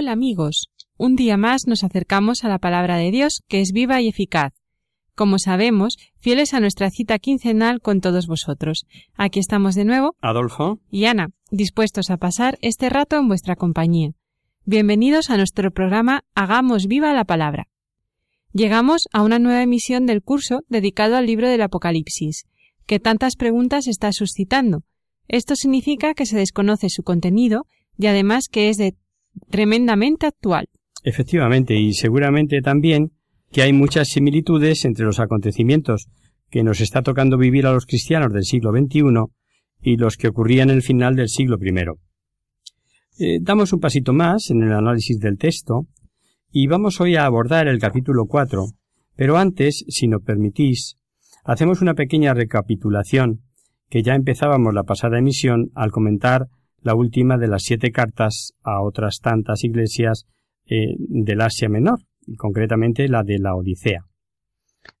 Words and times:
Hola 0.00 0.12
amigos, 0.12 0.68
un 0.96 1.16
día 1.16 1.36
más 1.36 1.66
nos 1.66 1.82
acercamos 1.82 2.44
a 2.44 2.48
la 2.48 2.60
palabra 2.60 2.98
de 2.98 3.10
Dios 3.10 3.42
que 3.48 3.60
es 3.60 3.72
viva 3.72 4.00
y 4.00 4.06
eficaz. 4.06 4.52
Como 5.16 5.40
sabemos, 5.40 5.96
fieles 6.14 6.54
a 6.54 6.60
nuestra 6.60 6.88
cita 6.90 7.18
quincenal 7.18 7.80
con 7.80 8.00
todos 8.00 8.28
vosotros. 8.28 8.86
Aquí 9.16 9.40
estamos 9.40 9.74
de 9.74 9.84
nuevo, 9.84 10.14
Adolfo, 10.20 10.78
y 10.88 11.06
Ana, 11.06 11.30
dispuestos 11.50 12.10
a 12.10 12.16
pasar 12.16 12.58
este 12.62 12.88
rato 12.90 13.16
en 13.16 13.26
vuestra 13.26 13.56
compañía. 13.56 14.12
Bienvenidos 14.64 15.30
a 15.30 15.36
nuestro 15.36 15.72
programa 15.72 16.22
Hagamos 16.36 16.86
viva 16.86 17.12
la 17.12 17.24
palabra. 17.24 17.66
Llegamos 18.52 19.08
a 19.12 19.24
una 19.24 19.40
nueva 19.40 19.64
emisión 19.64 20.06
del 20.06 20.22
curso 20.22 20.60
dedicado 20.68 21.16
al 21.16 21.26
libro 21.26 21.48
del 21.48 21.62
Apocalipsis, 21.62 22.44
que 22.86 23.00
tantas 23.00 23.34
preguntas 23.34 23.88
está 23.88 24.12
suscitando. 24.12 24.84
Esto 25.26 25.56
significa 25.56 26.14
que 26.14 26.24
se 26.24 26.38
desconoce 26.38 26.88
su 26.88 27.02
contenido 27.02 27.66
y 27.98 28.06
además 28.06 28.46
que 28.48 28.68
es 28.68 28.76
de 28.76 28.94
tremendamente 29.50 30.26
actual. 30.26 30.68
efectivamente, 31.04 31.74
y 31.74 31.92
seguramente 31.94 32.60
también 32.60 33.12
que 33.50 33.62
hay 33.62 33.72
muchas 33.72 34.08
similitudes 34.08 34.84
entre 34.84 35.06
los 35.06 35.20
acontecimientos 35.20 36.08
que 36.50 36.62
nos 36.62 36.80
está 36.80 37.02
tocando 37.02 37.38
vivir 37.38 37.66
a 37.66 37.72
los 37.72 37.86
cristianos 37.86 38.32
del 38.32 38.44
siglo 38.44 38.72
XXI 38.72 39.02
y 39.80 39.96
los 39.96 40.16
que 40.16 40.28
ocurrían 40.28 40.70
en 40.70 40.76
el 40.76 40.82
final 40.82 41.16
del 41.16 41.28
siglo 41.28 41.56
I. 41.60 41.74
Eh, 43.20 43.38
damos 43.40 43.72
un 43.72 43.80
pasito 43.80 44.12
más 44.12 44.50
en 44.50 44.62
el 44.62 44.72
análisis 44.72 45.18
del 45.18 45.38
texto 45.38 45.86
y 46.50 46.66
vamos 46.66 47.00
hoy 47.00 47.16
a 47.16 47.26
abordar 47.26 47.68
el 47.68 47.78
capítulo 47.78 48.26
4, 48.26 48.66
pero 49.16 49.36
antes, 49.36 49.84
si 49.88 50.08
nos 50.08 50.22
permitís, 50.22 50.96
hacemos 51.44 51.82
una 51.82 51.94
pequeña 51.94 52.34
recapitulación 52.34 53.42
que 53.88 54.02
ya 54.02 54.14
empezábamos 54.14 54.74
la 54.74 54.84
pasada 54.84 55.18
emisión 55.18 55.70
al 55.74 55.90
comentar 55.90 56.48
la 56.88 56.94
última 56.94 57.36
de 57.36 57.48
las 57.48 57.64
siete 57.64 57.92
cartas 57.92 58.54
a 58.62 58.80
otras 58.80 59.20
tantas 59.20 59.62
iglesias 59.62 60.26
eh, 60.64 60.94
del 60.96 61.42
Asia 61.42 61.68
Menor, 61.68 61.98
y 62.26 62.36
concretamente 62.36 63.06
la 63.08 63.24
de 63.24 63.38
la 63.38 63.54
Odisea. 63.54 64.06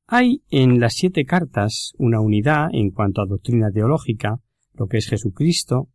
Hay 0.06 0.42
en 0.50 0.80
las 0.80 0.92
siete 0.92 1.24
cartas 1.24 1.94
una 1.96 2.20
unidad 2.20 2.68
en 2.74 2.90
cuanto 2.90 3.22
a 3.22 3.26
doctrina 3.26 3.70
teológica, 3.70 4.40
lo 4.74 4.86
que 4.86 4.98
es 4.98 5.08
Jesucristo, 5.08 5.88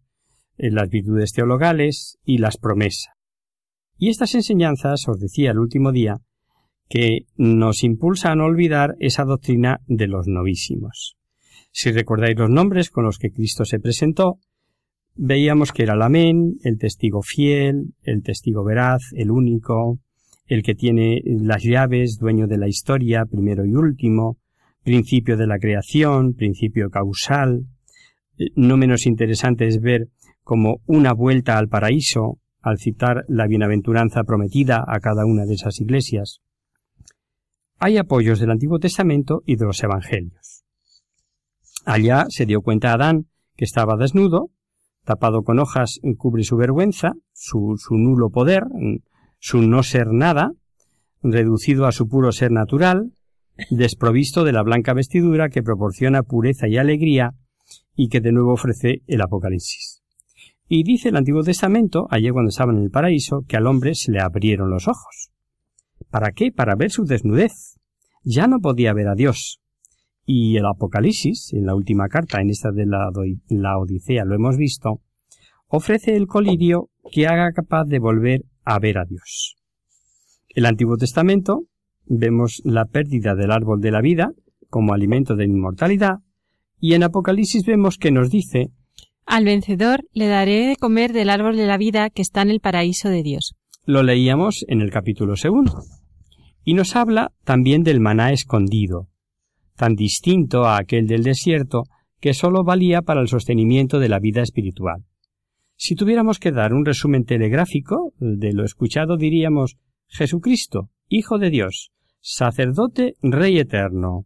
eh, 0.58 0.72
las 0.72 0.90
virtudes 0.90 1.32
teologales 1.32 2.18
y 2.26 2.40
las 2.40 2.58
promesas. 2.58 3.14
Y 3.96 4.10
estas 4.10 4.34
enseñanzas, 4.34 5.08
os 5.08 5.20
decía 5.20 5.52
el 5.52 5.60
último 5.60 5.92
día, 5.92 6.16
que 6.90 7.28
nos 7.36 7.84
impulsan 7.84 8.42
a 8.42 8.46
olvidar 8.46 8.96
esa 9.00 9.26
doctrina 9.26 9.82
de 9.86 10.08
los 10.08 10.26
novísimos. 10.26 11.18
Si 11.72 11.92
recordáis 11.92 12.40
los 12.40 12.50
nombres 12.50 12.90
con 12.90 13.04
los 13.04 13.20
que 13.20 13.30
Cristo 13.30 13.64
se 13.64 13.80
presentó, 13.80 14.40
veíamos 15.16 15.72
que 15.72 15.84
era 15.84 15.94
el 15.94 16.02
amén, 16.02 16.56
el 16.64 16.78
testigo 16.78 17.22
fiel, 17.22 17.94
el 18.04 18.24
testigo 18.24 18.64
veraz, 18.64 19.02
el 19.14 19.32
único, 19.32 20.00
el 20.46 20.64
que 20.64 20.76
tiene 20.76 21.22
las 21.26 21.64
llaves, 21.64 22.18
dueño 22.20 22.48
de 22.48 22.58
la 22.58 22.68
historia, 22.68 23.26
primero 23.26 23.66
y 23.66 23.74
último, 23.76 24.38
principio 24.84 25.38
de 25.38 25.48
la 25.48 25.60
creación, 25.60 26.34
principio 26.34 26.90
causal. 26.90 27.66
Eh, 28.38 28.50
No 28.56 28.78
menos 28.78 29.06
interesante 29.06 29.68
es 29.68 29.80
ver 29.80 30.10
como 30.44 30.82
una 30.86 31.14
vuelta 31.14 31.58
al 31.58 31.70
paraíso 31.70 32.40
al 32.62 32.78
citar 32.78 33.26
la 33.28 33.46
bienaventuranza 33.46 34.24
prometida 34.24 34.84
a 34.88 35.00
cada 35.00 35.26
una 35.26 35.46
de 35.46 35.54
esas 35.54 35.80
iglesias. 35.82 36.40
Hay 37.78 37.98
apoyos 37.98 38.40
del 38.40 38.52
Antiguo 38.52 38.80
Testamento 38.80 39.44
y 39.46 39.58
de 39.58 39.66
los 39.66 39.84
Evangelios. 39.84 40.64
Allá 41.86 42.26
se 42.30 42.46
dio 42.46 42.62
cuenta 42.62 42.94
Adán 42.94 43.28
que 43.58 43.66
estaba 43.66 43.98
desnudo, 43.98 44.50
tapado 45.04 45.44
con 45.44 45.60
hojas 45.60 46.00
cubre 46.18 46.44
su 46.44 46.56
vergüenza, 46.58 47.14
su, 47.34 47.78
nulo 47.92 48.30
poder, 48.30 48.64
su 49.40 49.62
no 49.62 49.84
ser 49.84 50.08
nada, 50.08 50.52
reducido 51.22 51.86
a 51.86 51.92
su 51.92 52.08
puro 52.08 52.32
ser 52.32 52.52
natural, 52.52 53.12
desprovisto 53.70 54.44
de 54.44 54.54
la 54.54 54.64
blanca 54.64 54.94
vestidura 54.94 55.50
que 55.50 55.64
proporciona 55.64 56.24
pureza 56.24 56.68
y 56.68 56.78
alegría 56.78 57.32
y 57.96 58.10
que 58.10 58.22
de 58.22 58.32
nuevo 58.32 58.54
ofrece 58.54 59.04
el 59.08 59.22
Apocalipsis. 59.22 60.02
Y 60.68 60.84
dice 60.84 61.10
el 61.10 61.18
Antiguo 61.18 61.44
Testamento, 61.44 62.08
allí 62.10 62.30
cuando 62.30 62.50
estaba 62.50 62.74
en 62.74 62.80
el 62.80 62.90
paraíso, 62.90 63.44
que 63.48 63.58
al 63.58 63.68
hombre 63.68 63.96
se 63.96 64.12
le 64.12 64.22
abrieron 64.22 64.70
los 64.70 64.88
ojos. 64.88 65.30
¿Para 66.10 66.32
qué? 66.32 66.52
Para 66.52 66.76
ver 66.76 66.92
su 66.92 67.06
desnudez. 67.06 67.80
Ya 68.24 68.48
no 68.48 68.60
podía 68.60 68.94
ver 68.94 69.08
a 69.08 69.16
Dios. 69.16 69.63
Y 70.26 70.56
el 70.58 70.66
Apocalipsis, 70.66 71.54
en 71.54 71.66
la 71.66 71.76
última 71.76 72.08
carta, 72.08 72.42
en 72.42 72.50
esta 72.50 72.72
de 72.72 72.86
la, 72.86 73.10
la 73.50 73.78
Odisea 73.78 74.24
lo 74.26 74.36
hemos 74.36 74.58
visto, 74.58 75.02
ofrece 75.68 76.16
el 76.16 76.28
colirio 76.28 76.90
que 77.12 77.28
haga 77.28 77.52
capaz 77.52 77.86
de 77.86 78.00
volver 78.00 78.46
a 78.64 78.80
ver 78.80 78.98
a 78.98 79.06
Dios. 79.06 79.58
El 80.50 80.66
Antiguo 80.66 80.98
Testamento 80.98 81.64
vemos 82.06 82.62
la 82.64 82.86
pérdida 82.86 83.36
del 83.36 83.52
árbol 83.52 83.82
de 83.82 83.92
la 83.92 84.02
vida 84.02 84.32
como 84.70 84.94
alimento 84.94 85.36
de 85.36 85.46
inmortalidad, 85.46 86.20
y 86.80 86.94
en 86.94 87.04
Apocalipsis 87.04 87.66
vemos 87.66 87.98
que 87.98 88.12
nos 88.12 88.30
dice 88.30 88.72
Al 89.26 89.46
vencedor 89.46 90.06
le 90.14 90.28
daré 90.28 90.68
de 90.68 90.76
comer 90.76 91.14
del 91.14 91.30
árbol 91.30 91.56
de 91.56 91.68
la 91.68 91.78
vida 91.78 92.10
que 92.10 92.22
está 92.22 92.42
en 92.42 92.50
el 92.50 92.60
paraíso 92.60 93.10
de 93.10 93.24
Dios. 93.24 93.56
lo 93.86 94.02
leíamos 94.04 94.66
en 94.68 94.82
el 94.82 94.92
capítulo 94.92 95.36
segundo. 95.36 95.84
Y 96.64 96.74
nos 96.74 96.96
habla 96.96 97.34
también 97.44 97.84
del 97.84 98.00
maná 98.00 98.32
escondido, 98.32 99.10
tan 99.76 99.96
distinto 99.96 100.66
a 100.66 100.78
aquel 100.78 101.08
del 101.08 101.24
desierto 101.24 101.84
que 102.20 102.34
sólo 102.34 102.64
valía 102.64 103.02
para 103.02 103.22
el 103.22 103.28
sostenimiento 103.28 104.00
de 104.00 104.10
la 104.10 104.20
vida 104.20 104.42
espiritual. 104.42 105.04
Si 105.76 105.96
tuviéramos 105.96 106.40
que 106.40 106.52
dar 106.52 106.74
un 106.74 106.86
resumen 106.86 107.26
telegráfico 107.26 108.14
de 108.18 108.54
lo 108.54 108.64
escuchado, 108.64 109.18
diríamos 109.18 109.76
Jesucristo, 110.08 110.90
Hijo 111.10 111.38
de 111.38 111.50
Dios, 111.50 111.92
sacerdote, 112.22 113.16
Rey 113.22 113.60
eterno. 113.60 114.26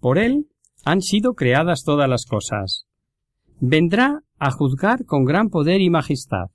Por 0.00 0.18
él 0.18 0.46
han 0.84 1.02
sido 1.02 1.34
creadas 1.34 1.82
todas 1.84 2.08
las 2.08 2.24
cosas. 2.24 2.86
Vendrá 3.60 4.22
a 4.38 4.50
juzgar 4.50 5.04
con 5.04 5.24
gran 5.24 5.48
poder 5.48 5.80
y 5.80 5.90
majestad. 5.90 6.46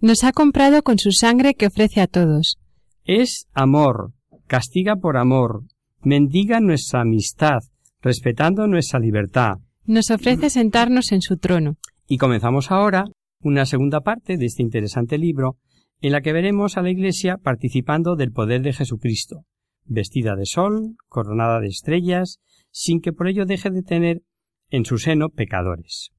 Nos 0.00 0.24
ha 0.24 0.32
comprado 0.32 0.82
con 0.82 0.98
su 0.98 1.12
sangre 1.12 1.54
que 1.54 1.66
ofrece 1.66 2.00
a 2.00 2.06
todos. 2.06 2.58
Es 3.04 3.46
amor, 3.52 4.12
castiga 4.46 4.96
por 4.96 5.16
amor, 5.16 5.64
mendiga 6.06 6.60
nuestra 6.60 7.00
amistad, 7.00 7.58
respetando 8.00 8.68
nuestra 8.68 9.00
libertad. 9.00 9.54
Nos 9.86 10.12
ofrece 10.12 10.50
sentarnos 10.50 11.10
en 11.10 11.20
su 11.20 11.36
trono. 11.36 11.78
Y 12.06 12.18
comenzamos 12.18 12.70
ahora 12.70 13.06
una 13.40 13.66
segunda 13.66 14.02
parte 14.02 14.36
de 14.36 14.46
este 14.46 14.62
interesante 14.62 15.18
libro, 15.18 15.56
en 16.00 16.12
la 16.12 16.20
que 16.20 16.32
veremos 16.32 16.76
a 16.76 16.82
la 16.82 16.90
Iglesia 16.90 17.38
participando 17.38 18.14
del 18.14 18.30
poder 18.30 18.62
de 18.62 18.72
Jesucristo, 18.72 19.46
vestida 19.84 20.36
de 20.36 20.46
sol, 20.46 20.94
coronada 21.08 21.58
de 21.58 21.66
estrellas, 21.66 22.38
sin 22.70 23.00
que 23.00 23.12
por 23.12 23.26
ello 23.26 23.44
deje 23.44 23.70
de 23.70 23.82
tener 23.82 24.22
en 24.70 24.84
su 24.84 24.98
seno 24.98 25.30
pecadores. 25.30 26.12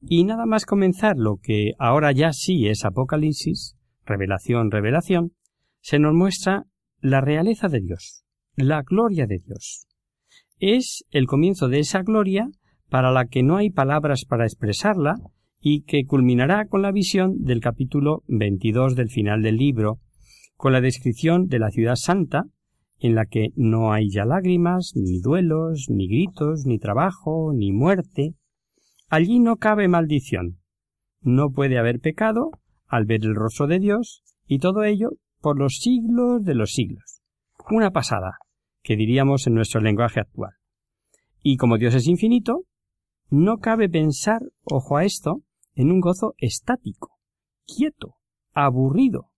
Y 0.00 0.22
nada 0.22 0.46
más 0.46 0.64
comenzar 0.64 1.16
lo 1.16 1.38
que 1.42 1.72
ahora 1.80 2.12
ya 2.12 2.32
sí 2.32 2.68
es 2.68 2.84
Apocalipsis, 2.84 3.76
revelación, 4.06 4.70
revelación, 4.70 5.32
se 5.80 5.98
nos 5.98 6.14
muestra 6.14 6.66
la 7.00 7.20
realeza 7.20 7.66
de 7.66 7.80
Dios, 7.80 8.22
la 8.58 8.82
gloria 8.82 9.26
de 9.26 9.38
Dios. 9.38 9.86
Es 10.58 11.04
el 11.10 11.26
comienzo 11.26 11.68
de 11.68 11.78
esa 11.78 12.02
gloria 12.02 12.48
para 12.88 13.12
la 13.12 13.26
que 13.26 13.44
no 13.44 13.56
hay 13.56 13.70
palabras 13.70 14.24
para 14.24 14.46
expresarla 14.46 15.14
y 15.60 15.82
que 15.82 16.04
culminará 16.04 16.66
con 16.66 16.82
la 16.82 16.90
visión 16.90 17.44
del 17.44 17.60
capítulo 17.60 18.24
22 18.26 18.96
del 18.96 19.10
final 19.10 19.42
del 19.42 19.56
libro, 19.56 20.00
con 20.56 20.72
la 20.72 20.80
descripción 20.80 21.46
de 21.46 21.60
la 21.60 21.70
ciudad 21.70 21.94
santa, 21.94 22.46
en 22.98 23.14
la 23.14 23.26
que 23.26 23.50
no 23.54 23.92
hay 23.92 24.10
ya 24.10 24.24
lágrimas, 24.24 24.92
ni 24.96 25.20
duelos, 25.20 25.86
ni 25.88 26.08
gritos, 26.08 26.66
ni 26.66 26.80
trabajo, 26.80 27.52
ni 27.54 27.70
muerte. 27.70 28.34
Allí 29.08 29.38
no 29.38 29.56
cabe 29.56 29.86
maldición. 29.86 30.58
No 31.20 31.50
puede 31.50 31.78
haber 31.78 32.00
pecado 32.00 32.50
al 32.88 33.04
ver 33.04 33.24
el 33.24 33.36
rostro 33.36 33.68
de 33.68 33.78
Dios, 33.78 34.24
y 34.48 34.58
todo 34.58 34.82
ello 34.82 35.10
por 35.40 35.56
los 35.56 35.76
siglos 35.76 36.42
de 36.42 36.56
los 36.56 36.72
siglos. 36.72 37.20
Una 37.70 37.92
pasada, 37.92 38.38
que 38.82 38.96
diríamos 38.96 39.46
en 39.46 39.54
nuestro 39.54 39.80
lenguaje 39.80 40.20
actual. 40.20 40.52
Y 41.42 41.56
como 41.56 41.78
Dios 41.78 41.94
es 41.94 42.06
infinito, 42.06 42.64
no 43.30 43.58
cabe 43.58 43.88
pensar, 43.88 44.40
ojo 44.64 44.96
a 44.96 45.04
esto, 45.04 45.42
en 45.74 45.92
un 45.92 46.00
gozo 46.00 46.34
estático, 46.38 47.18
quieto, 47.66 48.14
aburrido. 48.52 49.30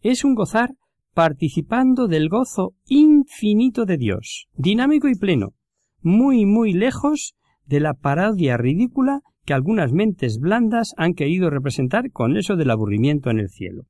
Es 0.00 0.24
un 0.24 0.34
gozar 0.34 0.74
participando 1.12 2.08
del 2.08 2.28
gozo 2.28 2.74
infinito 2.86 3.84
de 3.84 3.96
Dios, 3.96 4.48
dinámico 4.54 5.08
y 5.08 5.14
pleno, 5.14 5.54
muy, 6.00 6.44
muy 6.44 6.72
lejos 6.72 7.34
de 7.64 7.80
la 7.80 7.94
parodia 7.94 8.56
ridícula 8.56 9.20
que 9.44 9.54
algunas 9.54 9.92
mentes 9.92 10.38
blandas 10.38 10.92
han 10.96 11.14
querido 11.14 11.50
representar 11.50 12.10
con 12.10 12.36
eso 12.36 12.56
del 12.56 12.70
aburrimiento 12.70 13.30
en 13.30 13.38
el 13.38 13.48
cielo. 13.48 13.84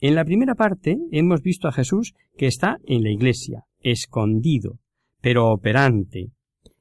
En 0.00 0.14
la 0.14 0.24
primera 0.24 0.54
parte 0.54 0.98
hemos 1.10 1.42
visto 1.42 1.68
a 1.68 1.72
Jesús 1.72 2.14
que 2.36 2.46
está 2.46 2.78
en 2.84 3.02
la 3.02 3.10
iglesia, 3.10 3.64
escondido, 3.82 4.78
pero 5.20 5.50
operante. 5.50 6.30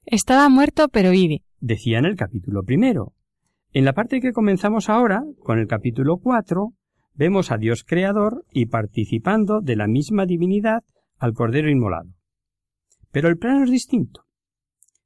Estaba 0.05 0.49
muerto, 0.49 0.87
pero 0.89 1.11
vive. 1.11 1.43
Decía 1.59 1.99
en 1.99 2.05
el 2.05 2.15
capítulo 2.15 2.63
primero. 2.63 3.13
En 3.71 3.85
la 3.85 3.93
parte 3.93 4.19
que 4.19 4.33
comenzamos 4.33 4.89
ahora, 4.89 5.23
con 5.39 5.59
el 5.59 5.67
capítulo 5.67 6.17
cuatro, 6.17 6.73
vemos 7.13 7.51
a 7.51 7.57
Dios 7.57 7.83
creador 7.83 8.43
y 8.51 8.65
participando 8.65 9.61
de 9.61 9.75
la 9.75 9.87
misma 9.87 10.25
divinidad 10.25 10.83
al 11.17 11.33
Cordero 11.33 11.69
inmolado. 11.69 12.09
Pero 13.11 13.29
el 13.29 13.37
plano 13.37 13.63
es 13.63 13.71
distinto. 13.71 14.23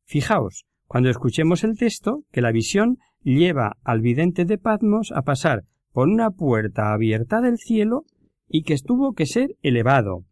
Fijaos, 0.04 0.66
cuando 0.88 1.10
escuchemos 1.10 1.64
el 1.64 1.78
texto, 1.78 2.24
que 2.32 2.42
la 2.42 2.52
visión 2.52 2.98
lleva 3.22 3.78
al 3.84 4.02
vidente 4.02 4.46
de 4.46 4.58
Patmos 4.58 5.12
a 5.12 5.24
pasar 5.24 5.64
por 5.92 6.08
una 6.08 6.30
puerta 6.32 6.94
abierta 6.94 7.42
del 7.42 7.58
cielo 7.58 8.06
y 8.48 8.64
que 8.64 8.74
estuvo 8.74 9.14
que 9.14 9.26
ser 9.26 9.56
elevado. 9.62 10.24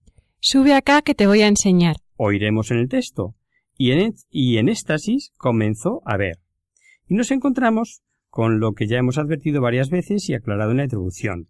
Sube 0.45 0.73
acá 0.73 1.01
que 1.01 1.15
te 1.15 1.25
voy 1.25 1.41
a 1.41 1.47
enseñar. 1.47 1.95
Oiremos 2.17 2.69
en 2.71 2.79
el 2.79 2.89
texto. 2.89 3.33
Y 3.77 3.91
en, 3.91 4.13
y 4.29 4.57
en 4.57 4.67
éxtasis 4.67 5.31
comenzó 5.37 6.01
a 6.05 6.17
ver. 6.17 6.39
Y 7.07 7.15
nos 7.15 7.31
encontramos 7.31 8.01
con 8.29 8.59
lo 8.59 8.73
que 8.73 8.87
ya 8.87 8.97
hemos 8.97 9.17
advertido 9.17 9.61
varias 9.61 9.89
veces 9.89 10.27
y 10.27 10.33
aclarado 10.33 10.71
en 10.71 10.77
la 10.77 10.83
introducción 10.83 11.47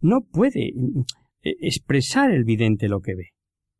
no 0.00 0.22
puede 0.22 0.72
mm, 0.74 1.00
e, 1.42 1.56
expresar 1.60 2.30
el 2.30 2.44
vidente 2.44 2.88
lo 2.88 3.00
que 3.00 3.14
ve. 3.14 3.28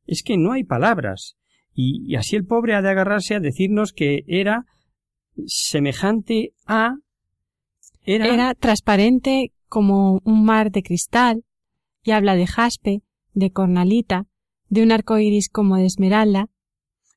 Es 0.07 0.23
que 0.23 0.37
no 0.37 0.53
hay 0.53 0.65
palabras, 0.65 1.37
y, 1.75 2.17
así 2.17 2.37
el 2.37 2.47
pobre 2.47 2.75
ha 2.75 2.83
de 2.83 2.91
agarrarse 2.91 3.35
a 3.35 3.41
decirnos 3.41 3.93
que 3.93 4.25
era 4.27 4.65
semejante 5.47 6.53
a 6.67 6.95
era... 8.03 8.27
era 8.27 8.55
transparente 8.55 9.53
como 9.69 10.21
un 10.25 10.45
mar 10.45 10.71
de 10.71 10.83
cristal, 10.83 11.45
y 12.03 12.13
habla 12.13 12.35
de 12.35 12.47
jaspe, 12.47 13.03
de 13.35 13.51
cornalita, 13.51 14.27
de 14.71 14.83
un 14.83 14.93
arco 14.93 15.19
iris 15.19 15.51
como 15.51 15.77
de 15.77 15.85
esmeralda. 15.85 16.47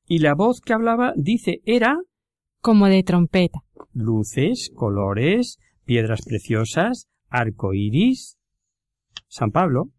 Y 0.06 0.18
la 0.18 0.34
voz 0.34 0.60
que 0.60 0.74
hablaba 0.74 1.14
dice 1.16 1.62
era 1.64 1.96
como 2.60 2.86
de 2.86 3.02
trompeta. 3.02 3.60
Luces, 3.94 4.70
colores, 4.74 5.58
piedras 5.84 6.20
preciosas, 6.26 7.08
arco 7.28 7.72
iris. 7.72 8.36
San 9.28 9.50
Pablo, 9.50 9.90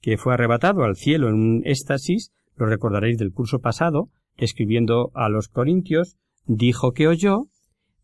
que 0.00 0.16
fue 0.16 0.34
arrebatado 0.34 0.84
al 0.84 0.96
cielo 0.96 1.28
en 1.28 1.34
un 1.34 1.62
éxtasis, 1.64 2.32
lo 2.56 2.66
recordaréis 2.66 3.18
del 3.18 3.32
curso 3.32 3.58
pasado, 3.58 4.08
escribiendo 4.36 5.10
a 5.14 5.28
los 5.28 5.48
Corintios, 5.48 6.16
dijo 6.46 6.92
que 6.92 7.08
oyó 7.08 7.48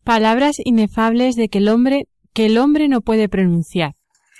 palabras 0.03 0.57
inefables 0.63 1.35
de 1.35 1.49
que 1.49 1.57
el 1.57 1.67
hombre 1.69 2.05
que 2.33 2.45
el 2.45 2.59
hombre 2.59 2.87
no 2.87 3.01
puede 3.01 3.29
pronunciar. 3.29 3.95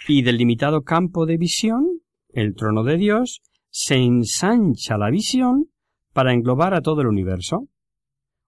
Y 0.07 0.21
del 0.21 0.37
limitado 0.37 0.83
campo 0.83 1.25
de 1.25 1.37
visión, 1.37 1.83
el 2.29 2.53
trono 2.53 2.83
de 2.83 2.95
Dios, 2.95 3.41
se 3.69 3.95
ensancha 3.95 4.97
la 4.97 5.09
visión 5.09 5.65
para 6.13 6.33
englobar 6.33 6.73
a 6.73 6.81
todo 6.81 7.01
el 7.01 7.07
universo. 7.07 7.67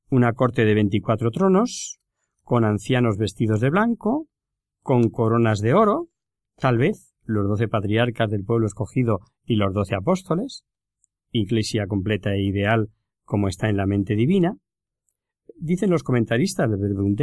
Una 0.10 0.34
corte 0.34 0.66
de 0.66 0.74
veinticuatro 0.74 1.30
tronos, 1.30 2.00
con 2.44 2.66
ancianos 2.66 3.18
vestidos 3.18 3.60
de 3.60 3.70
blanco, 3.70 4.28
con 4.82 5.10
coronas 5.10 5.60
de 5.60 5.74
oro, 5.74 6.08
tal 6.58 6.78
vez 6.78 7.14
los 7.24 7.48
doce 7.48 7.68
patriarcas 7.68 8.32
del 8.32 8.44
pueblo 8.44 8.66
escogido 8.66 9.20
y 9.46 9.56
los 9.56 9.74
doce 9.74 9.96
apóstoles, 9.96 10.64
iglesia 11.32 11.86
completa 11.88 12.34
e 12.34 12.42
ideal 12.42 12.90
como 13.24 13.48
está 13.48 13.70
en 13.70 13.78
la 13.78 13.86
mente 13.86 14.16
divina, 14.16 14.56
dicen 15.56 15.92
los 15.92 16.02
comentaristas 16.02 16.70
de 16.72 16.78
Verbum 16.78 17.16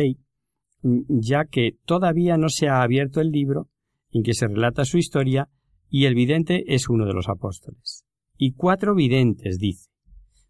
ya 1.08 1.44
que 1.46 1.72
todavía 1.84 2.36
no 2.36 2.48
se 2.48 2.68
ha 2.68 2.82
abierto 2.82 3.20
el 3.20 3.30
libro 3.30 3.68
en 4.12 4.22
que 4.22 4.34
se 4.34 4.46
relata 4.46 4.84
su 4.84 4.98
historia 4.98 5.48
y 5.88 6.04
el 6.04 6.14
vidente 6.14 6.74
es 6.74 6.88
uno 6.88 7.06
de 7.06 7.14
los 7.14 7.28
apóstoles. 7.28 8.04
Y 8.36 8.52
cuatro 8.52 8.94
videntes, 8.94 9.58
dice, 9.58 9.88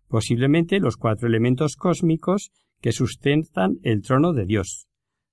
posiblemente 0.08 0.80
los 0.80 0.96
cuatro 0.96 1.28
elementos 1.28 1.76
cósmicos 1.76 2.50
que 2.80 2.92
sustentan 2.92 3.78
el 3.82 4.02
trono 4.02 4.32
de 4.32 4.44
Dios. 4.44 4.86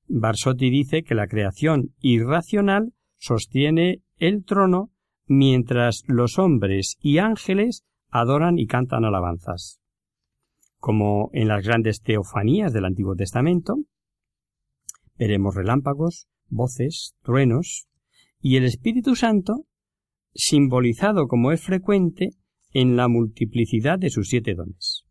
Barsotti 0.08 0.70
dice 0.70 1.04
que 1.04 1.16
la 1.16 1.28
creación 1.28 1.94
irracional 2.00 2.94
sostiene 3.18 4.02
el 4.18 4.44
trono 4.44 4.92
mientras 5.26 6.04
los 6.08 6.38
hombres 6.38 6.98
y 7.00 7.18
ángeles 7.18 7.84
adoran 8.10 8.60
y 8.60 8.68
cantan 8.68 9.06
alabanzas. 9.06 9.80
Como 10.78 11.30
en 11.34 11.48
las 11.48 11.66
grandes 11.66 12.02
teofanías 12.02 12.74
del 12.74 12.86
Antiguo 12.86 13.16
Testamento, 13.16 13.76
veremos 15.18 15.56
relámpagos, 15.56 16.28
voces, 16.50 17.16
truenos, 17.24 17.88
y 18.40 18.58
el 18.58 18.66
Espíritu 18.66 19.16
Santo, 19.16 19.66
simbolizado 20.34 21.28
como 21.28 21.52
es 21.52 21.62
frecuente 21.62 22.32
en 22.72 22.96
la 22.96 23.08
multiplicidad 23.08 24.00
de 24.00 24.10
sus 24.10 24.30
siete 24.30 24.56
dones. 24.56 25.04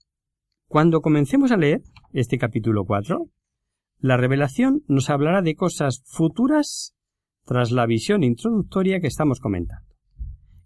Cuando 0.66 1.00
comencemos 1.00 1.52
a 1.52 1.56
leer 1.56 1.82
este 2.12 2.38
capítulo 2.38 2.84
4, 2.84 3.28
la 3.98 4.16
revelación 4.16 4.82
nos 4.88 5.10
hablará 5.10 5.42
de 5.42 5.54
cosas 5.54 6.02
futuras 6.06 6.94
tras 7.44 7.70
la 7.70 7.86
visión 7.86 8.24
introductoria 8.24 9.00
que 9.00 9.06
estamos 9.06 9.38
comentando. 9.38 9.86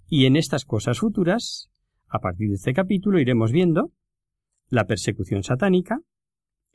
Y 0.09 0.27
en 0.27 0.37
estas 0.37 0.65
cosas 0.65 1.01
futuras, 1.01 1.69
a 2.09 2.21
partir 2.21 2.49
de 2.49 2.55
este 2.55 2.73
capítulo, 2.73 3.19
iremos 3.19 3.53
viendo 3.53 3.93
la 4.69 4.87
persecución 4.87 5.43
satánica, 5.43 6.01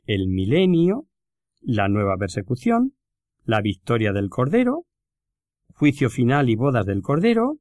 el 0.04 0.28
milenio, 0.28 1.06
la 1.60 1.88
nueva 1.88 2.16
persecución, 2.16 2.94
la 3.44 3.60
victoria 3.60 4.12
del 4.12 4.28
Cordero, 4.28 4.84
juicio 5.74 6.10
final 6.10 6.50
y 6.50 6.56
bodas 6.56 6.86
del 6.86 7.02
Cordero. 7.02 7.58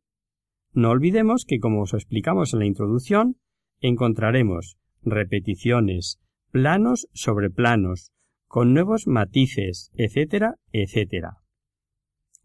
No 0.74 0.90
olvidemos 0.90 1.46
que, 1.46 1.60
como 1.60 1.82
os 1.82 1.94
explicamos 1.94 2.54
en 2.54 2.60
la 2.60 2.66
introducción, 2.66 3.38
encontraremos 3.80 4.78
repeticiones, 5.04 6.20
planos 6.52 7.08
sobre 7.14 7.50
planos, 7.50 8.12
con 8.48 8.74
nuevos 8.74 9.08
matices, 9.08 9.92
etcétera, 9.96 10.56
etcétera 10.72 11.42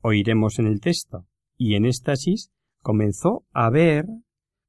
oiremos 0.07 0.59
en 0.61 0.67
el 0.67 0.81
texto, 0.81 1.27
y 1.57 1.75
en 1.75 1.85
éxtasis 1.85 2.51
comenzó 2.81 3.45
a 3.53 3.71
ver 3.71 4.07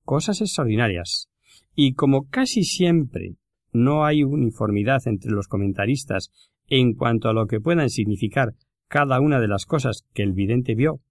cosas 0.04 0.42
extraordinarias. 0.42 1.30
Y 1.76 1.94
como 1.94 2.28
casi 2.28 2.64
siempre 2.64 3.36
no 3.72 4.06
hay 4.06 4.24
uniformidad 4.24 5.02
entre 5.06 5.32
los 5.32 5.48
comentaristas 5.48 6.32
en 6.68 6.94
cuanto 6.94 7.30
a 7.30 7.34
lo 7.34 7.46
que 7.46 7.62
puedan 7.62 7.90
significar 7.90 8.54
cada 8.88 9.20
una 9.20 9.40
de 9.40 9.48
las 9.48 9.66
cosas 9.66 10.06
que 10.14 10.24
el 10.24 10.34
vidente 10.34 10.74
vio, 10.74 11.02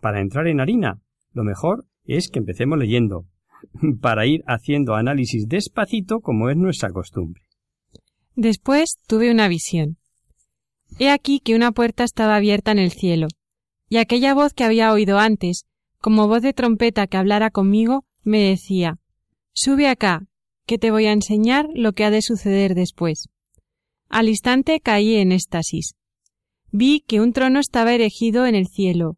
para 0.00 0.20
entrar 0.20 0.48
en 0.48 0.60
harina, 0.60 1.00
lo 1.32 1.44
mejor 1.44 1.86
es 2.04 2.28
que 2.28 2.38
empecemos 2.38 2.78
leyendo, 2.78 3.26
para 4.00 4.26
ir 4.26 4.42
haciendo 4.46 4.94
análisis 4.94 5.48
despacito 5.48 6.20
como 6.20 6.50
es 6.50 6.56
nuestra 6.56 6.90
costumbre. 6.90 7.42
Después 8.34 8.96
tuve 9.06 9.30
una 9.30 9.48
visión. 9.48 9.98
He 10.98 11.10
aquí 11.10 11.40
que 11.40 11.54
una 11.54 11.72
puerta 11.72 12.04
estaba 12.04 12.36
abierta 12.36 12.72
en 12.72 12.78
el 12.78 12.92
cielo, 12.92 13.28
y 13.88 13.98
aquella 13.98 14.34
voz 14.34 14.52
que 14.52 14.64
había 14.64 14.92
oído 14.92 15.18
antes, 15.18 15.66
como 16.00 16.28
voz 16.28 16.42
de 16.42 16.52
trompeta 16.52 17.06
que 17.06 17.16
hablara 17.16 17.50
conmigo, 17.50 18.04
me 18.22 18.40
decía 18.40 18.98
Sube 19.52 19.88
acá, 19.88 20.26
que 20.66 20.78
te 20.78 20.90
voy 20.90 21.06
a 21.06 21.12
enseñar 21.12 21.66
lo 21.74 21.92
que 21.92 22.04
ha 22.04 22.10
de 22.10 22.22
suceder 22.22 22.74
después. 22.74 23.28
Al 24.08 24.28
instante 24.28 24.80
caí 24.80 25.16
en 25.16 25.32
éxtasis. 25.32 25.94
Vi 26.70 27.00
que 27.06 27.20
un 27.20 27.32
trono 27.32 27.60
estaba 27.60 27.94
erigido 27.94 28.46
en 28.46 28.54
el 28.54 28.66
cielo, 28.66 29.16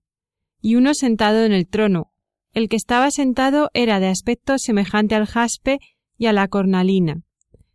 y 0.64 0.76
uno 0.76 0.94
sentado 0.94 1.44
en 1.44 1.52
el 1.52 1.68
trono. 1.68 2.10
El 2.54 2.70
que 2.70 2.76
estaba 2.76 3.10
sentado 3.10 3.68
era 3.74 4.00
de 4.00 4.06
aspecto 4.06 4.54
semejante 4.56 5.14
al 5.14 5.26
jaspe 5.26 5.78
y 6.16 6.24
a 6.24 6.32
la 6.32 6.48
cornalina, 6.48 7.20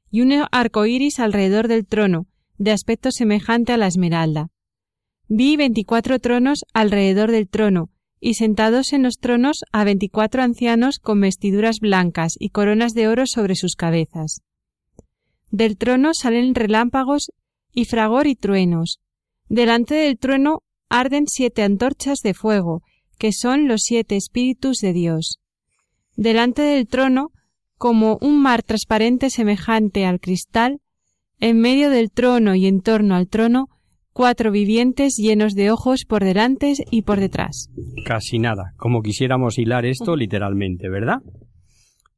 y 0.10 0.22
un 0.22 0.34
arco 0.52 0.88
iris 0.88 1.20
alrededor 1.20 1.68
del 1.68 1.86
trono, 1.86 2.26
de 2.58 2.72
aspecto 2.72 3.12
semejante 3.12 3.74
a 3.74 3.78
la 3.78 3.86
esmeralda. 3.86 4.50
Vi 5.28 5.56
veinticuatro 5.56 6.18
tronos 6.18 6.66
alrededor 6.74 7.30
del 7.30 7.48
trono, 7.48 7.92
y 8.20 8.34
sentados 8.34 8.92
en 8.92 9.04
los 9.04 9.20
tronos 9.20 9.66
a 9.72 9.84
veinticuatro 9.84 10.42
ancianos 10.42 10.98
con 10.98 11.22
vestiduras 11.22 11.82
blancas 11.82 12.34
y 12.40 12.50
coronas 12.50 12.96
de 12.96 13.08
oro 13.08 13.28
sobre 13.28 13.54
sus 13.54 13.76
cabezas. 13.76 14.42
Del 15.52 15.78
trono 15.78 16.16
salen 16.16 16.56
relámpagos 16.56 17.32
y 17.72 17.86
fragor 17.86 18.26
y 18.26 18.36
truenos. 18.36 19.00
Delante 19.48 19.94
del 19.94 20.18
trueno 20.18 20.64
arden 20.90 21.28
siete 21.28 21.64
antorchas 21.64 22.20
de 22.20 22.34
fuego, 22.34 22.82
que 23.18 23.32
son 23.32 23.68
los 23.68 23.82
siete 23.84 24.16
espíritus 24.16 24.78
de 24.78 24.94
Dios. 24.94 25.40
Delante 26.16 26.62
del 26.62 26.88
trono, 26.88 27.32
como 27.78 28.18
un 28.22 28.42
mar 28.42 28.64
transparente 28.64 29.30
semejante 29.30 30.06
al 30.06 30.20
cristal, 30.20 30.82
en 31.40 31.60
medio 31.60 31.90
del 31.90 32.12
trono 32.12 32.56
y 32.56 32.66
en 32.66 32.82
torno 32.82 33.16
al 33.16 33.28
trono, 33.28 33.68
cuatro 34.12 34.52
vivientes 34.52 35.16
llenos 35.16 35.54
de 35.54 35.72
ojos 35.72 36.04
por 36.06 36.24
delante 36.24 36.74
y 36.92 37.04
por 37.04 37.20
detrás. 37.20 37.70
Casi 38.06 38.40
nada, 38.40 38.74
como 38.76 39.02
quisiéramos 39.02 39.58
hilar 39.58 39.86
esto 39.86 40.16
literalmente, 40.18 40.90
¿verdad? 40.90 41.20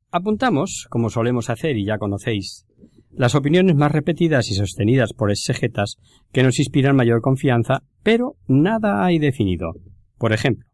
Apuntamos, 0.09 0.87
como 0.89 1.09
solemos 1.09 1.49
hacer 1.49 1.77
y 1.77 1.85
ya 1.85 1.97
conocéis, 1.97 2.65
las 3.13 3.35
opiniones 3.35 3.75
más 3.75 3.91
repetidas 3.91 4.49
y 4.49 4.55
sostenidas 4.55 5.13
por 5.13 5.31
exegetas 5.31 5.97
que 6.31 6.43
nos 6.43 6.59
inspiran 6.59 6.95
mayor 6.95 7.21
confianza, 7.21 7.83
pero 8.03 8.35
nada 8.47 9.03
hay 9.03 9.19
definido. 9.19 9.73
Por 10.17 10.33
ejemplo, 10.33 10.67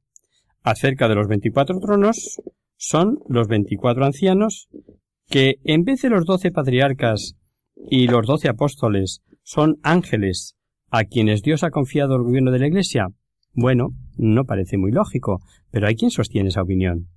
acerca 0.63 1.08
de 1.08 1.15
los 1.15 1.27
veinticuatro 1.27 1.79
tronos, 1.79 2.41
son 2.75 3.20
los 3.27 3.48
veinticuatro 3.48 4.06
ancianos 4.06 4.67
que, 5.29 5.56
en 5.63 5.84
vez 5.84 6.01
de 6.01 6.10
los 6.10 6.25
doce 6.25 6.51
patriarcas 6.51 7.36
y 7.89 8.08
los 8.08 8.27
doce 8.27 8.50
apóstoles, 8.50 9.22
son 9.44 9.77
ángeles 9.82 10.56
a 10.89 11.03
quienes 11.03 11.41
Dios 11.41 11.63
ha 11.63 11.72
confiado 11.72 12.15
el 12.15 12.24
gobierno 12.24 12.51
de 12.51 12.60
la 12.60 12.67
Iglesia? 12.67 13.08
Bueno, 13.53 13.89
no 14.17 14.46
parece 14.46 14.77
muy 14.77 14.91
lógico, 14.91 15.39
pero 15.72 15.88
hay 15.88 15.96
quien 15.96 16.12
sostiene 16.12 16.50
esa 16.50 16.62
opinión. 16.62 17.08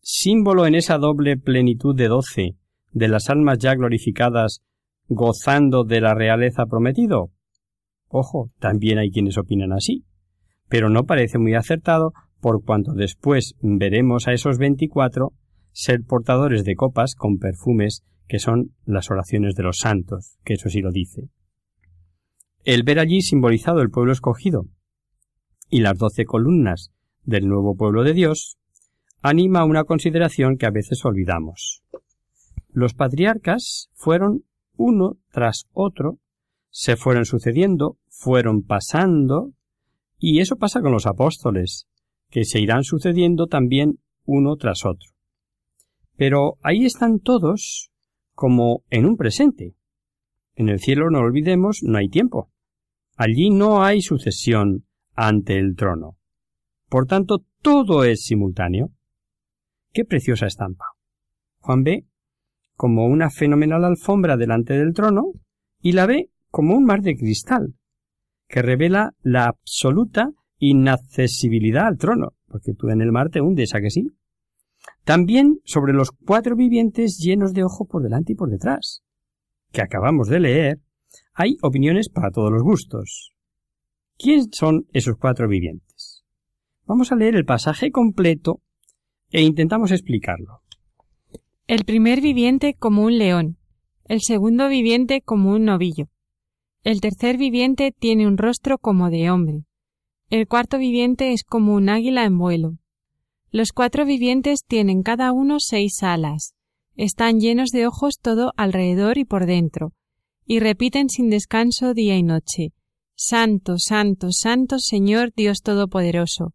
Símbolo 0.00 0.66
en 0.66 0.74
esa 0.74 0.98
doble 0.98 1.36
plenitud 1.36 1.94
de 1.94 2.08
doce, 2.08 2.56
de 2.92 3.08
las 3.08 3.30
almas 3.30 3.58
ya 3.58 3.74
glorificadas, 3.74 4.62
gozando 5.08 5.84
de 5.84 6.00
la 6.00 6.14
realeza 6.14 6.66
prometido. 6.66 7.30
Ojo, 8.08 8.50
también 8.58 8.98
hay 8.98 9.10
quienes 9.10 9.38
opinan 9.38 9.72
así, 9.72 10.04
pero 10.68 10.88
no 10.88 11.04
parece 11.04 11.38
muy 11.38 11.54
acertado 11.54 12.12
por 12.40 12.64
cuanto 12.64 12.92
después 12.92 13.54
veremos 13.60 14.28
a 14.28 14.32
esos 14.32 14.58
veinticuatro 14.58 15.32
ser 15.72 16.02
portadores 16.04 16.64
de 16.64 16.74
copas 16.74 17.14
con 17.14 17.38
perfumes 17.38 18.02
que 18.28 18.38
son 18.38 18.72
las 18.84 19.10
oraciones 19.10 19.54
de 19.54 19.62
los 19.62 19.78
santos, 19.78 20.38
que 20.44 20.54
eso 20.54 20.68
sí 20.68 20.80
lo 20.80 20.90
dice. 20.90 21.28
El 22.64 22.82
ver 22.82 22.98
allí 22.98 23.20
simbolizado 23.20 23.80
el 23.80 23.90
pueblo 23.90 24.12
escogido 24.12 24.66
y 25.70 25.80
las 25.80 25.98
doce 25.98 26.24
columnas 26.24 26.90
del 27.24 27.48
nuevo 27.48 27.76
pueblo 27.76 28.02
de 28.04 28.14
Dios 28.14 28.58
anima 29.22 29.60
a 29.60 29.64
una 29.64 29.84
consideración 29.84 30.56
que 30.56 30.66
a 30.66 30.70
veces 30.70 31.04
olvidamos. 31.04 31.82
Los 32.76 32.92
patriarcas 32.92 33.88
fueron 33.94 34.44
uno 34.76 35.16
tras 35.30 35.64
otro, 35.72 36.18
se 36.68 36.96
fueron 36.96 37.24
sucediendo, 37.24 37.96
fueron 38.06 38.64
pasando, 38.64 39.54
y 40.18 40.40
eso 40.40 40.56
pasa 40.56 40.82
con 40.82 40.92
los 40.92 41.06
apóstoles, 41.06 41.88
que 42.28 42.44
se 42.44 42.60
irán 42.60 42.84
sucediendo 42.84 43.46
también 43.46 43.98
uno 44.26 44.56
tras 44.56 44.84
otro. 44.84 45.08
Pero 46.18 46.58
ahí 46.60 46.84
están 46.84 47.18
todos 47.18 47.92
como 48.34 48.84
en 48.90 49.06
un 49.06 49.16
presente. 49.16 49.74
En 50.54 50.68
el 50.68 50.78
cielo, 50.78 51.08
no 51.08 51.20
olvidemos, 51.20 51.78
no 51.82 51.96
hay 51.96 52.10
tiempo. 52.10 52.50
Allí 53.16 53.48
no 53.48 53.84
hay 53.84 54.02
sucesión 54.02 54.84
ante 55.14 55.56
el 55.58 55.76
trono. 55.76 56.18
Por 56.90 57.06
tanto, 57.06 57.42
todo 57.62 58.04
es 58.04 58.24
simultáneo. 58.24 58.90
Qué 59.94 60.04
preciosa 60.04 60.46
estampa. 60.46 60.84
Juan 61.60 61.82
ve 61.82 62.06
como 62.76 63.06
una 63.06 63.30
fenomenal 63.30 63.84
alfombra 63.84 64.36
delante 64.36 64.74
del 64.74 64.92
trono 64.92 65.32
y 65.80 65.92
la 65.92 66.06
ve 66.06 66.30
como 66.50 66.74
un 66.74 66.84
mar 66.84 67.02
de 67.02 67.16
cristal, 67.16 67.74
que 68.48 68.62
revela 68.62 69.12
la 69.22 69.46
absoluta 69.46 70.30
inaccesibilidad 70.58 71.86
al 71.86 71.98
trono, 71.98 72.34
porque 72.46 72.74
tú 72.74 72.88
en 72.88 73.00
el 73.00 73.12
mar 73.12 73.30
te 73.30 73.40
hundes, 73.40 73.74
¿a 73.74 73.80
que 73.80 73.90
sí? 73.90 74.06
También 75.04 75.58
sobre 75.64 75.92
los 75.92 76.10
cuatro 76.12 76.56
vivientes 76.56 77.18
llenos 77.18 77.52
de 77.52 77.64
ojo 77.64 77.86
por 77.86 78.02
delante 78.02 78.32
y 78.32 78.36
por 78.36 78.50
detrás, 78.50 79.02
que 79.72 79.82
acabamos 79.82 80.28
de 80.28 80.40
leer 80.40 80.80
hay 81.34 81.56
opiniones 81.60 82.08
para 82.08 82.30
todos 82.30 82.50
los 82.50 82.62
gustos. 82.62 83.32
¿Quiénes 84.16 84.48
son 84.52 84.86
esos 84.92 85.16
cuatro 85.18 85.48
vivientes? 85.48 86.24
Vamos 86.86 87.12
a 87.12 87.16
leer 87.16 87.36
el 87.36 87.44
pasaje 87.44 87.90
completo 87.90 88.62
e 89.30 89.42
intentamos 89.42 89.92
explicarlo. 89.92 90.62
El 91.68 91.84
primer 91.84 92.20
viviente 92.20 92.74
como 92.74 93.02
un 93.02 93.18
león, 93.18 93.58
el 94.04 94.20
segundo 94.20 94.68
viviente 94.68 95.20
como 95.20 95.50
un 95.50 95.64
novillo, 95.64 96.06
el 96.84 97.00
tercer 97.00 97.38
viviente 97.38 97.90
tiene 97.90 98.28
un 98.28 98.38
rostro 98.38 98.78
como 98.78 99.10
de 99.10 99.32
hombre, 99.32 99.64
el 100.30 100.46
cuarto 100.46 100.78
viviente 100.78 101.32
es 101.32 101.42
como 101.42 101.74
un 101.74 101.88
águila 101.88 102.24
en 102.24 102.38
vuelo. 102.38 102.78
Los 103.50 103.72
cuatro 103.72 104.04
vivientes 104.06 104.60
tienen 104.64 105.02
cada 105.02 105.32
uno 105.32 105.56
seis 105.58 106.04
alas, 106.04 106.54
están 106.94 107.40
llenos 107.40 107.70
de 107.70 107.88
ojos 107.88 108.20
todo 108.22 108.52
alrededor 108.56 109.18
y 109.18 109.24
por 109.24 109.44
dentro, 109.44 109.92
y 110.46 110.60
repiten 110.60 111.08
sin 111.10 111.30
descanso 111.30 111.94
día 111.94 112.16
y 112.16 112.22
noche. 112.22 112.74
Santo, 113.16 113.74
Santo, 113.78 114.28
Santo 114.30 114.78
Señor 114.78 115.32
Dios 115.34 115.62
Todopoderoso, 115.62 116.54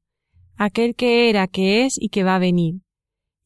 aquel 0.55 0.95
que 0.95 1.29
era, 1.29 1.47
que 1.47 1.83
es 1.83 1.95
y 1.99 2.07
que 2.07 2.23
va 2.23 2.35
a 2.35 2.39
venir. 2.39 2.75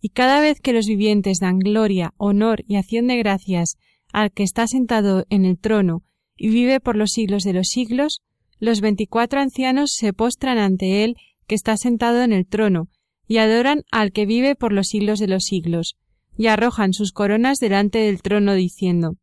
Y 0.06 0.10
cada 0.10 0.40
vez 0.40 0.62
que 0.62 0.72
los 0.72 0.86
vivientes 0.86 1.40
dan 1.40 1.58
gloria, 1.58 2.14
honor 2.18 2.64
y 2.68 2.76
acción 2.76 3.08
de 3.08 3.18
gracias 3.18 3.76
al 4.14 4.32
que 4.32 4.44
está 4.44 4.68
sentado 4.68 5.26
en 5.32 5.46
el 5.46 5.58
trono 5.58 6.04
y 6.38 6.50
vive 6.50 6.80
por 6.80 6.96
los 6.96 7.10
siglos 7.10 7.44
de 7.44 7.54
los 7.54 7.70
siglos, 7.70 8.22
los 8.60 8.82
veinticuatro 8.82 9.40
ancianos 9.40 9.94
se 9.96 10.14
postran 10.14 10.60
ante 10.60 11.04
él 11.04 11.16
que 11.48 11.56
está 11.56 11.76
sentado 11.76 12.22
en 12.22 12.34
el 12.34 12.46
trono, 12.46 12.88
y 13.28 13.38
adoran 13.38 13.82
al 13.90 14.12
que 14.12 14.28
vive 14.28 14.56
por 14.56 14.74
los 14.74 14.90
siglos 14.90 15.18
de 15.18 15.26
los 15.26 15.46
siglos, 15.46 15.98
y 16.38 16.46
arrojan 16.46 16.94
sus 16.94 17.12
coronas 17.12 17.58
delante 17.58 17.98
del 17.98 18.22
trono 18.22 18.54
diciendo 18.54 19.18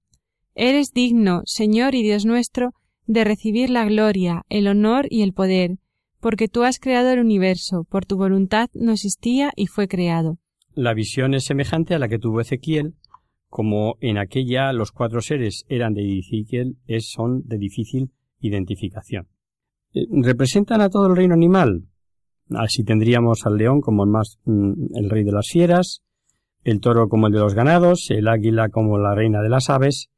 Eres 0.56 0.90
digno, 0.92 1.42
Señor 1.44 1.94
y 1.94 2.02
Dios 2.02 2.24
nuestro, 2.24 2.72
de 3.06 3.22
recibir 3.22 3.70
la 3.70 3.84
gloria, 3.84 4.42
el 4.48 4.66
honor 4.66 5.06
y 5.10 5.22
el 5.22 5.32
poder, 5.32 5.78
porque 6.18 6.48
tú 6.48 6.64
has 6.64 6.80
creado 6.80 7.10
el 7.10 7.20
universo, 7.20 7.86
por 7.88 8.04
tu 8.04 8.16
voluntad 8.16 8.68
no 8.74 8.90
existía 8.90 9.52
y 9.54 9.68
fue 9.68 9.86
creado. 9.86 10.38
La 10.74 10.94
visión 10.94 11.34
es 11.34 11.44
semejante 11.44 11.94
a 11.94 11.98
la 11.98 12.08
que 12.08 12.18
tuvo 12.18 12.40
Ezequiel, 12.40 12.94
como 13.48 13.96
en 14.00 14.16
aquella 14.16 14.72
los 14.72 14.92
cuatro 14.92 15.20
seres 15.20 15.66
eran 15.68 15.92
de 15.92 16.18
Ezequiel, 16.18 16.78
es, 16.86 17.10
son 17.10 17.42
de 17.44 17.58
difícil 17.58 18.10
identificación. 18.40 19.28
Eh, 19.92 20.06
¿Representan 20.10 20.80
a 20.80 20.88
todo 20.88 21.08
el 21.08 21.16
reino 21.16 21.34
animal? 21.34 21.88
Así 22.48 22.84
tendríamos 22.84 23.44
al 23.44 23.58
león 23.58 23.82
como 23.82 24.04
el 24.04 24.10
más 24.10 24.38
mm, 24.44 24.96
el 24.96 25.10
rey 25.10 25.24
de 25.24 25.32
las 25.32 25.48
fieras, 25.48 26.02
el 26.64 26.80
toro 26.80 27.08
como 27.08 27.26
el 27.26 27.34
de 27.34 27.40
los 27.40 27.54
ganados, 27.54 28.10
el 28.10 28.28
águila 28.28 28.70
como 28.70 28.96
la 28.96 29.14
reina 29.14 29.42
de 29.42 29.50
las 29.50 29.68
aves, 29.68 30.08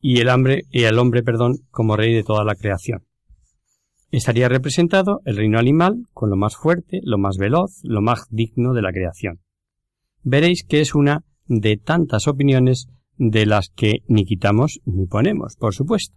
y 0.00 0.20
el 0.20 0.30
hambre 0.30 0.62
y 0.70 0.84
el 0.84 0.98
hombre, 0.98 1.22
perdón, 1.22 1.56
como 1.70 1.96
rey 1.96 2.14
de 2.14 2.22
toda 2.22 2.44
la 2.44 2.54
creación. 2.54 3.04
Estaría 4.10 4.48
representado 4.48 5.20
el 5.26 5.36
reino 5.36 5.58
animal 5.58 6.04
con 6.14 6.30
lo 6.30 6.36
más 6.36 6.56
fuerte, 6.56 7.00
lo 7.02 7.18
más 7.18 7.36
veloz, 7.36 7.80
lo 7.82 8.00
más 8.00 8.26
digno 8.30 8.72
de 8.72 8.80
la 8.80 8.92
creación. 8.92 9.40
Veréis 10.30 10.62
que 10.62 10.82
es 10.82 10.94
una 10.94 11.24
de 11.46 11.78
tantas 11.78 12.28
opiniones 12.28 12.88
de 13.16 13.46
las 13.46 13.70
que 13.74 14.02
ni 14.08 14.26
quitamos 14.26 14.78
ni 14.84 15.06
ponemos, 15.06 15.56
por 15.56 15.74
supuesto. 15.74 16.14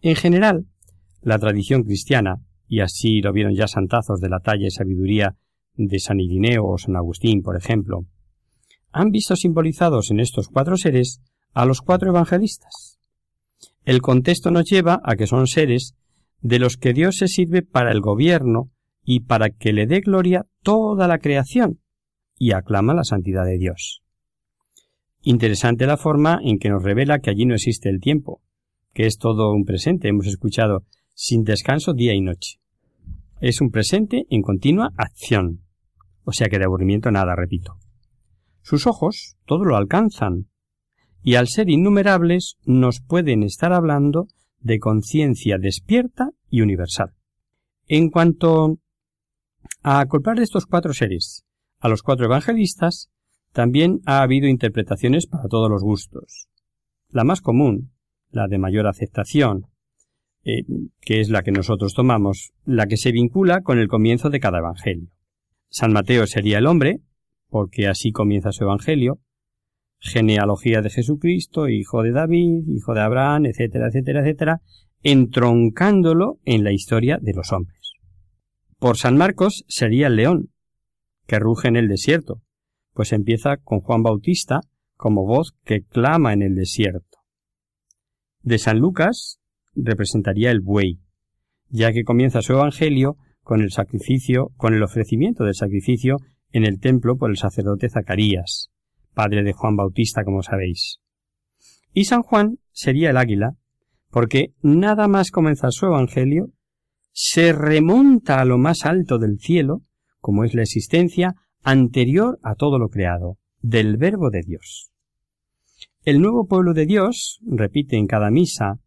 En 0.00 0.16
general, 0.16 0.66
la 1.22 1.38
tradición 1.38 1.84
cristiana, 1.84 2.42
y 2.66 2.80
así 2.80 3.20
lo 3.20 3.32
vieron 3.32 3.54
ya 3.54 3.68
santazos 3.68 4.20
de 4.20 4.28
la 4.28 4.40
talla 4.40 4.66
y 4.66 4.72
sabiduría 4.72 5.36
de 5.74 6.00
San 6.00 6.18
Irineo 6.18 6.66
o 6.66 6.78
San 6.78 6.96
Agustín, 6.96 7.42
por 7.42 7.56
ejemplo, 7.56 8.06
han 8.90 9.10
visto 9.10 9.36
simbolizados 9.36 10.10
en 10.10 10.18
estos 10.18 10.48
cuatro 10.48 10.76
seres 10.76 11.20
a 11.54 11.64
los 11.64 11.82
cuatro 11.82 12.10
evangelistas. 12.10 12.98
El 13.84 14.02
contexto 14.02 14.50
nos 14.50 14.64
lleva 14.64 15.00
a 15.04 15.14
que 15.14 15.28
son 15.28 15.46
seres 15.46 15.94
de 16.40 16.58
los 16.58 16.76
que 16.76 16.92
Dios 16.92 17.18
se 17.18 17.28
sirve 17.28 17.62
para 17.62 17.92
el 17.92 18.00
gobierno 18.00 18.72
y 19.04 19.20
para 19.20 19.50
que 19.50 19.72
le 19.72 19.86
dé 19.86 20.00
gloria 20.00 20.46
toda 20.64 21.06
la 21.06 21.18
creación 21.18 21.78
y 22.38 22.52
aclama 22.52 22.94
la 22.94 23.04
santidad 23.04 23.44
de 23.44 23.58
Dios. 23.58 24.02
Interesante 25.22 25.86
la 25.86 25.96
forma 25.96 26.38
en 26.42 26.58
que 26.58 26.68
nos 26.68 26.82
revela 26.82 27.18
que 27.18 27.30
allí 27.30 27.46
no 27.46 27.54
existe 27.54 27.88
el 27.88 28.00
tiempo, 28.00 28.42
que 28.92 29.06
es 29.06 29.18
todo 29.18 29.52
un 29.52 29.64
presente, 29.64 30.08
hemos 30.08 30.26
escuchado, 30.26 30.84
sin 31.14 31.44
descanso 31.44 31.94
día 31.94 32.14
y 32.14 32.20
noche. 32.20 32.60
Es 33.40 33.60
un 33.60 33.70
presente 33.70 34.24
en 34.30 34.42
continua 34.42 34.92
acción, 34.96 35.62
o 36.24 36.32
sea 36.32 36.48
que 36.48 36.58
de 36.58 36.64
aburrimiento 36.64 37.10
nada, 37.10 37.34
repito. 37.34 37.78
Sus 38.62 38.86
ojos 38.86 39.36
todo 39.46 39.64
lo 39.64 39.76
alcanzan, 39.76 40.48
y 41.22 41.34
al 41.34 41.48
ser 41.48 41.70
innumerables 41.70 42.56
nos 42.64 43.00
pueden 43.00 43.42
estar 43.42 43.72
hablando 43.72 44.28
de 44.60 44.78
conciencia 44.78 45.58
despierta 45.58 46.30
y 46.50 46.60
universal. 46.60 47.14
En 47.88 48.10
cuanto 48.10 48.78
A 49.82 50.00
acoplar 50.00 50.40
estos 50.40 50.66
cuatro 50.66 50.92
seres 50.92 51.45
a 51.78 51.88
los 51.88 52.02
cuatro 52.02 52.26
evangelistas, 52.26 53.10
también 53.52 54.00
ha 54.06 54.22
habido 54.22 54.48
interpretaciones 54.48 55.26
para 55.26 55.48
todos 55.48 55.70
los 55.70 55.82
gustos. 55.82 56.48
La 57.08 57.24
más 57.24 57.40
común, 57.40 57.92
la 58.30 58.48
de 58.48 58.58
mayor 58.58 58.86
aceptación, 58.86 59.66
eh, 60.44 60.62
que 61.00 61.20
es 61.20 61.30
la 61.30 61.42
que 61.42 61.52
nosotros 61.52 61.94
tomamos, 61.94 62.52
la 62.64 62.86
que 62.86 62.96
se 62.96 63.12
vincula 63.12 63.62
con 63.62 63.78
el 63.78 63.88
comienzo 63.88 64.30
de 64.30 64.40
cada 64.40 64.58
evangelio. 64.58 65.08
San 65.70 65.92
Mateo 65.92 66.26
sería 66.26 66.58
el 66.58 66.66
hombre, 66.66 67.00
porque 67.48 67.88
así 67.88 68.12
comienza 68.12 68.52
su 68.52 68.64
evangelio, 68.64 69.20
genealogía 69.98 70.82
de 70.82 70.90
Jesucristo, 70.90 71.68
hijo 71.68 72.02
de 72.02 72.12
David, 72.12 72.64
hijo 72.68 72.94
de 72.94 73.00
Abraham, 73.00 73.46
etcétera, 73.46 73.88
etcétera, 73.88 74.20
etcétera, 74.20 74.60
entroncándolo 75.02 76.38
en 76.44 76.64
la 76.64 76.72
historia 76.72 77.18
de 77.20 77.32
los 77.34 77.52
hombres. 77.52 77.92
Por 78.78 78.98
San 78.98 79.16
Marcos 79.16 79.64
sería 79.68 80.08
el 80.08 80.16
león, 80.16 80.50
que 81.26 81.38
ruge 81.38 81.68
en 81.68 81.76
el 81.76 81.88
desierto, 81.88 82.42
pues 82.92 83.12
empieza 83.12 83.56
con 83.58 83.80
Juan 83.80 84.02
Bautista 84.02 84.60
como 84.96 85.26
voz 85.26 85.54
que 85.64 85.82
clama 85.82 86.32
en 86.32 86.42
el 86.42 86.54
desierto. 86.54 87.18
De 88.42 88.58
San 88.58 88.78
Lucas 88.78 89.38
representaría 89.74 90.50
el 90.50 90.60
buey, 90.60 91.00
ya 91.68 91.92
que 91.92 92.04
comienza 92.04 92.42
su 92.42 92.52
evangelio 92.52 93.16
con 93.42 93.60
el 93.60 93.70
sacrificio, 93.70 94.52
con 94.56 94.74
el 94.74 94.82
ofrecimiento 94.82 95.44
del 95.44 95.54
sacrificio 95.54 96.16
en 96.50 96.64
el 96.64 96.80
templo 96.80 97.16
por 97.16 97.30
el 97.30 97.36
sacerdote 97.36 97.88
Zacarías, 97.88 98.70
padre 99.14 99.42
de 99.42 99.52
Juan 99.52 99.76
Bautista, 99.76 100.24
como 100.24 100.42
sabéis. 100.42 101.00
Y 101.92 102.04
San 102.04 102.22
Juan 102.22 102.58
sería 102.72 103.10
el 103.10 103.16
águila, 103.16 103.56
porque 104.10 104.54
nada 104.62 105.08
más 105.08 105.30
comenzar 105.30 105.72
su 105.72 105.86
evangelio, 105.86 106.50
se 107.12 107.52
remonta 107.52 108.40
a 108.40 108.44
lo 108.44 108.58
más 108.58 108.84
alto 108.84 109.18
del 109.18 109.38
cielo, 109.38 109.82
como 110.26 110.42
es 110.42 110.54
la 110.54 110.62
existencia 110.62 111.36
anterior 111.62 112.40
a 112.42 112.56
todo 112.56 112.80
lo 112.80 112.88
creado, 112.88 113.38
del 113.60 113.96
Verbo 113.96 114.28
de 114.28 114.42
Dios. 114.44 114.90
El 116.02 116.20
nuevo 116.20 116.48
pueblo 116.48 116.74
de 116.74 116.84
Dios 116.84 117.38
repite 117.46 117.96
en 117.96 118.08
cada 118.08 118.28
misa 118.32 118.80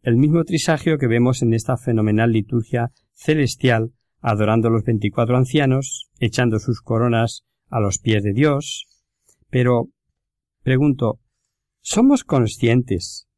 el 0.00 0.16
mismo 0.16 0.42
trisagio 0.44 0.96
que 0.96 1.06
vemos 1.06 1.42
en 1.42 1.52
esta 1.52 1.76
fenomenal 1.76 2.32
liturgia 2.32 2.92
celestial, 3.12 3.92
adorando 4.22 4.68
a 4.68 4.70
los 4.70 4.84
veinticuatro 4.84 5.36
ancianos, 5.36 6.08
echando 6.18 6.58
sus 6.60 6.80
coronas 6.80 7.42
a 7.68 7.78
los 7.78 7.98
pies 7.98 8.22
de 8.22 8.32
Dios. 8.32 8.86
Pero, 9.50 9.90
pregunto, 10.62 11.20
¿somos 11.82 12.24
conscientes 12.24 13.28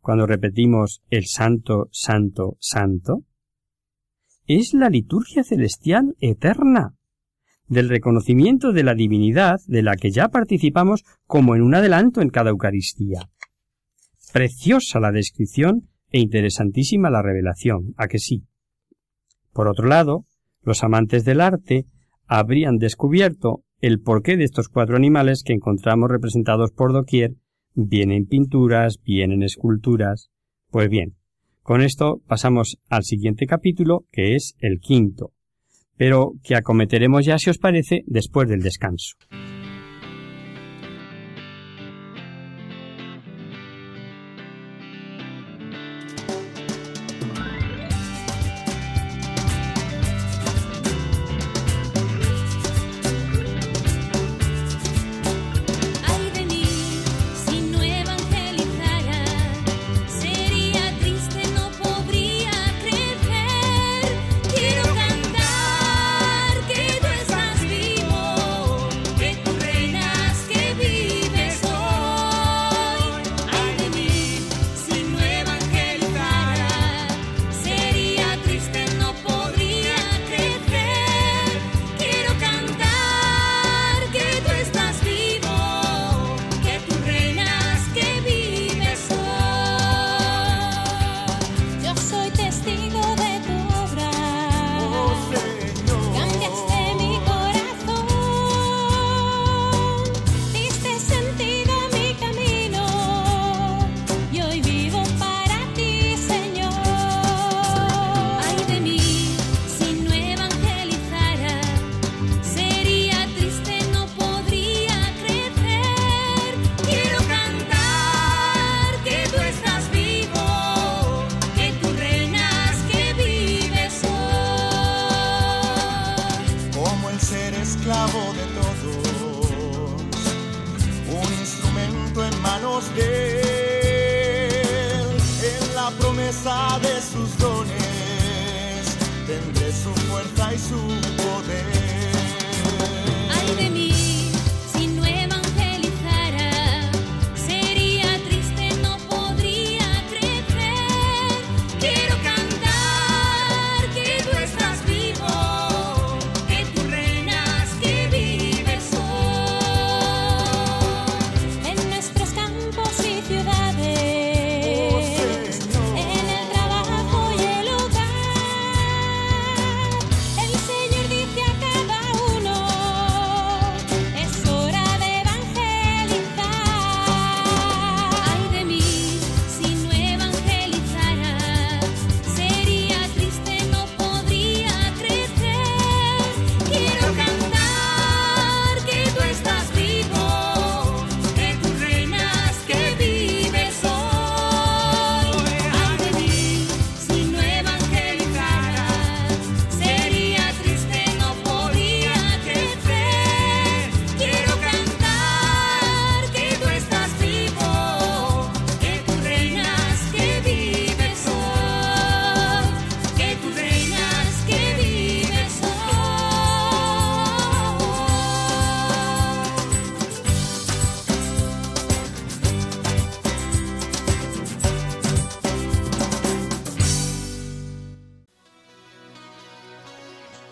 cuando 0.00 0.26
repetimos 0.26 1.00
el 1.08 1.24
santo, 1.24 1.88
santo, 1.92 2.58
santo? 2.60 3.22
Es 4.44 4.74
la 4.74 4.90
liturgia 4.90 5.44
celestial 5.44 6.14
eterna, 6.20 6.95
del 7.68 7.88
reconocimiento 7.88 8.72
de 8.72 8.84
la 8.84 8.94
divinidad 8.94 9.58
de 9.66 9.82
la 9.82 9.96
que 9.96 10.10
ya 10.10 10.28
participamos 10.28 11.04
como 11.26 11.54
en 11.54 11.62
un 11.62 11.74
adelanto 11.74 12.20
en 12.20 12.30
cada 12.30 12.50
Eucaristía. 12.50 13.28
Preciosa 14.32 15.00
la 15.00 15.12
descripción 15.12 15.88
e 16.10 16.20
interesantísima 16.20 17.10
la 17.10 17.22
revelación, 17.22 17.94
a 17.96 18.08
que 18.08 18.18
sí. 18.18 18.44
Por 19.52 19.68
otro 19.68 19.88
lado, 19.88 20.26
los 20.62 20.84
amantes 20.84 21.24
del 21.24 21.40
arte 21.40 21.86
habrían 22.26 22.76
descubierto 22.76 23.62
el 23.80 24.00
porqué 24.00 24.36
de 24.36 24.44
estos 24.44 24.68
cuatro 24.68 24.96
animales 24.96 25.42
que 25.42 25.52
encontramos 25.52 26.10
representados 26.10 26.72
por 26.72 26.92
doquier, 26.92 27.34
bien 27.74 28.10
en 28.10 28.26
pinturas, 28.26 29.00
bien 29.02 29.32
en 29.32 29.42
esculturas. 29.42 30.30
Pues 30.70 30.88
bien, 30.88 31.16
con 31.62 31.82
esto 31.82 32.20
pasamos 32.26 32.78
al 32.88 33.04
siguiente 33.04 33.46
capítulo, 33.46 34.06
que 34.10 34.34
es 34.34 34.54
el 34.58 34.80
quinto, 34.80 35.32
pero 35.96 36.32
que 36.42 36.54
acometeremos 36.56 37.24
ya, 37.24 37.38
si 37.38 37.50
os 37.50 37.58
parece, 37.58 38.02
después 38.06 38.48
del 38.48 38.62
descanso. 38.62 39.16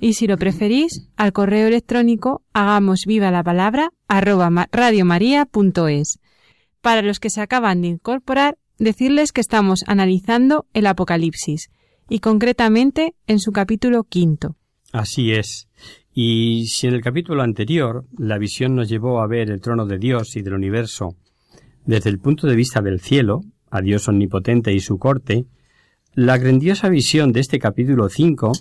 y 0.00 0.14
si 0.14 0.26
lo 0.26 0.38
preferís, 0.38 1.08
al 1.16 1.32
correo 1.32 1.68
electrónico 1.68 2.42
hagamos 2.54 3.04
viva 3.06 3.30
la 3.30 3.44
palabra 3.44 3.90
arroba 4.08 4.68
radiomaria.es. 4.72 6.18
Para 6.80 7.02
los 7.02 7.20
que 7.20 7.28
se 7.28 7.42
acaban 7.42 7.82
de 7.82 7.88
incorporar, 7.88 8.56
decirles 8.78 9.32
que 9.32 9.42
estamos 9.42 9.84
analizando 9.86 10.66
el 10.72 10.86
Apocalipsis 10.86 11.70
y 12.08 12.20
concretamente 12.20 13.14
en 13.26 13.38
su 13.38 13.52
capítulo 13.52 14.04
quinto. 14.04 14.56
Así 14.90 15.32
es. 15.32 15.68
Y 16.14 16.66
si 16.68 16.86
en 16.86 16.94
el 16.94 17.02
capítulo 17.02 17.42
anterior 17.42 18.06
la 18.16 18.38
visión 18.38 18.74
nos 18.74 18.88
llevó 18.88 19.20
a 19.20 19.26
ver 19.26 19.50
el 19.50 19.60
trono 19.60 19.84
de 19.84 19.98
Dios 19.98 20.34
y 20.34 20.42
del 20.42 20.54
universo 20.54 21.14
desde 21.84 22.08
el 22.08 22.18
punto 22.18 22.46
de 22.46 22.56
vista 22.56 22.80
del 22.80 23.00
cielo, 23.00 23.42
a 23.70 23.82
Dios 23.82 24.08
omnipotente 24.08 24.72
y 24.72 24.80
su 24.80 24.98
corte, 24.98 25.44
la 26.14 26.38
grandiosa 26.38 26.88
visión 26.88 27.32
de 27.32 27.40
este 27.40 27.58
capítulo 27.58 28.08
5 28.08 28.52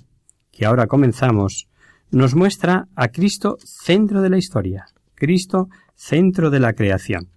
que 0.52 0.66
ahora 0.66 0.88
comenzamos, 0.88 1.68
nos 2.12 2.36
muestra 2.36 2.88
a 2.96 3.10
Cristo 3.10 3.58
centro 3.64 4.22
de 4.22 4.30
la 4.30 4.38
historia, 4.38 4.88
Cristo 5.16 5.70
centro 5.96 6.50
de 6.50 6.60
la 6.60 6.74
creación. 6.74 7.30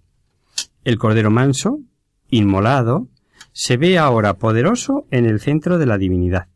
El 0.85 0.99
Cordero 0.99 1.31
Manso, 1.31 1.81
inmolado, 2.29 3.09
se 3.53 3.77
ve 3.77 3.99
ahora 3.99 4.35
poderoso 4.35 5.07
en 5.11 5.27
el 5.27 5.41
centro 5.41 5.79
de 5.79 5.87
la 5.87 5.99
divinidad. 5.99 6.49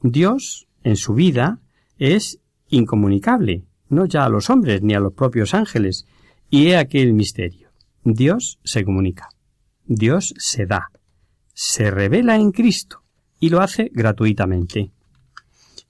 Dios, 0.00 0.66
en 0.82 0.96
su 0.96 1.14
vida, 1.14 1.60
es 1.98 2.38
incomunicable, 2.68 3.64
no 3.88 4.06
ya 4.06 4.24
a 4.24 4.28
los 4.28 4.50
hombres 4.50 4.82
ni 4.82 4.94
a 4.94 5.00
los 5.00 5.12
propios 5.12 5.54
ángeles, 5.54 6.06
y 6.50 6.68
he 6.68 6.76
aquí 6.76 6.98
el 6.98 7.14
misterio. 7.14 7.70
Dios 8.04 8.58
se 8.64 8.84
comunica. 8.84 9.28
Dios 9.86 10.34
se 10.38 10.66
da. 10.66 10.90
Se 11.52 11.90
revela 11.90 12.36
en 12.36 12.50
Cristo 12.52 13.02
y 13.38 13.50
lo 13.50 13.60
hace 13.60 13.90
gratuitamente. 13.92 14.93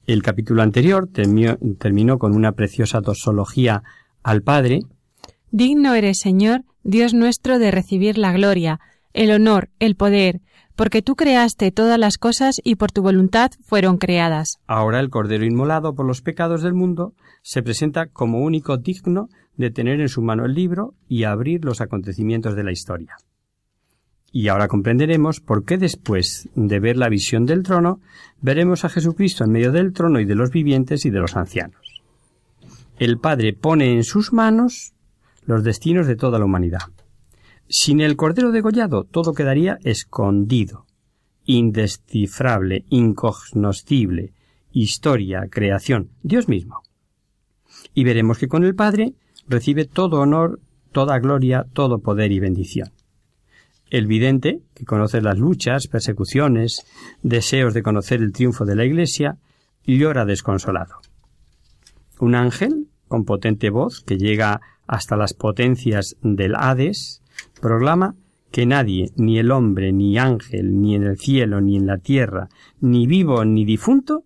El 0.06 0.22
capítulo 0.22 0.62
anterior 0.62 1.08
terminó, 1.08 2.18
con 2.18 2.34
una 2.34 2.52
preciosa 2.52 3.00
dosología 3.00 3.82
al 4.22 4.42
Padre. 4.42 4.80
Digno 5.50 5.94
eres, 5.94 6.18
Señor, 6.18 6.64
Dios 6.82 7.14
nuestro, 7.14 7.58
de 7.58 7.70
recibir 7.70 8.18
la 8.18 8.32
gloria, 8.32 8.80
el 9.14 9.30
honor, 9.30 9.70
el 9.78 9.96
poder, 9.96 10.40
porque 10.76 11.00
tú 11.00 11.16
creaste 11.16 11.70
todas 11.70 11.98
las 11.98 12.18
cosas 12.18 12.60
y 12.62 12.74
por 12.74 12.92
tu 12.92 13.00
voluntad 13.00 13.52
fueron 13.62 13.96
creadas. 13.96 14.58
Ahora 14.66 15.00
el 15.00 15.08
Cordero 15.08 15.44
inmolado 15.44 15.94
por 15.94 16.04
los 16.04 16.20
pecados 16.20 16.62
del 16.62 16.74
mundo 16.74 17.14
se 17.42 17.62
presenta 17.62 18.06
como 18.06 18.40
único 18.40 18.76
digno 18.76 19.28
de 19.56 19.70
tener 19.70 20.00
en 20.00 20.08
su 20.08 20.20
mano 20.20 20.44
el 20.44 20.54
libro 20.54 20.94
y 21.08 21.24
abrir 21.24 21.64
los 21.64 21.80
acontecimientos 21.80 22.56
de 22.56 22.64
la 22.64 22.72
historia. 22.72 23.16
Y 24.36 24.48
ahora 24.48 24.66
comprenderemos 24.66 25.38
por 25.38 25.64
qué 25.64 25.78
después 25.78 26.48
de 26.56 26.80
ver 26.80 26.96
la 26.96 27.08
visión 27.08 27.46
del 27.46 27.62
trono, 27.62 28.00
veremos 28.40 28.84
a 28.84 28.88
Jesucristo 28.88 29.44
en 29.44 29.52
medio 29.52 29.70
del 29.70 29.92
trono 29.92 30.18
y 30.18 30.24
de 30.24 30.34
los 30.34 30.50
vivientes 30.50 31.04
y 31.06 31.10
de 31.10 31.20
los 31.20 31.36
ancianos. 31.36 32.02
El 32.98 33.18
Padre 33.18 33.52
pone 33.52 33.92
en 33.92 34.02
sus 34.02 34.32
manos 34.32 34.92
los 35.46 35.62
destinos 35.62 36.08
de 36.08 36.16
toda 36.16 36.40
la 36.40 36.46
humanidad. 36.46 36.80
Sin 37.68 38.00
el 38.00 38.16
Cordero 38.16 38.50
degollado 38.50 39.04
todo 39.04 39.34
quedaría 39.34 39.78
escondido, 39.84 40.84
indescifrable, 41.44 42.86
incognoscible, 42.88 44.32
historia, 44.72 45.46
creación, 45.48 46.10
Dios 46.24 46.48
mismo. 46.48 46.82
Y 47.94 48.02
veremos 48.02 48.38
que 48.38 48.48
con 48.48 48.64
el 48.64 48.74
Padre 48.74 49.14
recibe 49.46 49.84
todo 49.84 50.18
honor, 50.18 50.58
toda 50.90 51.20
gloria, 51.20 51.66
todo 51.72 52.00
poder 52.00 52.32
y 52.32 52.40
bendición. 52.40 52.90
El 53.94 54.08
vidente, 54.08 54.60
que 54.74 54.84
conoce 54.84 55.20
las 55.20 55.38
luchas, 55.38 55.86
persecuciones, 55.86 56.84
deseos 57.22 57.74
de 57.74 57.84
conocer 57.84 58.22
el 58.22 58.32
triunfo 58.32 58.64
de 58.64 58.74
la 58.74 58.84
Iglesia, 58.84 59.38
llora 59.84 60.24
desconsolado. 60.24 60.96
Un 62.18 62.34
ángel, 62.34 62.88
con 63.06 63.24
potente 63.24 63.70
voz, 63.70 64.00
que 64.00 64.18
llega 64.18 64.60
hasta 64.88 65.16
las 65.16 65.32
potencias 65.32 66.16
del 66.22 66.56
Hades, 66.56 67.22
proclama 67.60 68.16
que 68.50 68.66
nadie, 68.66 69.12
ni 69.14 69.38
el 69.38 69.52
hombre, 69.52 69.92
ni 69.92 70.18
ángel, 70.18 70.80
ni 70.80 70.96
en 70.96 71.04
el 71.04 71.16
cielo, 71.16 71.60
ni 71.60 71.76
en 71.76 71.86
la 71.86 71.98
tierra, 71.98 72.48
ni 72.80 73.06
vivo, 73.06 73.44
ni 73.44 73.64
difunto, 73.64 74.24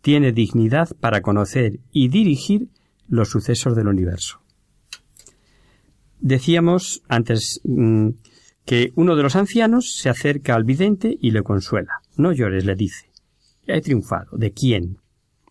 tiene 0.00 0.32
dignidad 0.32 0.88
para 0.98 1.20
conocer 1.20 1.78
y 1.92 2.08
dirigir 2.08 2.66
los 3.06 3.28
sucesos 3.28 3.76
del 3.76 3.86
universo. 3.86 4.40
Decíamos 6.18 7.02
antes 7.08 7.60
mm, 7.62 8.10
que 8.64 8.92
uno 8.94 9.16
de 9.16 9.22
los 9.22 9.36
ancianos 9.36 9.96
se 9.96 10.08
acerca 10.08 10.54
al 10.54 10.64
vidente 10.64 11.16
y 11.20 11.32
le 11.32 11.42
consuela. 11.42 12.00
No 12.16 12.32
llores, 12.32 12.64
le 12.64 12.74
dice. 12.74 13.10
He 13.66 13.80
triunfado. 13.80 14.36
¿De 14.36 14.52
quién? 14.52 14.98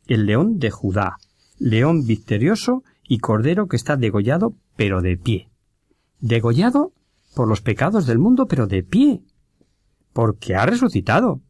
El 0.08 0.26
león 0.26 0.60
de 0.60 0.72
Judá, 0.72 1.18
león 1.60 2.06
victorioso 2.06 2.84
y 3.08 3.20
cordero 3.20 3.68
que 3.68 3.76
está 3.76 3.98
degollado, 3.98 4.56
pero 4.76 5.02
de 5.02 5.18
pie. 5.18 5.50
Degollado 6.20 6.94
por 7.36 7.48
los 7.48 7.62
pecados 7.62 8.06
del 8.06 8.20
mundo, 8.20 8.48
pero 8.48 8.68
de 8.68 8.84
pie. 8.84 9.22
Porque 10.14 10.56
ha 10.56 10.66
resucitado. 10.66 11.42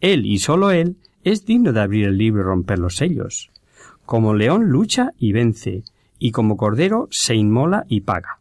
Él 0.00 0.26
y 0.26 0.38
sólo 0.38 0.70
él 0.70 0.96
es 1.24 1.44
digno 1.44 1.72
de 1.72 1.80
abrir 1.80 2.06
el 2.06 2.18
libro 2.18 2.42
y 2.42 2.44
romper 2.44 2.78
los 2.78 2.96
sellos. 2.96 3.50
Como 4.04 4.34
león 4.34 4.68
lucha 4.68 5.10
y 5.18 5.32
vence, 5.32 5.82
y 6.18 6.30
como 6.30 6.56
cordero 6.56 7.08
se 7.10 7.34
inmola 7.34 7.84
y 7.88 8.02
paga. 8.02 8.40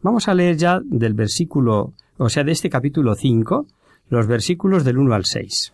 Vamos 0.00 0.28
a 0.28 0.34
leer 0.34 0.56
ya 0.56 0.80
del 0.84 1.14
versículo 1.14 1.92
o 2.22 2.28
sea, 2.28 2.44
de 2.44 2.52
este 2.52 2.70
capítulo 2.70 3.14
5, 3.14 3.66
los 4.08 4.26
versículos 4.26 4.84
del 4.84 4.98
1 4.98 5.14
al 5.14 5.24
6. 5.24 5.72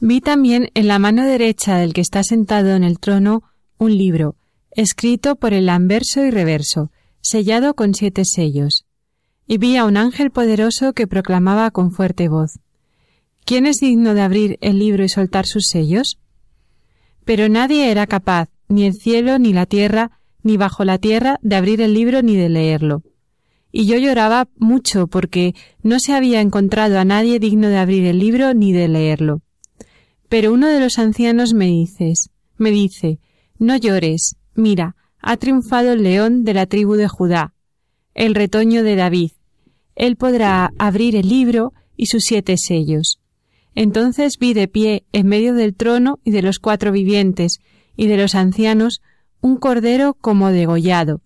Vi 0.00 0.20
también 0.20 0.70
en 0.74 0.88
la 0.88 0.98
mano 0.98 1.24
derecha 1.24 1.76
del 1.76 1.94
que 1.94 2.02
está 2.02 2.22
sentado 2.22 2.74
en 2.74 2.84
el 2.84 2.98
trono 2.98 3.42
un 3.78 3.96
libro, 3.96 4.36
escrito 4.72 5.36
por 5.36 5.54
el 5.54 5.68
anverso 5.68 6.22
y 6.24 6.30
reverso, 6.30 6.90
sellado 7.22 7.74
con 7.74 7.94
siete 7.94 8.24
sellos. 8.24 8.84
Y 9.46 9.58
vi 9.58 9.76
a 9.76 9.84
un 9.84 9.96
ángel 9.96 10.30
poderoso 10.30 10.92
que 10.92 11.06
proclamaba 11.06 11.70
con 11.70 11.92
fuerte 11.92 12.28
voz 12.28 12.60
¿Quién 13.44 13.66
es 13.66 13.78
digno 13.78 14.14
de 14.14 14.20
abrir 14.20 14.58
el 14.60 14.78
libro 14.78 15.02
y 15.02 15.08
soltar 15.08 15.46
sus 15.46 15.66
sellos? 15.66 16.18
Pero 17.24 17.48
nadie 17.48 17.90
era 17.90 18.06
capaz, 18.06 18.48
ni 18.68 18.84
el 18.84 18.94
cielo, 18.94 19.38
ni 19.38 19.52
la 19.52 19.66
tierra, 19.66 20.20
ni 20.42 20.56
bajo 20.56 20.84
la 20.84 20.98
tierra, 20.98 21.38
de 21.42 21.56
abrir 21.56 21.80
el 21.80 21.94
libro 21.94 22.22
ni 22.22 22.36
de 22.36 22.48
leerlo 22.48 23.02
y 23.72 23.86
yo 23.86 23.96
lloraba 23.98 24.48
mucho 24.56 25.06
porque 25.06 25.54
no 25.82 26.00
se 26.00 26.12
había 26.12 26.40
encontrado 26.40 26.98
a 26.98 27.04
nadie 27.04 27.38
digno 27.38 27.68
de 27.68 27.78
abrir 27.78 28.04
el 28.06 28.18
libro 28.18 28.54
ni 28.54 28.72
de 28.72 28.88
leerlo. 28.88 29.42
Pero 30.28 30.52
uno 30.52 30.68
de 30.68 30.80
los 30.80 30.98
ancianos 30.98 31.54
me 31.54 31.66
dices, 31.66 32.30
me 32.56 32.70
dice, 32.70 33.18
no 33.58 33.76
llores, 33.76 34.36
mira, 34.54 34.96
ha 35.20 35.36
triunfado 35.36 35.92
el 35.92 36.02
león 36.02 36.44
de 36.44 36.54
la 36.54 36.66
tribu 36.66 36.94
de 36.94 37.08
Judá, 37.08 37.54
el 38.14 38.34
retoño 38.34 38.82
de 38.82 38.96
David. 38.96 39.32
Él 39.96 40.16
podrá 40.16 40.72
abrir 40.78 41.16
el 41.16 41.28
libro 41.28 41.72
y 41.96 42.06
sus 42.06 42.22
siete 42.24 42.56
sellos. 42.56 43.20
Entonces 43.74 44.38
vi 44.38 44.54
de 44.54 44.68
pie 44.68 45.04
en 45.12 45.26
medio 45.26 45.54
del 45.54 45.74
trono 45.74 46.18
y 46.24 46.30
de 46.30 46.42
los 46.42 46.58
cuatro 46.58 46.92
vivientes 46.92 47.60
y 47.96 48.06
de 48.06 48.16
los 48.16 48.34
ancianos 48.34 49.02
un 49.40 49.56
cordero 49.56 50.14
como 50.14 50.50
degollado, 50.50 51.20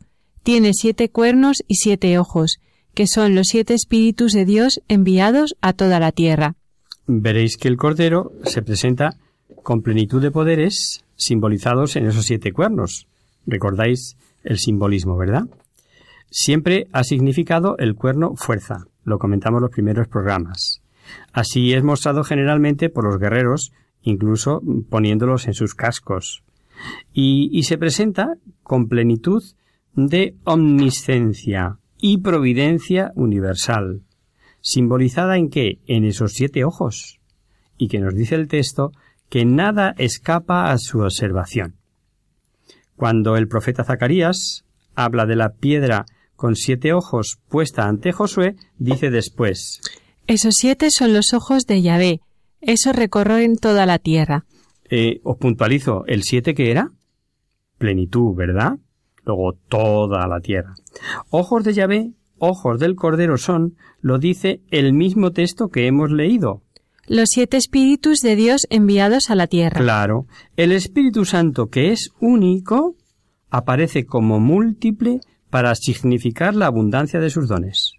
tiene 0.44 0.74
siete 0.74 1.08
cuernos 1.08 1.64
y 1.66 1.76
siete 1.76 2.18
ojos, 2.18 2.60
que 2.94 3.06
son 3.06 3.34
los 3.34 3.48
siete 3.48 3.74
espíritus 3.74 4.32
de 4.32 4.44
Dios 4.44 4.80
enviados 4.88 5.56
a 5.62 5.72
toda 5.72 5.98
la 5.98 6.12
tierra. 6.12 6.54
Veréis 7.06 7.56
que 7.56 7.66
el 7.66 7.76
Cordero 7.76 8.30
se 8.44 8.62
presenta 8.62 9.16
con 9.62 9.82
plenitud 9.82 10.22
de 10.22 10.30
poderes 10.30 11.04
simbolizados 11.16 11.96
en 11.96 12.06
esos 12.06 12.26
siete 12.26 12.52
cuernos. 12.52 13.08
Recordáis 13.46 14.16
el 14.42 14.58
simbolismo, 14.58 15.16
¿verdad? 15.16 15.44
Siempre 16.30 16.88
ha 16.92 17.04
significado 17.04 17.76
el 17.78 17.94
cuerno 17.94 18.36
fuerza, 18.36 18.86
lo 19.02 19.18
comentamos 19.18 19.58
en 19.58 19.62
los 19.62 19.70
primeros 19.70 20.08
programas. 20.08 20.82
Así 21.32 21.72
es 21.72 21.82
mostrado 21.82 22.22
generalmente 22.22 22.90
por 22.90 23.04
los 23.04 23.18
guerreros, 23.18 23.72
incluso 24.02 24.62
poniéndolos 24.90 25.46
en 25.46 25.54
sus 25.54 25.74
cascos. 25.74 26.42
Y, 27.14 27.48
y 27.52 27.62
se 27.62 27.78
presenta 27.78 28.36
con 28.62 28.88
plenitud 28.88 29.42
de 29.96 30.36
omniscencia 30.44 31.78
y 31.98 32.18
providencia 32.18 33.12
universal, 33.14 34.02
simbolizada 34.60 35.36
en 35.36 35.50
qué? 35.50 35.78
En 35.86 36.04
esos 36.04 36.32
siete 36.32 36.64
ojos, 36.64 37.20
y 37.78 37.88
que 37.88 38.00
nos 38.00 38.14
dice 38.14 38.34
el 38.34 38.48
texto 38.48 38.92
que 39.28 39.44
nada 39.44 39.94
escapa 39.98 40.70
a 40.70 40.78
su 40.78 41.00
observación. 41.00 41.76
Cuando 42.96 43.36
el 43.36 43.48
profeta 43.48 43.84
Zacarías 43.84 44.64
habla 44.94 45.26
de 45.26 45.36
la 45.36 45.54
piedra 45.54 46.06
con 46.36 46.56
siete 46.56 46.92
ojos 46.92 47.38
puesta 47.48 47.88
ante 47.88 48.12
Josué, 48.12 48.56
dice 48.78 49.10
después 49.10 49.80
Esos 50.26 50.54
siete 50.56 50.90
son 50.90 51.12
los 51.12 51.32
ojos 51.32 51.66
de 51.66 51.82
Yahvé, 51.82 52.20
esos 52.60 52.94
recorren 52.94 53.56
toda 53.56 53.86
la 53.86 53.98
tierra. 53.98 54.44
Eh, 54.88 55.20
os 55.24 55.36
puntualizo, 55.38 56.04
¿el 56.06 56.22
siete 56.22 56.54
qué 56.54 56.70
era? 56.70 56.92
Plenitud, 57.78 58.34
¿verdad? 58.34 58.78
Luego 59.24 59.54
toda 59.68 60.26
la 60.26 60.40
tierra. 60.40 60.74
Ojos 61.30 61.64
de 61.64 61.72
Yahvé, 61.72 62.12
ojos 62.38 62.78
del 62.78 62.94
Cordero 62.94 63.38
son, 63.38 63.76
lo 64.00 64.18
dice 64.18 64.60
el 64.70 64.92
mismo 64.92 65.32
texto 65.32 65.68
que 65.68 65.86
hemos 65.86 66.10
leído. 66.10 66.62
Los 67.06 67.30
siete 67.30 67.56
espíritus 67.56 68.20
de 68.20 68.34
Dios 68.34 68.66
enviados 68.70 69.30
a 69.30 69.34
la 69.34 69.46
tierra. 69.46 69.78
Claro, 69.78 70.26
el 70.56 70.72
Espíritu 70.72 71.26
Santo, 71.26 71.66
que 71.66 71.92
es 71.92 72.10
único, 72.18 72.96
aparece 73.50 74.06
como 74.06 74.40
múltiple 74.40 75.20
para 75.50 75.74
significar 75.74 76.54
la 76.54 76.66
abundancia 76.66 77.20
de 77.20 77.30
sus 77.30 77.46
dones. 77.46 77.92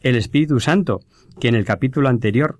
El 0.00 0.16
Espíritu 0.16 0.60
Santo, 0.60 1.00
que 1.38 1.48
en 1.48 1.54
el 1.54 1.64
capítulo 1.64 2.08
anterior 2.08 2.58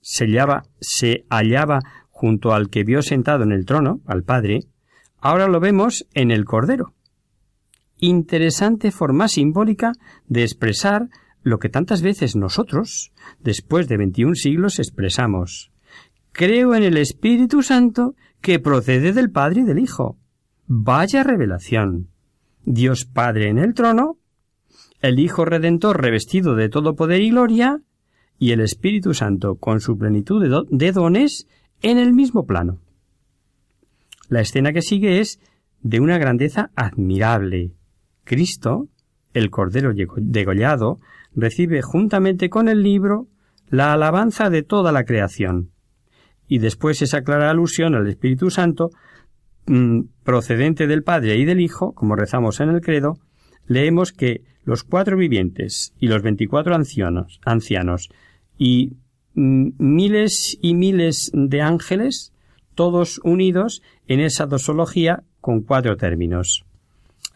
se 0.00 0.26
hallaba, 0.26 0.64
se 0.80 1.24
hallaba 1.30 1.80
junto 2.10 2.52
al 2.52 2.68
que 2.68 2.84
vio 2.84 3.00
sentado 3.00 3.44
en 3.44 3.52
el 3.52 3.64
trono, 3.64 4.00
al 4.06 4.24
Padre, 4.24 4.60
ahora 5.20 5.48
lo 5.48 5.58
vemos 5.58 6.06
en 6.14 6.30
el 6.30 6.44
Cordero. 6.44 6.94
Interesante 7.98 8.90
forma 8.90 9.28
simbólica 9.28 9.92
de 10.26 10.42
expresar 10.42 11.08
lo 11.42 11.58
que 11.58 11.68
tantas 11.68 12.02
veces 12.02 12.36
nosotros, 12.36 13.12
después 13.40 13.88
de 13.88 13.96
veintiún 13.96 14.36
siglos, 14.36 14.78
expresamos. 14.78 15.72
Creo 16.32 16.74
en 16.74 16.82
el 16.82 16.96
Espíritu 16.96 17.62
Santo 17.62 18.14
que 18.40 18.60
procede 18.60 19.12
del 19.12 19.30
Padre 19.30 19.62
y 19.62 19.64
del 19.64 19.78
Hijo. 19.78 20.16
Vaya 20.66 21.24
revelación. 21.24 22.08
Dios 22.64 23.06
Padre 23.06 23.48
en 23.48 23.58
el 23.58 23.74
trono, 23.74 24.18
el 25.00 25.18
Hijo 25.18 25.44
Redentor 25.44 26.00
revestido 26.00 26.54
de 26.54 26.68
todo 26.68 26.96
poder 26.96 27.22
y 27.22 27.30
gloria, 27.30 27.80
y 28.38 28.52
el 28.52 28.60
Espíritu 28.60 29.14
Santo 29.14 29.56
con 29.56 29.80
su 29.80 29.96
plenitud 29.98 30.66
de, 30.70 30.92
dones 30.92 31.48
en 31.82 31.98
el 31.98 32.12
mismo 32.12 32.46
plano. 32.46 32.78
La 34.28 34.40
escena 34.40 34.72
que 34.72 34.82
sigue 34.82 35.20
es 35.20 35.40
de 35.80 36.00
una 36.00 36.18
grandeza 36.18 36.70
admirable. 36.76 37.72
Cristo, 38.28 38.88
el 39.32 39.50
Cordero 39.50 39.92
degollado, 40.16 41.00
recibe 41.34 41.80
juntamente 41.82 42.50
con 42.50 42.68
el 42.68 42.82
libro 42.82 43.26
la 43.68 43.94
alabanza 43.94 44.50
de 44.50 44.62
toda 44.62 44.92
la 44.92 45.04
creación. 45.04 45.70
Y 46.46 46.58
después 46.58 47.00
esa 47.02 47.22
clara 47.22 47.50
alusión 47.50 47.94
al 47.94 48.06
Espíritu 48.06 48.50
Santo, 48.50 48.90
mm, 49.66 50.00
procedente 50.24 50.86
del 50.86 51.02
Padre 51.02 51.36
y 51.36 51.44
del 51.46 51.60
Hijo, 51.60 51.92
como 51.92 52.16
rezamos 52.16 52.60
en 52.60 52.68
el 52.68 52.82
credo, 52.82 53.18
leemos 53.66 54.12
que 54.12 54.42
los 54.64 54.84
cuatro 54.84 55.16
vivientes 55.16 55.94
y 55.98 56.08
los 56.08 56.22
veinticuatro 56.22 56.74
ancianos, 56.74 57.40
ancianos 57.46 58.10
y 58.58 58.92
mm, 59.34 59.70
miles 59.78 60.58
y 60.60 60.74
miles 60.74 61.30
de 61.32 61.62
ángeles, 61.62 62.34
todos 62.74 63.20
unidos 63.24 63.82
en 64.06 64.20
esa 64.20 64.44
dosología 64.44 65.22
con 65.40 65.62
cuatro 65.62 65.96
términos 65.96 66.66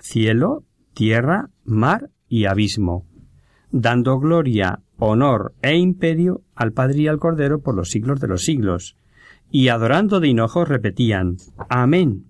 cielo, 0.02 0.64
tierra, 0.94 1.50
mar 1.64 2.10
y 2.28 2.46
abismo 2.46 3.06
dando 3.72 4.18
gloria, 4.18 4.80
honor 4.98 5.54
e 5.62 5.76
imperio 5.76 6.42
al 6.54 6.72
Padre 6.72 7.00
y 7.00 7.08
al 7.08 7.18
Cordero 7.18 7.60
por 7.60 7.74
los 7.74 7.90
siglos 7.90 8.20
de 8.20 8.28
los 8.28 8.44
siglos, 8.44 8.96
y 9.50 9.68
adorando 9.68 10.20
de 10.20 10.28
hinojos 10.28 10.68
repetían 10.68 11.38
Amén. 11.68 12.26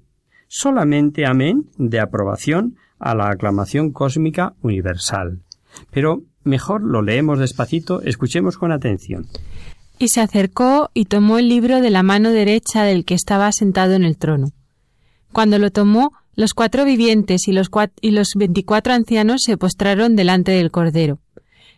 Solamente 0.48 1.26
Amén 1.26 1.66
de 1.76 2.00
aprobación 2.00 2.76
a 2.98 3.14
la 3.14 3.28
aclamación 3.28 3.90
cósmica 3.90 4.54
universal. 4.62 5.40
Pero 5.90 6.22
mejor 6.44 6.82
lo 6.82 7.02
leemos 7.02 7.38
despacito, 7.38 8.00
escuchemos 8.02 8.56
con 8.56 8.72
atención. 8.72 9.26
Y 9.98 10.08
se 10.08 10.20
acercó 10.20 10.90
y 10.94 11.06
tomó 11.06 11.38
el 11.38 11.48
libro 11.48 11.80
de 11.80 11.90
la 11.90 12.02
mano 12.02 12.30
derecha 12.30 12.84
del 12.84 13.04
que 13.04 13.14
estaba 13.14 13.50
sentado 13.52 13.94
en 13.94 14.04
el 14.04 14.16
trono. 14.16 14.48
Cuando 15.32 15.58
lo 15.58 15.70
tomó, 15.70 16.12
los 16.34 16.54
cuatro 16.54 16.84
vivientes 16.84 17.48
y 17.48 17.52
los, 17.52 17.70
veinticuatro 18.34 18.92
ancianos 18.92 19.42
se 19.44 19.56
postraron 19.56 20.16
delante 20.16 20.52
del 20.52 20.70
Cordero. 20.70 21.18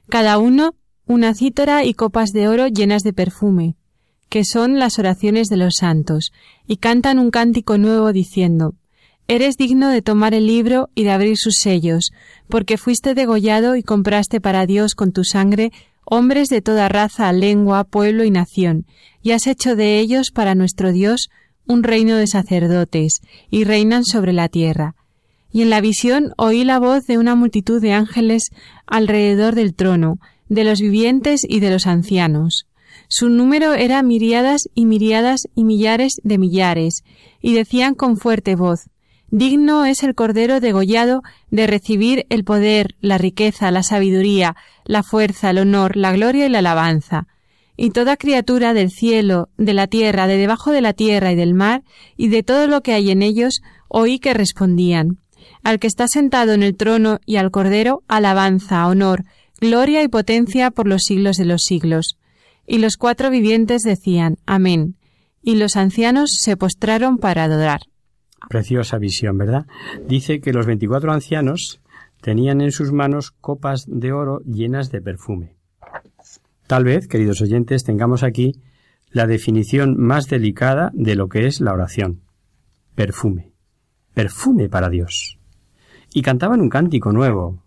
Cada 0.08 0.38
uno 0.38 0.74
una 1.06 1.34
cítara 1.34 1.84
y 1.84 1.94
copas 1.94 2.30
de 2.30 2.48
oro 2.48 2.68
llenas 2.68 3.02
de 3.02 3.12
perfume, 3.12 3.76
que 4.28 4.44
son 4.44 4.78
las 4.78 4.98
oraciones 4.98 5.48
de 5.48 5.56
los 5.56 5.74
santos, 5.78 6.32
y 6.66 6.78
cantan 6.78 7.18
un 7.18 7.30
cántico 7.30 7.78
nuevo 7.78 8.12
diciendo 8.12 8.74
Eres 9.26 9.56
digno 9.56 9.88
de 9.88 10.02
tomar 10.02 10.34
el 10.34 10.46
libro 10.46 10.90
y 10.94 11.04
de 11.04 11.10
abrir 11.10 11.36
sus 11.38 11.56
sellos, 11.56 12.12
porque 12.48 12.76
fuiste 12.76 13.14
degollado 13.14 13.74
y 13.76 13.82
compraste 13.82 14.40
para 14.40 14.66
Dios 14.66 14.94
con 14.94 15.12
tu 15.12 15.24
sangre 15.24 15.72
hombres 16.04 16.48
de 16.48 16.60
toda 16.60 16.88
raza, 16.88 17.32
lengua, 17.32 17.84
pueblo 17.84 18.24
y 18.24 18.30
nación, 18.30 18.86
y 19.22 19.32
has 19.32 19.46
hecho 19.46 19.76
de 19.76 19.98
ellos 19.98 20.30
para 20.30 20.54
nuestro 20.54 20.92
Dios 20.92 21.30
un 21.66 21.82
reino 21.82 22.16
de 22.16 22.26
sacerdotes, 22.26 23.20
y 23.50 23.64
reinan 23.64 24.04
sobre 24.04 24.32
la 24.32 24.48
tierra 24.48 24.94
y 25.54 25.62
en 25.62 25.70
la 25.70 25.80
visión 25.80 26.32
oí 26.36 26.64
la 26.64 26.80
voz 26.80 27.06
de 27.06 27.16
una 27.16 27.36
multitud 27.36 27.80
de 27.80 27.92
ángeles 27.92 28.50
alrededor 28.86 29.54
del 29.54 29.72
trono, 29.72 30.18
de 30.48 30.64
los 30.64 30.80
vivientes 30.80 31.42
y 31.48 31.60
de 31.60 31.70
los 31.70 31.86
ancianos. 31.86 32.66
Su 33.08 33.28
número 33.28 33.72
era 33.74 34.02
miriadas 34.02 34.68
y 34.74 34.84
miriadas 34.84 35.46
y 35.54 35.62
millares 35.62 36.20
de 36.24 36.38
millares, 36.38 37.04
y 37.40 37.54
decían 37.54 37.94
con 37.94 38.16
fuerte 38.16 38.56
voz 38.56 38.90
Digno 39.30 39.84
es 39.84 40.02
el 40.02 40.16
Cordero 40.16 40.58
degollado 40.58 41.22
de 41.52 41.68
recibir 41.68 42.26
el 42.30 42.42
poder, 42.42 42.96
la 43.00 43.16
riqueza, 43.16 43.70
la 43.70 43.84
sabiduría, 43.84 44.56
la 44.84 45.04
fuerza, 45.04 45.50
el 45.50 45.58
honor, 45.58 45.96
la 45.96 46.12
gloria 46.12 46.46
y 46.46 46.48
la 46.48 46.58
alabanza. 46.58 47.28
Y 47.76 47.90
toda 47.90 48.16
criatura 48.16 48.74
del 48.74 48.90
cielo, 48.90 49.48
de 49.56 49.74
la 49.74 49.86
tierra, 49.86 50.26
de 50.26 50.36
debajo 50.36 50.70
de 50.70 50.80
la 50.80 50.92
tierra 50.92 51.32
y 51.32 51.36
del 51.36 51.54
mar, 51.54 51.82
y 52.16 52.28
de 52.28 52.42
todo 52.42 52.66
lo 52.66 52.82
que 52.82 52.92
hay 52.92 53.10
en 53.10 53.22
ellos, 53.22 53.62
oí 53.88 54.18
que 54.18 54.34
respondían 54.34 55.18
al 55.64 55.78
que 55.78 55.86
está 55.86 56.06
sentado 56.06 56.52
en 56.52 56.62
el 56.62 56.76
trono 56.76 57.18
y 57.26 57.36
al 57.36 57.50
Cordero, 57.50 58.02
alabanza, 58.06 58.86
honor, 58.86 59.24
gloria 59.60 60.02
y 60.02 60.08
potencia 60.08 60.70
por 60.70 60.86
los 60.86 61.02
siglos 61.02 61.36
de 61.36 61.46
los 61.46 61.62
siglos. 61.62 62.18
Y 62.66 62.78
los 62.78 62.96
cuatro 62.96 63.30
vivientes 63.30 63.82
decían, 63.82 64.36
Amén. 64.46 64.96
Y 65.42 65.56
los 65.56 65.76
ancianos 65.76 66.36
se 66.38 66.56
postraron 66.56 67.18
para 67.18 67.44
adorar. 67.44 67.80
Preciosa 68.48 68.98
visión, 68.98 69.36
¿verdad? 69.38 69.66
Dice 70.06 70.40
que 70.40 70.52
los 70.52 70.66
veinticuatro 70.66 71.12
ancianos 71.12 71.80
tenían 72.20 72.60
en 72.60 72.72
sus 72.72 72.92
manos 72.92 73.30
copas 73.30 73.84
de 73.86 74.12
oro 74.12 74.40
llenas 74.40 74.90
de 74.90 75.02
perfume. 75.02 75.56
Tal 76.74 76.82
vez, 76.82 77.06
queridos 77.06 77.40
oyentes, 77.40 77.84
tengamos 77.84 78.24
aquí 78.24 78.60
la 79.08 79.28
definición 79.28 79.94
más 79.96 80.26
delicada 80.26 80.90
de 80.92 81.14
lo 81.14 81.28
que 81.28 81.46
es 81.46 81.60
la 81.60 81.72
oración. 81.72 82.22
Perfume. 82.96 83.52
Perfume 84.12 84.68
para 84.68 84.88
Dios 84.88 85.38
y 86.12 86.22
cantaban 86.22 86.60
un 86.60 86.68
cántico 86.68 87.12
nuevo. 87.12 87.62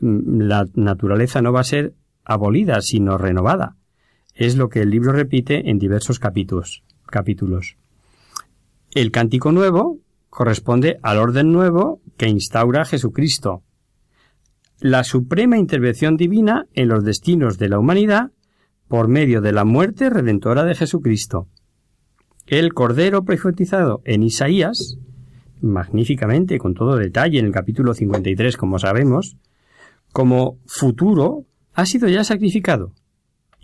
Mm, 0.00 0.40
la 0.48 0.66
naturaleza 0.74 1.42
no 1.42 1.52
va 1.52 1.60
a 1.60 1.62
ser 1.62 1.94
abolida, 2.24 2.80
sino 2.80 3.18
renovada. 3.18 3.76
Es 4.34 4.56
lo 4.56 4.68
que 4.68 4.80
el 4.80 4.90
libro 4.90 5.12
repite 5.12 5.70
en 5.70 5.78
diversos 5.78 6.18
capítulos. 6.18 6.82
capítulos. 7.06 7.76
El 8.96 9.12
cántico 9.12 9.52
nuevo 9.52 10.00
corresponde 10.28 10.98
al 11.04 11.18
orden 11.18 11.52
nuevo 11.52 12.00
que 12.16 12.26
instaura 12.26 12.84
Jesucristo. 12.84 13.62
La 14.80 15.04
suprema 15.04 15.58
intervención 15.58 16.16
divina 16.16 16.66
en 16.74 16.88
los 16.88 17.04
destinos 17.04 17.58
de 17.58 17.68
la 17.68 17.78
humanidad 17.78 18.32
por 18.88 19.08
medio 19.08 19.40
de 19.40 19.52
la 19.52 19.64
muerte 19.64 20.10
redentora 20.10 20.64
de 20.64 20.74
Jesucristo. 20.74 21.48
El 22.46 22.74
Cordero 22.74 23.24
profetizado 23.24 24.02
en 24.04 24.22
Isaías 24.22 24.98
magníficamente, 25.64 26.58
con 26.58 26.74
todo 26.74 26.96
detalle, 26.96 27.38
en 27.38 27.46
el 27.46 27.52
capítulo 27.52 27.94
53, 27.94 28.56
como 28.56 28.78
sabemos, 28.78 29.36
como 30.12 30.58
futuro 30.66 31.46
ha 31.72 31.86
sido 31.86 32.08
ya 32.08 32.22
sacrificado, 32.22 32.92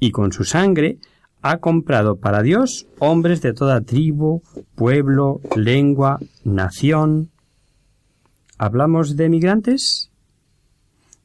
y 0.01 0.11
con 0.11 0.33
su 0.33 0.45
sangre 0.45 0.99
ha 1.43 1.59
comprado 1.59 2.17
para 2.17 2.43
Dios 2.43 2.87
hombres 2.99 3.41
de 3.43 3.53
toda 3.53 3.83
tribu, 3.83 4.43
pueblo, 4.75 5.41
lengua, 5.57 6.19
nación. 6.45 7.31
¿Hablamos 8.59 9.17
de 9.17 9.29
migrantes? 9.29 10.10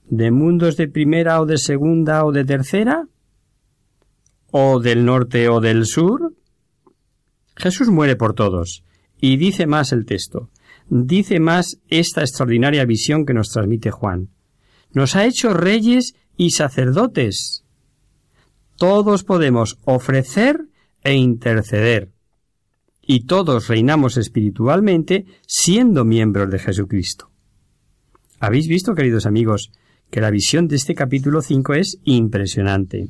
¿De 0.08 0.32
mundos 0.32 0.78
de 0.78 0.88
primera 0.88 1.42
o 1.42 1.46
de 1.46 1.58
segunda 1.58 2.26
o 2.26 2.32
de 2.32 2.46
tercera? 2.46 3.08
¿O 4.52 4.80
del 4.80 5.04
norte 5.06 5.50
o 5.50 5.60
del 5.60 5.86
sur? 5.86 6.34
Jesús 7.56 7.90
muere 7.90 8.16
por 8.16 8.34
todos, 8.34 8.84
y 9.20 9.38
dice 9.38 9.66
más 9.66 9.92
el 9.92 10.06
texto, 10.06 10.50
dice 10.90 11.40
más 11.40 11.80
esta 11.88 12.22
extraordinaria 12.22 12.86
visión 12.86 13.26
que 13.26 13.34
nos 13.34 13.50
transmite 13.50 13.92
Juan. 13.92 14.30
Nos 14.92 15.16
ha 15.16 15.26
hecho 15.26 15.54
reyes 15.54 16.16
y 16.38 16.52
sacerdotes. 16.52 17.64
Todos 18.78 19.24
podemos 19.24 19.80
ofrecer 19.86 20.68
e 21.04 21.16
interceder. 21.16 22.12
y 23.08 23.26
todos 23.26 23.68
reinamos 23.68 24.18
espiritualmente 24.18 25.26
siendo 25.46 26.06
miembros 26.06 26.50
de 26.50 26.58
Jesucristo. 26.58 27.30
Habéis 28.40 28.68
visto, 28.68 28.96
queridos 28.96 29.28
amigos, 29.28 29.72
que 30.10 30.22
la 30.22 30.32
visión 30.32 30.68
de 30.68 30.76
este 30.76 30.96
capítulo 30.96 31.42
5 31.42 31.74
es 31.74 32.00
impresionante. 32.04 33.10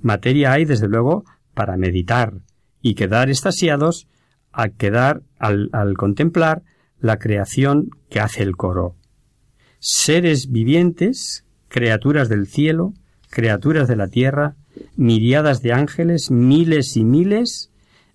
Materia 0.00 0.52
hay, 0.52 0.64
desde 0.64 0.88
luego, 0.88 1.24
para 1.54 1.76
meditar 1.76 2.34
y 2.82 2.94
quedar 2.94 3.30
estasiados 3.30 4.06
al 4.52 4.72
quedar, 4.72 5.22
al, 5.38 5.70
al 5.72 5.94
contemplar 5.96 6.62
la 7.00 7.18
creación 7.18 7.90
que 8.10 8.20
hace 8.20 8.42
el 8.42 8.56
coro. 8.56 8.96
Seres 9.78 10.50
vivientes, 10.50 11.44
criaturas 11.68 12.28
del 12.28 12.46
cielo, 12.46 12.94
criaturas 13.30 13.88
de 13.88 13.96
la 13.96 14.08
tierra, 14.08 14.56
miriadas 14.96 15.60
de 15.62 15.72
ángeles, 15.72 16.30
miles 16.30 16.96
y 16.96 17.04
miles, 17.04 17.70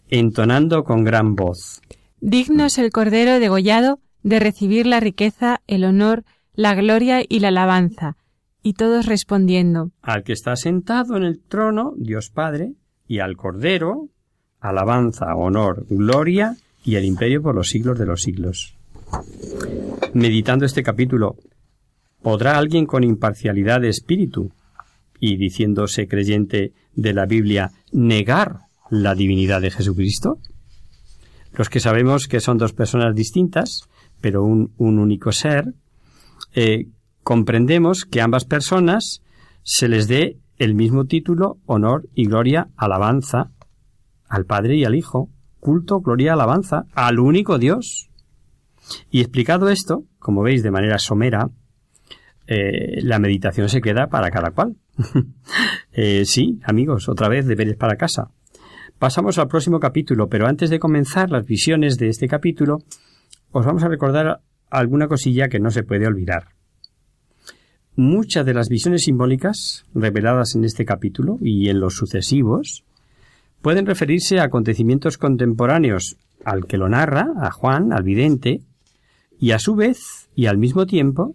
entonando 0.10 0.84
con 0.84 1.04
gran 1.04 1.36
voz. 1.36 1.82
Digno 2.22 2.65
es 2.65 2.78
el 2.78 2.91
Cordero 2.91 3.39
degollado 3.39 4.00
de 4.24 4.39
recibir 4.39 4.86
la 4.86 5.00
riqueza, 5.00 5.62
el 5.67 5.84
honor, 5.84 6.24
la 6.60 6.76
gloria 6.76 7.24
y 7.26 7.39
la 7.39 7.48
alabanza. 7.48 8.17
Y 8.62 8.74
todos 8.74 9.06
respondiendo. 9.06 9.91
Al 10.02 10.24
que 10.24 10.34
está 10.34 10.58
sentado 10.58 11.15
en 11.15 11.24
el 11.24 11.39
trono, 11.39 11.93
Dios 11.95 12.32
Padre, 12.32 12.74
y 13.08 13.19
al 13.19 13.38
Cordero, 13.38 14.10
alabanza, 14.60 15.34
honor, 15.36 15.86
gloria 15.89 16.58
y 16.84 16.95
el 16.95 17.06
imperio 17.06 17.41
por 17.41 17.56
los 17.56 17.69
siglos 17.69 17.98
de 17.98 18.06
los 18.06 18.24
siglos. 18.24 18.76
Meditando 20.13 20.65
este 20.65 20.84
capítulo, 20.84 21.38
¿podrá 22.22 22.58
alguien 22.58 22.86
con 22.86 23.06
imparcialidad 23.06 23.80
de 23.80 23.88
espíritu 23.88 24.52
y 25.17 25.38
diciéndose 25.38 26.10
creyente 26.10 26.74
de 26.93 27.13
la 27.13 27.26
Biblia 27.26 27.72
negar 27.93 28.63
la 28.89 29.15
divinidad 29.15 29.62
de 29.62 29.72
Jesucristo? 29.72 30.39
Los 31.54 31.69
que 31.69 31.80
sabemos 31.80 32.28
que 32.28 32.41
son 32.41 32.58
dos 32.58 32.74
personas 32.74 33.15
distintas, 33.15 33.84
pero 34.19 34.43
un, 34.43 34.74
un 34.78 35.00
único 35.00 35.32
ser, 35.32 35.74
eh, 36.54 36.88
comprendemos 37.24 38.06
que 38.06 38.22
ambas 38.22 38.46
personas 38.46 39.22
se 39.64 39.88
les 39.88 40.08
dé 40.08 40.38
el 40.58 40.76
mismo 40.76 41.06
título, 41.06 41.58
honor 41.66 42.08
y 42.14 42.26
gloria, 42.26 42.70
alabanza 42.76 43.52
al 44.28 44.46
Padre 44.46 44.76
y 44.76 44.86
al 44.86 44.96
Hijo, 44.96 45.30
culto, 45.60 46.02
gloria, 46.02 46.34
alabanza 46.34 46.86
al 46.94 47.20
único 47.20 47.58
Dios. 47.58 48.10
Y 49.10 49.22
explicado 49.22 49.70
esto, 49.70 50.04
como 50.20 50.42
veis 50.42 50.64
de 50.64 50.72
manera 50.72 50.98
somera, 51.00 51.50
eh, 52.48 53.02
la 53.04 53.20
meditación 53.20 53.70
se 53.70 53.82
queda 53.82 54.08
para 54.08 54.32
cada 54.32 54.52
cual. 54.52 54.76
eh, 55.94 56.24
sí, 56.26 56.60
amigos, 56.64 57.08
otra 57.08 57.30
vez 57.30 57.46
deberes 57.46 57.76
para 57.76 57.96
casa. 57.96 58.32
Pasamos 58.98 59.38
al 59.38 59.48
próximo 59.48 59.80
capítulo, 59.80 60.28
pero 60.28 60.48
antes 60.48 60.70
de 60.70 60.80
comenzar 60.80 61.30
las 61.30 61.46
visiones 61.46 61.98
de 61.98 62.10
este 62.10 62.28
capítulo, 62.28 62.80
os 63.52 63.66
vamos 63.66 63.84
a 63.84 63.88
recordar 63.88 64.42
alguna 64.70 65.08
cosilla 65.08 65.50
que 65.50 65.60
no 65.60 65.72
se 65.72 65.84
puede 65.84 66.08
olvidar. 66.08 66.50
Muchas 67.96 68.46
de 68.46 68.54
las 68.54 68.70
visiones 68.70 69.04
simbólicas 69.04 69.86
reveladas 69.94 70.56
en 70.56 70.64
este 70.64 70.86
capítulo 70.86 71.38
y 71.42 71.70
en 71.70 71.80
los 71.80 71.96
sucesivos 71.96 72.86
pueden 73.62 73.86
referirse 73.86 74.40
a 74.40 74.44
acontecimientos 74.44 75.18
contemporáneos 75.18 76.18
al 76.46 76.66
que 76.66 76.78
lo 76.78 76.88
narra, 76.88 77.28
a 77.42 77.52
Juan, 77.52 77.92
al 77.92 78.04
vidente, 78.04 78.62
y 79.38 79.52
a 79.52 79.60
su 79.60 79.76
vez 79.76 80.30
y 80.36 80.46
al 80.46 80.58
mismo 80.58 80.86
tiempo 80.86 81.34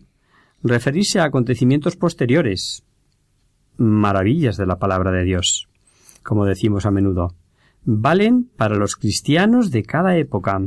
referirse 0.63 1.21
a 1.21 1.25
acontecimientos 1.25 1.97
posteriores, 1.97 2.85
maravillas 3.77 4.57
de 4.57 4.67
la 4.67 4.79
palabra 4.79 5.11
de 5.11 5.25
Dios, 5.25 5.69
como 6.23 6.47
decimos 6.47 6.87
a 6.87 6.91
menudo 6.91 7.35
valen 7.85 8.51
para 8.57 8.77
los 8.77 8.97
cristianos 8.97 9.71
de 9.71 9.83
cada 9.83 10.17
época. 10.17 10.61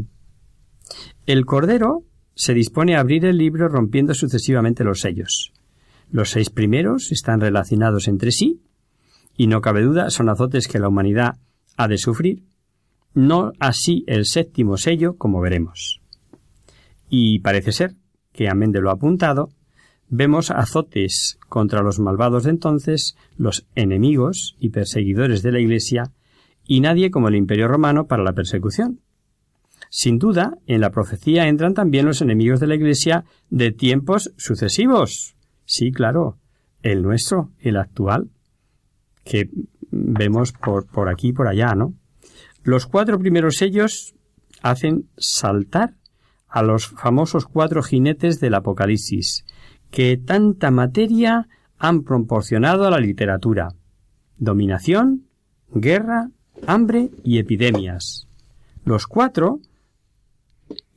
El 1.26 1.46
Cordero 1.46 2.04
se 2.38 2.54
dispone 2.54 2.96
a 2.96 3.00
abrir 3.00 3.26
el 3.26 3.38
libro 3.38 3.68
rompiendo 3.68 4.14
sucesivamente 4.14 4.84
los 4.84 5.00
sellos. 5.00 5.52
Los 6.12 6.30
seis 6.30 6.52
primeros 6.52 7.12
están 7.12 7.42
relacionados 7.42 8.08
entre 8.08 8.32
sí, 8.32 8.62
y 9.36 9.48
no 9.48 9.60
cabe 9.60 9.82
duda 9.82 10.12
son 10.12 10.30
azotes 10.30 10.68
que 10.68 10.80
la 10.80 10.88
humanidad 10.88 11.40
ha 11.78 11.88
de 11.88 11.98
sufrir, 11.98 12.44
no 13.16 13.54
así 13.60 14.04
el 14.08 14.26
séptimo 14.26 14.78
sello, 14.78 15.18
como 15.18 15.42
veremos. 15.42 16.00
Y 17.10 17.40
parece 17.40 17.72
ser 17.72 17.96
que, 18.34 18.50
amén 18.50 18.72
de 18.72 18.82
lo 18.82 18.92
apuntado, 18.92 19.50
vemos 20.08 20.52
azotes 20.52 21.40
contra 21.50 21.82
los 21.82 22.00
malvados 22.00 22.44
de 22.44 22.52
entonces, 22.52 23.18
los 23.36 23.66
enemigos 23.74 24.56
y 24.60 24.70
perseguidores 24.70 25.42
de 25.42 25.52
la 25.52 25.60
Iglesia, 25.60 26.12
y 26.68 26.82
nadie 26.82 27.10
como 27.10 27.30
el 27.30 27.36
Imperio 27.36 27.68
romano 27.68 28.06
para 28.06 28.24
la 28.24 28.34
persecución. 28.34 29.00
Sin 29.90 30.20
duda, 30.20 30.58
en 30.66 30.82
la 30.82 30.92
profecía 30.92 31.48
entran 31.48 31.74
también 31.74 32.06
los 32.06 32.22
enemigos 32.22 32.60
de 32.60 32.68
la 32.68 32.76
Iglesia 32.76 33.26
de 33.50 33.72
tiempos 33.72 34.34
sucesivos. 34.38 35.36
Sí, 35.66 35.92
claro, 35.92 36.38
el 36.82 37.02
nuestro, 37.02 37.52
el 37.60 37.78
actual, 37.78 38.30
que 39.24 39.50
vemos 39.92 40.54
por, 40.54 40.88
por 40.88 41.10
aquí 41.10 41.30
y 41.30 41.34
por 41.34 41.48
allá, 41.48 41.74
¿no? 41.76 41.94
Los 42.64 42.86
cuatro 42.86 43.18
primeros 43.20 43.56
sellos 43.56 44.14
hacen 44.62 45.10
saltar 45.18 45.96
a 46.48 46.64
los 46.64 46.88
famosos 46.88 47.46
cuatro 47.46 47.84
jinetes 47.84 48.40
del 48.40 48.56
Apocalipsis, 48.56 49.46
que 49.92 50.18
tanta 50.18 50.72
materia 50.72 51.48
han 51.78 52.04
proporcionado 52.04 52.86
a 52.86 52.92
la 52.92 53.00
literatura. 53.00 53.70
Dominación, 54.38 55.28
guerra, 55.72 56.30
hambre 56.66 57.12
y 57.24 57.38
epidemias. 57.40 58.28
Los 58.84 59.08
cuatro 59.08 59.60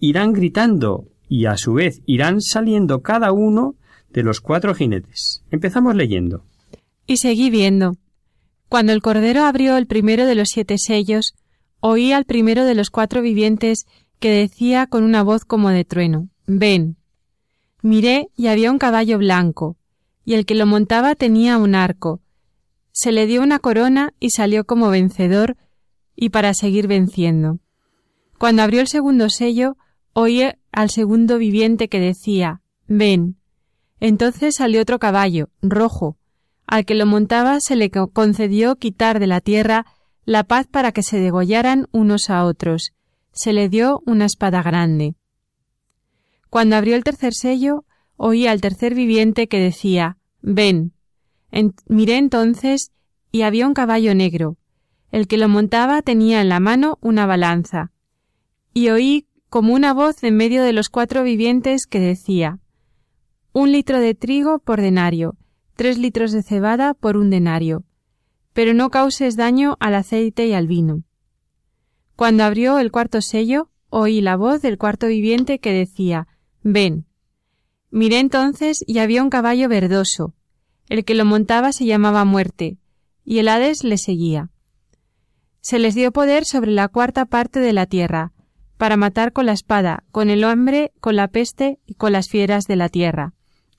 irán 0.01 0.33
gritando 0.33 1.07
y 1.29 1.47
a 1.47 1.57
su 1.57 1.75
vez 1.75 2.03
irán 2.07 2.41
saliendo 2.41 3.03
cada 3.03 3.33
uno 3.33 3.77
de 4.13 4.23
los 4.23 4.41
cuatro 4.41 4.75
jinetes. 4.75 5.45
Empezamos 5.51 5.95
leyendo. 5.95 6.45
Y 7.07 7.19
seguí 7.19 7.51
viendo. 7.51 7.97
Cuando 8.69 8.93
el 8.93 9.03
Cordero 9.03 9.45
abrió 9.45 9.77
el 9.77 9.87
primero 9.87 10.27
de 10.27 10.35
los 10.35 10.49
siete 10.49 10.77
sellos, 10.79 11.35
oí 11.81 12.13
al 12.13 12.25
primero 12.25 12.65
de 12.65 12.75
los 12.75 12.91
cuatro 12.91 13.23
vivientes 13.23 13.87
que 14.19 14.31
decía 14.31 14.87
con 14.87 15.05
una 15.05 15.23
voz 15.23 15.45
como 15.45 15.71
de 15.71 15.85
trueno, 15.85 16.29
Ven. 16.47 16.97
Miré 17.83 18.29
y 18.37 18.49
había 18.49 18.71
un 18.71 18.79
caballo 18.79 19.19
blanco, 19.19 19.77
y 20.25 20.35
el 20.35 20.45
que 20.45 20.55
lo 20.55 20.67
montaba 20.67 21.15
tenía 21.15 21.57
un 21.57 21.75
arco, 21.75 22.21
se 22.93 23.13
le 23.13 23.27
dio 23.27 23.43
una 23.43 23.59
corona 23.59 24.13
y 24.21 24.31
salió 24.31 24.65
como 24.65 24.91
vencedor 24.91 25.57
y 26.15 26.31
para 26.31 26.55
seguir 26.55 26.87
venciendo. 26.87 27.59
Cuando 28.39 28.63
abrió 28.63 28.81
el 28.81 28.89
segundo 28.89 29.31
sello, 29.31 29.77
oí 30.13 30.43
al 30.73 30.91
segundo 30.91 31.39
viviente 31.39 31.89
que 31.89 32.01
decía 32.01 32.63
Ven. 32.87 33.37
Entonces 34.01 34.57
salió 34.57 34.81
otro 34.81 34.99
caballo, 34.99 35.51
rojo. 35.63 36.17
Al 36.67 36.85
que 36.85 36.95
lo 36.95 37.07
montaba 37.07 37.61
se 37.61 37.77
le 37.77 37.91
concedió 37.91 38.77
quitar 38.77 39.21
de 39.21 39.27
la 39.27 39.41
tierra 39.41 39.87
la 40.25 40.45
paz 40.45 40.67
para 40.67 40.93
que 40.93 41.03
se 41.03 41.19
degollaran 41.19 41.89
unos 41.91 42.31
a 42.31 42.45
otros. 42.45 42.93
Se 43.33 43.53
le 43.53 43.69
dio 43.69 44.03
una 44.07 44.27
espada 44.27 44.63
grande. 44.63 45.15
Cuando 46.49 46.77
abrió 46.77 46.97
el 46.97 47.05
tercer 47.05 47.35
sello, 47.35 47.85
oí 48.17 48.47
al 48.47 48.61
tercer 48.61 48.95
viviente 48.95 49.49
que 49.49 49.59
decía 49.59 50.17
Ven 50.41 50.93
miré 51.87 52.17
entonces 52.17 52.93
y 53.33 53.43
había 53.43 53.67
un 53.67 53.75
caballo 53.75 54.15
negro. 54.15 54.57
El 55.11 55.27
que 55.27 55.37
lo 55.37 55.49
montaba 55.49 56.03
tenía 56.03 56.41
en 56.41 56.49
la 56.49 56.61
mano 56.61 56.99
una 57.01 57.27
balanza. 57.27 57.93
Y 58.73 58.91
oí 58.91 59.27
como 59.51 59.75
una 59.75 59.93
voz 59.93 60.23
en 60.23 60.37
medio 60.37 60.63
de 60.63 60.73
los 60.73 60.89
cuatro 60.89 61.25
vivientes 61.25 61.87
que 61.87 61.99
decía 61.99 62.61
Un 63.53 63.73
litro 63.73 63.99
de 63.99 64.15
trigo 64.15 64.61
por 64.61 64.81
denario, 64.81 65.37
tres 65.75 65.99
litros 65.99 66.31
de 66.31 66.45
cebada 66.45 66.95
por 66.95 67.17
un 67.17 67.31
denario. 67.31 67.83
Pero 68.53 68.75
no 68.75 68.91
causes 68.91 69.37
daño 69.37 69.77
al 69.81 69.97
aceite 69.97 70.47
y 70.47 70.53
al 70.53 70.69
vino. 70.69 71.03
Cuando 72.15 72.45
abrió 72.45 72.79
el 72.79 72.93
cuarto 72.93 73.21
sello, 73.21 73.71
oí 73.89 74.21
la 74.21 74.37
voz 74.37 74.63
del 74.63 74.79
cuarto 74.79 75.09
viviente 75.09 75.59
que 75.59 75.73
decía 75.73 76.29
Ven. 76.63 77.07
Miré 77.91 78.21
entonces 78.21 78.85
y 78.87 78.99
había 78.99 79.21
un 79.21 79.31
caballo 79.31 79.69
verdoso, 79.69 80.33
el 80.89 81.05
que 81.05 81.17
lo 81.17 81.25
montaba 81.25 81.73
se 81.73 81.87
llamaba 81.87 82.25
muerte, 82.25 82.79
y 83.25 83.39
el 83.41 83.49
Hades 83.49 83.83
le 83.83 83.99
seguía. 83.99 84.51
Se 85.61 85.81
les 85.81 85.97
dio 85.97 86.13
poder 86.13 86.45
sobre 86.45 86.71
la 86.71 86.87
cuarta 86.87 87.27
parte 87.27 87.59
de 87.59 87.73
la 87.73 87.87
tierra, 87.87 88.33
para 88.81 88.97
matar 88.97 89.35
con 89.35 89.45
la 89.45 89.53
espada, 89.53 90.05
con 90.11 90.31
el 90.31 90.43
hambre, 90.43 90.91
con 91.01 91.15
la 91.15 91.29
peste 91.29 91.81
y 91.87 91.97
con 91.97 92.13
las 92.13 92.31
fieras 92.31 92.67
de 92.67 92.77
la 92.77 92.89
tierra. 92.89 93.35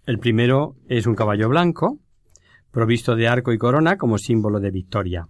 El 0.06 0.20
primero 0.20 0.76
es 0.88 1.08
un 1.08 1.16
caballo 1.16 1.50
blanco, 1.50 1.98
provisto 2.70 3.16
de 3.16 3.28
arco 3.28 3.52
y 3.52 3.58
corona 3.58 3.98
como 3.98 4.20
símbolo 4.20 4.60
de 4.60 4.70
victoria. 4.70 5.28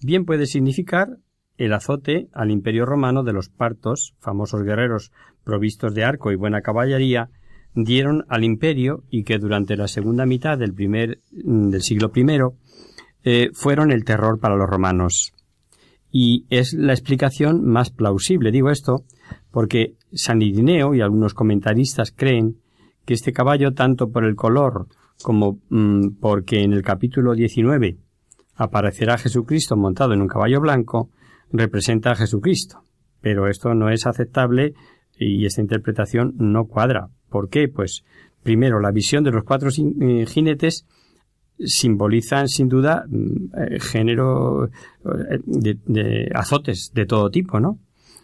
Bien 0.00 0.24
puede 0.24 0.46
significar 0.46 1.18
el 1.58 1.74
azote 1.74 2.28
al 2.32 2.50
imperio 2.50 2.86
romano 2.86 3.24
de 3.24 3.34
los 3.34 3.50
partos, 3.50 4.14
famosos 4.20 4.62
guerreros 4.62 5.12
provistos 5.44 5.92
de 5.94 6.04
arco 6.04 6.32
y 6.32 6.36
buena 6.36 6.62
caballería, 6.62 7.28
dieron 7.74 8.24
al 8.30 8.42
imperio 8.42 9.04
y 9.10 9.24
que 9.24 9.38
durante 9.38 9.76
la 9.76 9.86
segunda 9.86 10.24
mitad 10.24 10.56
del 10.56 10.72
primer 10.72 11.20
del 11.30 11.82
siglo 11.82 12.10
I 12.14 12.24
eh, 13.24 13.50
fueron 13.52 13.92
el 13.92 14.06
terror 14.06 14.40
para 14.40 14.56
los 14.56 14.66
romanos. 14.66 15.34
Y 16.12 16.44
es 16.50 16.74
la 16.74 16.92
explicación 16.92 17.64
más 17.64 17.90
plausible. 17.90 18.52
Digo 18.52 18.70
esto 18.70 19.04
porque 19.50 19.94
San 20.12 20.42
Irineo 20.42 20.94
y 20.94 21.00
algunos 21.00 21.32
comentaristas 21.34 22.12
creen 22.14 22.58
que 23.06 23.14
este 23.14 23.32
caballo, 23.32 23.72
tanto 23.72 24.10
por 24.10 24.24
el 24.24 24.36
color 24.36 24.86
como 25.22 25.58
mm, 25.70 26.20
porque 26.20 26.62
en 26.62 26.74
el 26.74 26.82
capítulo 26.82 27.34
19 27.34 27.96
aparecerá 28.56 29.16
Jesucristo 29.16 29.76
montado 29.76 30.12
en 30.12 30.20
un 30.20 30.28
caballo 30.28 30.60
blanco, 30.60 31.10
representa 31.50 32.12
a 32.12 32.16
Jesucristo. 32.16 32.82
Pero 33.20 33.48
esto 33.48 33.74
no 33.74 33.88
es 33.88 34.06
aceptable 34.06 34.74
y 35.16 35.46
esta 35.46 35.62
interpretación 35.62 36.34
no 36.36 36.66
cuadra. 36.66 37.08
¿Por 37.30 37.48
qué? 37.48 37.68
Pues 37.68 38.04
primero 38.42 38.80
la 38.80 38.90
visión 38.90 39.24
de 39.24 39.30
los 39.30 39.44
cuatro 39.44 39.70
eh, 39.70 40.26
jinetes 40.26 40.84
simbolizan 41.58 42.48
sin 42.48 42.68
duda 42.68 43.04
mm, 43.08 43.26
eh, 43.56 43.80
género 43.80 44.66
eh, 44.66 45.38
de, 45.44 46.30
azotes 46.34 46.92
de 46.94 47.06
todo 47.06 47.30
tipo, 47.30 47.60
¿no? 47.60 47.78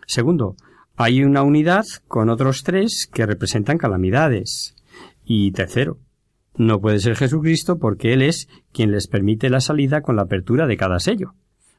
Segundo, 0.07 0.57
hay 0.97 1.23
una 1.23 1.43
unidad 1.43 1.85
con 2.09 2.29
otros 2.31 2.65
tres 2.65 3.09
que 3.13 3.27
representan 3.27 3.79
calamidades. 3.79 4.75
Y 5.25 5.53
tercero, 5.53 5.99
no 6.57 6.81
puede 6.81 6.99
ser 6.99 7.15
Jesucristo 7.15 7.79
porque 7.79 8.15
Él 8.15 8.23
es 8.23 8.49
quien 8.73 8.91
les 8.91 9.07
permite 9.07 9.51
la 9.51 9.61
salida 9.61 10.01
con 10.01 10.17
la 10.17 10.23
apertura 10.23 10.67
de 10.67 10.77
cada 10.77 10.99
sello. 10.99 11.35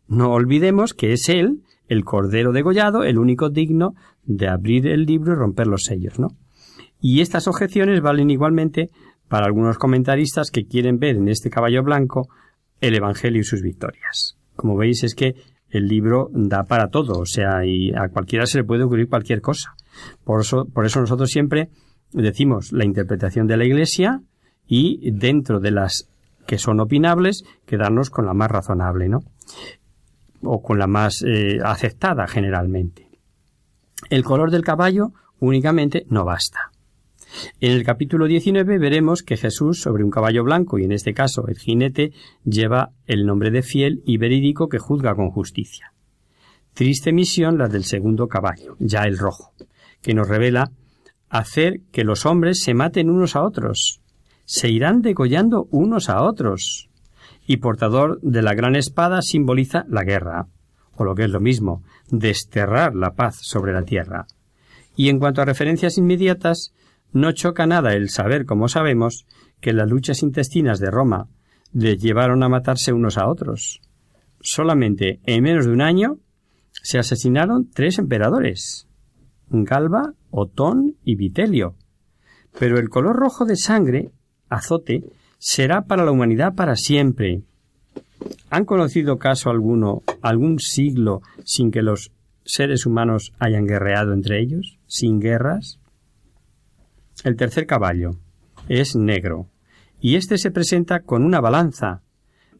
No 0.07 0.31
olvidemos 0.31 0.93
que 0.93 1.13
es 1.13 1.27
Él, 1.29 1.63
el 1.87 2.05
Cordero 2.05 2.51
degollado, 2.51 3.03
el 3.03 3.17
único 3.17 3.49
digno 3.49 3.95
de 4.23 4.47
abrir 4.47 4.87
el 4.87 5.05
libro 5.05 5.33
y 5.33 5.35
romper 5.35 5.67
los 5.67 5.83
sellos, 5.83 6.19
¿no? 6.19 6.29
Y 7.01 7.21
estas 7.21 7.47
objeciones 7.47 8.01
valen 8.01 8.29
igualmente 8.29 8.89
para 9.29 9.45
algunos 9.45 9.77
comentaristas 9.77 10.51
que 10.51 10.65
quieren 10.65 10.99
ver 10.99 11.15
en 11.15 11.29
este 11.29 11.49
caballo 11.49 11.83
blanco 11.83 12.27
el 12.81 12.95
Evangelio 12.95 13.41
y 13.41 13.45
sus 13.45 13.61
victorias. 13.61 14.37
Como 14.55 14.75
veis 14.75 15.03
es 15.03 15.15
que 15.15 15.35
el 15.69 15.87
libro 15.87 16.29
da 16.33 16.63
para 16.63 16.89
todo, 16.89 17.19
o 17.19 17.25
sea, 17.25 17.65
y 17.65 17.91
a 17.91 18.09
cualquiera 18.09 18.45
se 18.45 18.57
le 18.57 18.63
puede 18.63 18.83
ocurrir 18.83 19.07
cualquier 19.07 19.39
cosa. 19.41 19.75
Por 20.23 20.41
eso, 20.41 20.65
por 20.65 20.85
eso 20.85 20.99
nosotros 20.99 21.29
siempre 21.29 21.69
decimos 22.11 22.71
la 22.71 22.85
interpretación 22.85 23.47
de 23.47 23.57
la 23.57 23.65
Iglesia 23.65 24.21
y 24.67 25.11
dentro 25.11 25.59
de 25.59 25.71
las 25.71 26.09
que 26.47 26.57
son 26.57 26.79
opinables, 26.79 27.43
quedarnos 27.67 28.09
con 28.09 28.25
la 28.25 28.33
más 28.33 28.49
razonable, 28.49 29.07
¿no? 29.07 29.19
O 30.41 30.63
con 30.63 30.79
la 30.79 30.87
más 30.87 31.23
eh, 31.23 31.59
aceptada 31.63 32.27
generalmente. 32.27 33.07
El 34.09 34.23
color 34.23 34.49
del 34.49 34.63
caballo 34.63 35.11
únicamente 35.39 36.05
no 36.09 36.25
basta. 36.25 36.71
En 37.59 37.71
el 37.71 37.83
capítulo 37.83 38.25
19 38.25 38.77
veremos 38.77 39.23
que 39.23 39.37
Jesús, 39.37 39.81
sobre 39.81 40.03
un 40.03 40.11
caballo 40.11 40.43
blanco, 40.43 40.79
y 40.79 40.83
en 40.83 40.91
este 40.91 41.13
caso 41.13 41.47
el 41.47 41.57
jinete, 41.57 42.11
lleva 42.43 42.91
el 43.05 43.25
nombre 43.25 43.51
de 43.51 43.61
fiel 43.61 44.01
y 44.05 44.17
verídico 44.17 44.67
que 44.67 44.79
juzga 44.79 45.15
con 45.15 45.29
justicia. 45.29 45.93
Triste 46.73 47.11
misión 47.11 47.57
la 47.57 47.67
del 47.67 47.83
segundo 47.83 48.27
caballo, 48.27 48.75
ya 48.79 49.03
el 49.03 49.17
rojo, 49.17 49.53
que 50.01 50.13
nos 50.13 50.27
revela 50.27 50.71
hacer 51.29 51.81
que 51.91 52.03
los 52.03 52.25
hombres 52.25 52.61
se 52.61 52.73
maten 52.73 53.09
unos 53.09 53.35
a 53.35 53.43
otros, 53.43 54.01
se 54.45 54.69
irán 54.69 55.01
degollando 55.01 55.67
unos 55.71 56.09
a 56.09 56.23
otros, 56.23 56.89
y 57.45 57.57
portador 57.57 58.19
de 58.21 58.41
la 58.41 58.53
gran 58.53 58.75
espada 58.75 59.21
simboliza 59.21 59.85
la 59.89 60.03
guerra, 60.03 60.47
o 60.95 61.03
lo 61.03 61.15
que 61.15 61.25
es 61.25 61.29
lo 61.29 61.39
mismo, 61.39 61.83
desterrar 62.09 62.95
la 62.95 63.11
paz 63.11 63.37
sobre 63.41 63.73
la 63.73 63.83
tierra. 63.83 64.25
Y 64.95 65.09
en 65.09 65.19
cuanto 65.19 65.41
a 65.41 65.45
referencias 65.45 65.97
inmediatas, 65.97 66.73
no 67.11 67.31
choca 67.31 67.65
nada 67.65 67.93
el 67.93 68.09
saber, 68.09 68.45
como 68.45 68.67
sabemos, 68.67 69.25
que 69.61 69.73
las 69.73 69.89
luchas 69.89 70.23
intestinas 70.23 70.79
de 70.79 70.91
Roma 70.91 71.27
les 71.73 72.01
llevaron 72.01 72.43
a 72.43 72.49
matarse 72.49 72.93
unos 72.93 73.17
a 73.17 73.27
otros. 73.27 73.81
Solamente 74.41 75.19
en 75.25 75.43
menos 75.43 75.65
de 75.65 75.71
un 75.71 75.81
año 75.81 76.17
se 76.71 76.97
asesinaron 76.97 77.69
tres 77.71 77.99
emperadores 77.99 78.89
Galba, 79.49 80.13
Otón 80.31 80.95
y 81.03 81.15
Vitelio. 81.15 81.75
Pero 82.57 82.79
el 82.79 82.89
color 82.89 83.15
rojo 83.15 83.45
de 83.45 83.55
sangre, 83.55 84.11
azote, 84.49 85.03
será 85.37 85.85
para 85.85 86.05
la 86.05 86.11
humanidad 86.11 86.55
para 86.55 86.75
siempre. 86.75 87.41
¿Han 88.49 88.65
conocido 88.65 89.17
caso 89.17 89.49
alguno, 89.49 90.03
algún 90.21 90.59
siglo, 90.59 91.21
sin 91.43 91.71
que 91.71 91.81
los 91.81 92.11
seres 92.43 92.85
humanos 92.85 93.33
hayan 93.39 93.65
guerreado 93.65 94.13
entre 94.13 94.41
ellos? 94.41 94.77
¿Sin 94.87 95.19
guerras? 95.19 95.79
El 97.23 97.35
tercer 97.35 97.65
caballo 97.65 98.11
es 98.67 98.95
negro, 98.95 99.49
y 99.99 100.15
éste 100.15 100.37
se 100.37 100.51
presenta 100.51 101.01
con 101.01 101.25
una 101.25 101.41
balanza, 101.41 102.01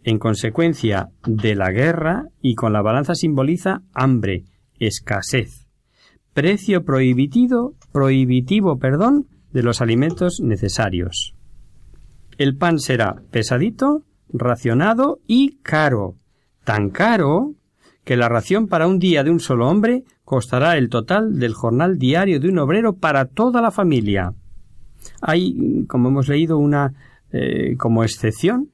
en 0.03 0.20
consecuencia 0.20 1.10
de 1.26 1.55
la 1.55 1.72
guerra, 1.72 2.26
y 2.41 2.55
con 2.55 2.74
la 2.74 2.82
balanza 2.82 3.16
simboliza 3.16 3.82
hambre, 3.93 4.43
escasez, 4.80 5.68
precio 6.34 6.84
prohibitivo, 6.84 7.76
prohibitivo, 7.91 8.80
perdón, 8.80 9.28
de 9.51 9.64
los 9.64 9.82
alimentos 9.82 10.39
necesarios. 10.41 11.34
El 12.38 12.55
pan 12.55 12.80
será 12.80 13.22
pesadito, 13.32 14.03
racionado 14.32 15.20
y 15.28 15.57
caro, 15.62 16.16
tan 16.64 16.89
caro 16.89 17.55
que 18.03 18.16
la 18.16 18.30
ración 18.30 18.68
para 18.68 18.88
un 18.88 18.99
día 18.99 19.24
de 19.24 19.32
un 19.32 19.39
solo 19.39 19.68
hombre 19.68 20.03
costará 20.24 20.78
el 20.78 20.89
total 20.89 21.39
del 21.39 21.53
jornal 21.53 21.97
diario 21.97 22.39
de 22.39 22.49
un 22.49 22.60
obrero 22.60 22.93
para 22.93 23.26
toda 23.26 23.62
la 23.62 23.72
familia. 23.72 24.34
Hay, 25.22 25.86
como 25.88 26.10
hemos 26.10 26.28
leído, 26.28 26.58
una 26.58 26.93
eh, 27.32 27.76
como 27.78 28.04
excepción 28.04 28.72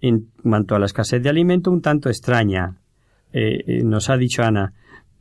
en 0.00 0.30
cuanto 0.42 0.74
a 0.74 0.78
la 0.78 0.86
escasez 0.86 1.22
de 1.22 1.28
alimento 1.28 1.70
un 1.70 1.82
tanto 1.82 2.08
extraña. 2.08 2.78
Eh, 3.32 3.64
eh, 3.66 3.82
nos 3.84 4.08
ha 4.08 4.16
dicho 4.16 4.42
Ana, 4.42 4.72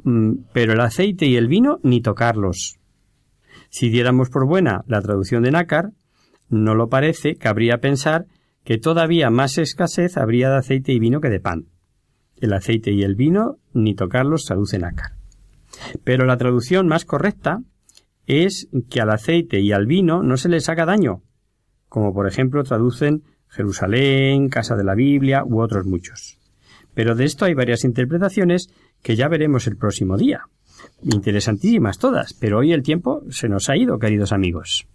mm, 0.03 0.31
pero 0.53 0.73
el 0.73 0.79
aceite 0.79 1.25
y 1.25 1.35
el 1.35 1.47
vino 1.47 1.79
ni 1.83 2.01
tocarlos. 2.01 2.77
Si 3.69 3.89
diéramos 3.89 4.29
por 4.29 4.47
buena 4.47 4.83
la 4.87 5.01
traducción 5.01 5.43
de 5.43 5.51
Nácar, 5.51 5.91
no 6.49 6.75
lo 6.75 6.87
parece, 6.87 7.35
cabría 7.35 7.79
pensar 7.79 8.25
que 8.63 8.77
todavía 8.77 9.29
más 9.29 9.57
escasez 9.57 10.17
habría 10.17 10.49
de 10.49 10.57
aceite 10.57 10.93
y 10.93 10.99
vino 10.99 11.19
que 11.19 11.29
de 11.29 11.39
pan. 11.39 11.65
El 12.37 12.53
aceite 12.53 12.91
y 12.91 13.03
el 13.03 13.15
vino 13.15 13.57
ni 13.73 13.95
tocarlos 13.95 14.45
traduce 14.45 14.79
Nácar. 14.79 15.13
Pero 16.03 16.25
la 16.25 16.37
traducción 16.37 16.87
más 16.87 17.05
correcta 17.05 17.61
es 18.27 18.69
que 18.89 19.01
al 19.01 19.09
aceite 19.09 19.59
y 19.59 19.71
al 19.71 19.85
vino 19.85 20.23
no 20.23 20.37
se 20.37 20.49
les 20.49 20.69
haga 20.69 20.85
daño, 20.85 21.21
como 21.89 22.13
por 22.13 22.27
ejemplo 22.27 22.63
traducen 22.63 23.23
Jerusalén, 23.47 24.49
Casa 24.49 24.75
de 24.75 24.83
la 24.83 24.95
Biblia 24.95 25.43
u 25.45 25.61
otros 25.61 25.85
muchos. 25.85 26.39
Pero 26.93 27.15
de 27.15 27.25
esto 27.25 27.45
hay 27.45 27.53
varias 27.53 27.83
interpretaciones 27.83 28.69
que 29.01 29.15
ya 29.15 29.27
veremos 29.27 29.67
el 29.67 29.77
próximo 29.77 30.17
día. 30.17 30.41
Interesantísimas 31.03 31.99
todas, 31.99 32.33
pero 32.33 32.59
hoy 32.59 32.73
el 32.73 32.83
tiempo 32.83 33.21
se 33.29 33.49
nos 33.49 33.69
ha 33.69 33.77
ido, 33.77 33.99
queridos 33.99 34.31
amigos. 34.31 34.87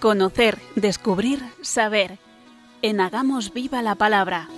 Conocer, 0.00 0.58
descubrir, 0.76 1.40
saber. 1.60 2.20
En 2.82 3.00
Hagamos 3.00 3.52
Viva 3.52 3.82
la 3.82 3.96
Palabra. 3.96 4.48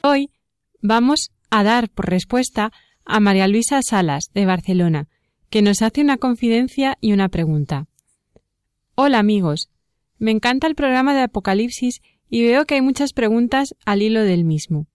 Hoy 0.00 0.30
vamos 0.80 1.32
a 1.50 1.64
dar 1.64 1.88
por 1.88 2.08
respuesta 2.08 2.70
a 3.04 3.18
María 3.18 3.48
Luisa 3.48 3.80
Salas, 3.82 4.30
de 4.32 4.46
Barcelona, 4.46 5.08
que 5.50 5.60
nos 5.60 5.82
hace 5.82 6.02
una 6.02 6.18
confidencia 6.18 6.98
y 7.00 7.12
una 7.12 7.28
pregunta. 7.28 7.88
Hola 8.94 9.18
amigos, 9.18 9.70
me 10.18 10.30
encanta 10.30 10.68
el 10.68 10.76
programa 10.76 11.14
de 11.14 11.22
Apocalipsis 11.22 12.00
y 12.30 12.44
veo 12.44 12.64
que 12.64 12.76
hay 12.76 12.80
muchas 12.80 13.12
preguntas 13.12 13.74
al 13.84 14.02
hilo 14.02 14.22
del 14.22 14.44
mismo. 14.44 14.86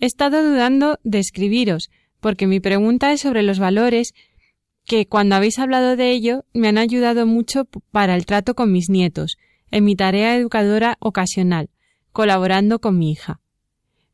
He 0.00 0.06
estado 0.06 0.42
dudando 0.42 0.98
de 1.04 1.20
escribiros, 1.20 1.90
porque 2.18 2.48
mi 2.48 2.58
pregunta 2.58 3.12
es 3.12 3.20
sobre 3.20 3.44
los 3.44 3.60
valores 3.60 4.14
que 4.90 5.06
cuando 5.06 5.36
habéis 5.36 5.60
hablado 5.60 5.94
de 5.94 6.10
ello 6.10 6.44
me 6.52 6.66
han 6.66 6.76
ayudado 6.76 7.24
mucho 7.24 7.64
para 7.92 8.16
el 8.16 8.26
trato 8.26 8.56
con 8.56 8.72
mis 8.72 8.90
nietos, 8.90 9.38
en 9.70 9.84
mi 9.84 9.94
tarea 9.94 10.34
educadora 10.34 10.96
ocasional, 10.98 11.70
colaborando 12.10 12.80
con 12.80 12.98
mi 12.98 13.12
hija. 13.12 13.40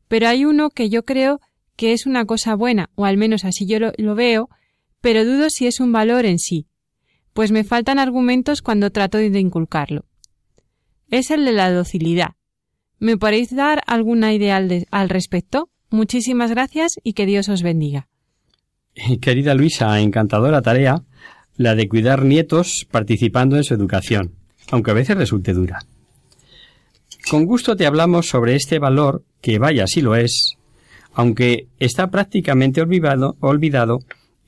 Pero 0.07 0.27
hay 0.27 0.45
uno 0.45 0.69
que 0.69 0.91
yo 0.91 1.03
creo 1.03 1.41
que 1.75 1.93
es 1.93 2.05
una 2.05 2.25
cosa 2.25 2.53
buena, 2.53 2.91
o 2.93 3.05
al 3.05 3.17
menos 3.17 3.43
así 3.43 3.65
yo 3.65 3.79
lo, 3.79 4.13
veo, 4.13 4.51
pero 5.01 5.25
dudo 5.25 5.49
si 5.49 5.65
es 5.65 5.79
un 5.79 5.91
valor 5.91 6.27
en 6.27 6.37
sí. 6.37 6.67
pues 7.33 7.51
me 7.51 7.63
faltan 7.63 7.97
argumentos 7.97 8.61
cuando 8.61 8.91
trato 8.91 9.17
de 9.17 9.39
inculcarlo. 9.39 10.05
Es 11.09 11.31
el 11.31 11.43
de 11.43 11.53
la 11.53 11.71
docilidad. 11.71 12.35
¿Me 12.99 13.17
podéis 13.17 13.49
dar 13.49 13.81
alguna 13.87 14.31
idea 14.31 14.57
al, 14.57 15.09
respecto? 15.09 15.71
Muchísimas 15.89 16.51
gracias 16.51 16.99
y 17.01 17.13
que 17.13 17.25
Dios 17.25 17.49
os 17.49 17.63
bendiga. 17.63 18.09
Querida 19.21 19.53
Luisa, 19.53 19.99
encantadora 19.99 20.61
tarea 20.61 21.03
la 21.55 21.73
de 21.73 21.87
cuidar 21.87 22.23
nietos 22.23 22.85
participando 22.89 23.57
en 23.57 23.63
su 23.63 23.73
educación, 23.73 24.33
aunque 24.69 24.91
a 24.91 24.93
veces 24.93 25.17
resulte 25.17 25.53
dura. 25.53 25.79
Con 27.29 27.45
gusto 27.45 27.75
te 27.75 27.87
hablamos 27.87 28.27
sobre 28.27 28.55
este 28.55 28.79
valor, 28.79 29.23
que 29.41 29.59
vaya 29.59 29.87
si 29.87 30.01
lo 30.01 30.15
es, 30.15 30.55
aunque 31.13 31.67
está 31.79 32.11
prácticamente 32.11 32.81
olvidado, 32.81 33.99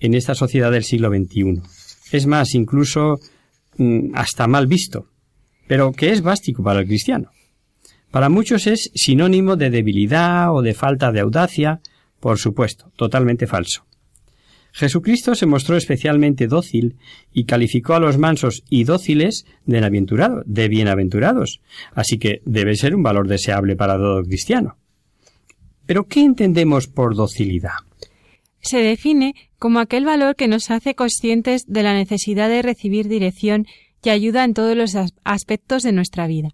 en 0.01 0.13
esta 0.13 0.33
sociedad 0.33 0.71
del 0.71 0.85
siglo 0.85 1.09
XXI. 1.09 1.61
Es 2.11 2.25
más, 2.25 2.53
incluso 2.53 3.19
mm, 3.77 4.11
hasta 4.13 4.47
mal 4.47 4.67
visto, 4.67 5.07
pero 5.67 5.91
que 5.91 6.11
es 6.11 6.21
básico 6.21 6.63
para 6.63 6.79
el 6.81 6.87
cristiano. 6.87 7.31
Para 8.11 8.29
muchos 8.29 8.65
es 8.65 8.91
sinónimo 8.95 9.55
de 9.55 9.71
debilidad 9.71 10.55
o 10.55 10.61
de 10.61 10.73
falta 10.73 11.11
de 11.11 11.19
audacia, 11.19 11.81
por 12.19 12.37
supuesto, 12.37 12.91
totalmente 12.95 13.45
falso. 13.45 13.88
Jesucristo 14.71 15.35
se 15.35 15.45
mostró 15.45 15.75
especialmente 15.77 16.47
dócil 16.47 16.95
y 17.33 17.45
calificó 17.45 17.95
a 17.95 17.99
los 17.99 18.17
mansos 18.17 18.63
y 18.69 18.83
dóciles 18.83 19.45
de, 19.65 20.41
de 20.45 20.67
bienaventurados, 20.67 21.61
así 21.93 22.17
que 22.17 22.41
debe 22.45 22.75
ser 22.75 22.95
un 22.95 23.03
valor 23.03 23.27
deseable 23.27 23.75
para 23.75 23.97
todo 23.97 24.23
cristiano. 24.23 24.77
Pero 25.85 26.05
¿qué 26.05 26.21
entendemos 26.21 26.87
por 26.87 27.15
docilidad? 27.15 27.73
Se 28.61 28.77
define 28.79 29.33
como 29.57 29.79
aquel 29.79 30.05
valor 30.05 30.35
que 30.35 30.47
nos 30.47 30.69
hace 30.69 30.93
conscientes 30.93 31.65
de 31.65 31.83
la 31.83 31.93
necesidad 31.93 32.49
de 32.49 32.61
recibir 32.61 33.07
dirección 33.07 33.65
y 34.03 34.09
ayuda 34.09 34.43
en 34.43 34.53
todos 34.53 34.75
los 34.77 34.95
aspectos 35.23 35.83
de 35.83 35.91
nuestra 35.91 36.27
vida. 36.27 36.49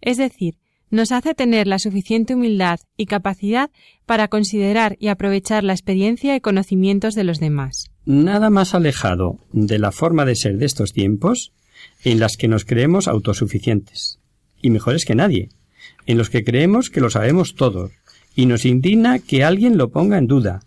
Es 0.00 0.16
decir, 0.16 0.54
nos 0.90 1.12
hace 1.12 1.34
tener 1.34 1.66
la 1.66 1.78
suficiente 1.78 2.34
humildad 2.34 2.80
y 2.96 3.06
capacidad 3.06 3.70
para 4.06 4.28
considerar 4.28 4.96
y 4.98 5.08
aprovechar 5.08 5.64
la 5.64 5.74
experiencia 5.74 6.34
y 6.34 6.40
conocimientos 6.40 7.14
de 7.14 7.24
los 7.24 7.40
demás. 7.40 7.90
Nada 8.06 8.50
más 8.50 8.74
alejado 8.74 9.38
de 9.52 9.78
la 9.78 9.92
forma 9.92 10.24
de 10.24 10.36
ser 10.36 10.56
de 10.58 10.66
estos 10.66 10.92
tiempos 10.92 11.52
en 12.04 12.20
las 12.20 12.36
que 12.36 12.48
nos 12.48 12.64
creemos 12.64 13.08
autosuficientes 13.08 14.18
y 14.62 14.70
mejores 14.70 15.04
que 15.04 15.14
nadie, 15.14 15.50
en 16.06 16.18
los 16.18 16.30
que 16.30 16.44
creemos 16.44 16.90
que 16.90 17.00
lo 17.00 17.10
sabemos 17.10 17.54
todo 17.54 17.90
y 18.34 18.46
nos 18.46 18.64
indigna 18.64 19.18
que 19.18 19.44
alguien 19.44 19.76
lo 19.76 19.90
ponga 19.90 20.18
en 20.18 20.26
duda, 20.26 20.60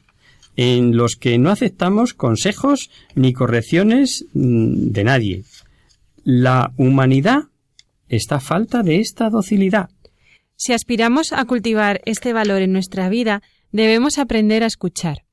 en 0.56 0.96
los 0.96 1.16
que 1.16 1.38
no 1.38 1.50
aceptamos 1.50 2.14
consejos 2.14 2.92
ni 3.16 3.34
correcciones 3.34 4.26
mm, 4.34 4.92
de 4.92 5.04
nadie. 5.04 5.44
La 6.24 6.74
humanidad 6.78 7.46
está 8.10 8.40
falta 8.40 8.84
de 8.84 9.00
esta 9.00 9.30
docilidad 9.30 9.90
si 10.64 10.74
aspiramos 10.74 11.34
a 11.34 11.44
cultivar 11.46 12.02
este 12.06 12.34
valor 12.34 12.62
en 12.62 12.72
nuestra 12.72 13.10
vida, 13.10 13.42
debemos 13.72 14.20
aprender 14.20 14.62
a 14.62 14.68
escuchar. 14.68 15.24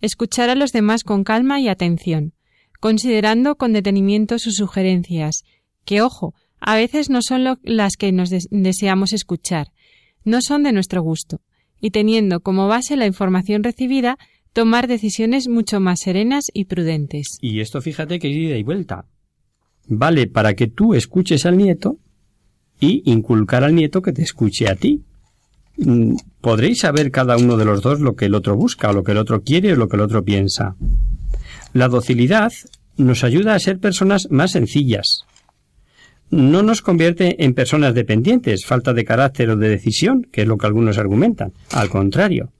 Escuchar 0.00 0.48
a 0.48 0.54
los 0.54 0.70
demás 0.70 1.02
con 1.02 1.24
calma 1.24 1.58
y 1.58 1.66
atención, 1.66 2.34
considerando 2.78 3.56
con 3.56 3.72
detenimiento 3.72 4.38
sus 4.38 4.54
sugerencias, 4.54 5.42
que, 5.84 6.02
ojo, 6.02 6.34
a 6.60 6.76
veces 6.76 7.10
no 7.10 7.20
son 7.20 7.58
las 7.64 7.96
que 7.96 8.12
nos 8.12 8.30
deseamos 8.30 9.12
escuchar, 9.12 9.72
no 10.22 10.40
son 10.40 10.62
de 10.62 10.70
nuestro 10.70 11.02
gusto, 11.02 11.40
y 11.80 11.90
teniendo 11.90 12.38
como 12.38 12.68
base 12.68 12.94
la 12.96 13.06
información 13.06 13.64
recibida, 13.64 14.18
tomar 14.52 14.86
decisiones 14.86 15.48
mucho 15.48 15.80
más 15.80 15.98
serenas 15.98 16.44
y 16.54 16.66
prudentes. 16.66 17.38
Y 17.40 17.58
esto 17.58 17.80
fíjate 17.80 18.20
que 18.20 18.30
es 18.30 18.36
ida 18.36 18.56
y 18.56 18.62
vuelta. 18.62 19.06
Vale 19.88 20.28
para 20.28 20.54
que 20.54 20.68
tú 20.68 20.94
escuches 20.94 21.44
al 21.44 21.56
nieto, 21.56 21.98
y 22.80 23.02
inculcar 23.10 23.64
al 23.64 23.74
nieto 23.74 24.02
que 24.02 24.12
te 24.12 24.22
escuche 24.22 24.68
a 24.68 24.76
ti. 24.76 25.02
Mm, 25.78 26.16
podréis 26.40 26.80
saber 26.80 27.10
cada 27.10 27.36
uno 27.36 27.56
de 27.56 27.64
los 27.64 27.82
dos 27.82 28.00
lo 28.00 28.14
que 28.14 28.26
el 28.26 28.34
otro 28.34 28.56
busca, 28.56 28.92
lo 28.92 29.02
que 29.02 29.12
el 29.12 29.18
otro 29.18 29.42
quiere, 29.42 29.72
o 29.72 29.76
lo 29.76 29.88
que 29.88 29.96
el 29.96 30.02
otro 30.02 30.24
piensa. 30.24 30.76
La 31.72 31.88
docilidad 31.88 32.52
nos 32.96 33.24
ayuda 33.24 33.54
a 33.54 33.58
ser 33.58 33.78
personas 33.78 34.28
más 34.30 34.52
sencillas. 34.52 35.24
No 36.30 36.62
nos 36.62 36.82
convierte 36.82 37.44
en 37.44 37.54
personas 37.54 37.94
dependientes, 37.94 38.66
falta 38.66 38.92
de 38.92 39.04
carácter 39.04 39.50
o 39.50 39.56
de 39.56 39.68
decisión, 39.68 40.26
que 40.32 40.42
es 40.42 40.48
lo 40.48 40.56
que 40.56 40.66
algunos 40.66 40.98
argumentan. 40.98 41.52
Al 41.72 41.88
contrario, 41.88 42.52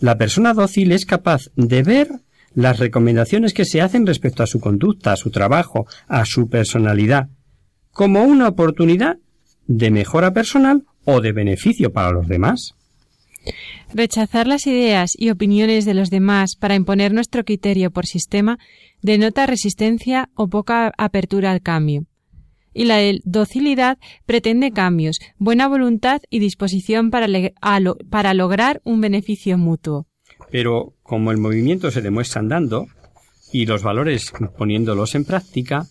la 0.00 0.18
persona 0.18 0.52
dócil 0.52 0.92
es 0.92 1.06
capaz 1.06 1.50
de 1.56 1.82
ver 1.82 2.08
las 2.54 2.78
recomendaciones 2.78 3.54
que 3.54 3.64
se 3.64 3.80
hacen 3.80 4.06
respecto 4.06 4.42
a 4.42 4.46
su 4.46 4.60
conducta, 4.60 5.12
a 5.12 5.16
su 5.16 5.30
trabajo, 5.30 5.86
a 6.08 6.24
su 6.24 6.48
personalidad, 6.48 7.28
como 7.90 8.24
una 8.24 8.48
oportunidad 8.48 9.18
de 9.66 9.90
mejora 9.90 10.32
personal 10.32 10.84
o 11.04 11.20
de 11.20 11.32
beneficio 11.32 11.92
para 11.92 12.10
los 12.10 12.28
demás. 12.28 12.74
Rechazar 13.94 14.46
las 14.46 14.66
ideas 14.66 15.12
y 15.16 15.30
opiniones 15.30 15.84
de 15.84 15.94
los 15.94 16.10
demás 16.10 16.56
para 16.56 16.74
imponer 16.74 17.12
nuestro 17.14 17.44
criterio 17.44 17.90
por 17.90 18.06
sistema 18.06 18.58
denota 19.02 19.46
resistencia 19.46 20.30
o 20.34 20.48
poca 20.48 20.92
apertura 20.98 21.52
al 21.52 21.62
cambio. 21.62 22.06
Y 22.74 22.84
la 22.84 22.98
docilidad 23.24 23.98
pretende 24.26 24.70
cambios, 24.70 25.20
buena 25.38 25.68
voluntad 25.68 26.20
y 26.28 26.40
disposición 26.40 27.10
para, 27.10 27.26
para 28.10 28.34
lograr 28.34 28.82
un 28.84 29.00
beneficio 29.00 29.56
mutuo. 29.56 30.06
Pero 30.50 30.92
como 31.02 31.30
el 31.30 31.38
movimiento 31.38 31.90
se 31.90 32.02
demuestra 32.02 32.40
andando 32.40 32.86
y 33.52 33.64
los 33.64 33.82
valores 33.82 34.32
poniéndolos 34.58 35.14
en 35.14 35.24
práctica, 35.24 35.86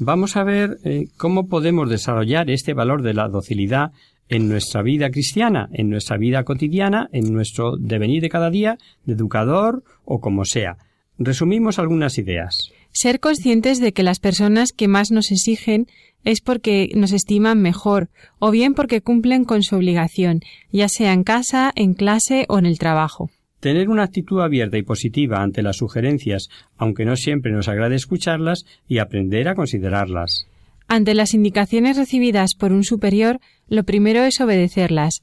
vamos 0.00 0.36
a 0.36 0.44
ver 0.44 0.78
eh, 0.84 1.08
cómo 1.16 1.48
podemos 1.48 1.88
desarrollar 1.88 2.50
este 2.50 2.74
valor 2.74 3.02
de 3.02 3.14
la 3.14 3.28
docilidad 3.28 3.92
en 4.28 4.48
nuestra 4.48 4.82
vida 4.82 5.10
cristiana, 5.10 5.68
en 5.72 5.90
nuestra 5.90 6.16
vida 6.16 6.44
cotidiana, 6.44 7.08
en 7.12 7.32
nuestro 7.32 7.76
devenir 7.76 8.22
de 8.22 8.28
cada 8.28 8.50
día, 8.50 8.78
de 9.04 9.14
educador 9.14 9.84
o 10.04 10.20
como 10.20 10.44
sea. 10.44 10.78
Resumimos 11.18 11.78
algunas 11.78 12.18
ideas. 12.18 12.70
Ser 12.92 13.20
conscientes 13.20 13.80
de 13.80 13.92
que 13.92 14.02
las 14.02 14.20
personas 14.20 14.72
que 14.72 14.88
más 14.88 15.10
nos 15.10 15.30
exigen 15.30 15.86
es 16.24 16.40
porque 16.40 16.90
nos 16.94 17.12
estiman 17.12 17.62
mejor, 17.62 18.08
o 18.38 18.50
bien 18.50 18.74
porque 18.74 19.00
cumplen 19.00 19.44
con 19.44 19.62
su 19.62 19.76
obligación, 19.76 20.40
ya 20.72 20.88
sea 20.88 21.12
en 21.12 21.22
casa, 21.22 21.72
en 21.76 21.94
clase 21.94 22.46
o 22.48 22.58
en 22.58 22.66
el 22.66 22.78
trabajo. 22.78 23.30
Tener 23.66 23.88
una 23.88 24.04
actitud 24.04 24.40
abierta 24.42 24.78
y 24.78 24.84
positiva 24.84 25.42
ante 25.42 25.60
las 25.60 25.78
sugerencias, 25.78 26.50
aunque 26.76 27.04
no 27.04 27.16
siempre 27.16 27.50
nos 27.50 27.66
agrade 27.66 27.96
escucharlas, 27.96 28.64
y 28.86 28.98
aprender 28.98 29.48
a 29.48 29.56
considerarlas. 29.56 30.46
Ante 30.86 31.14
las 31.14 31.34
indicaciones 31.34 31.96
recibidas 31.96 32.54
por 32.54 32.70
un 32.70 32.84
superior, 32.84 33.40
lo 33.66 33.82
primero 33.82 34.22
es 34.22 34.40
obedecerlas. 34.40 35.22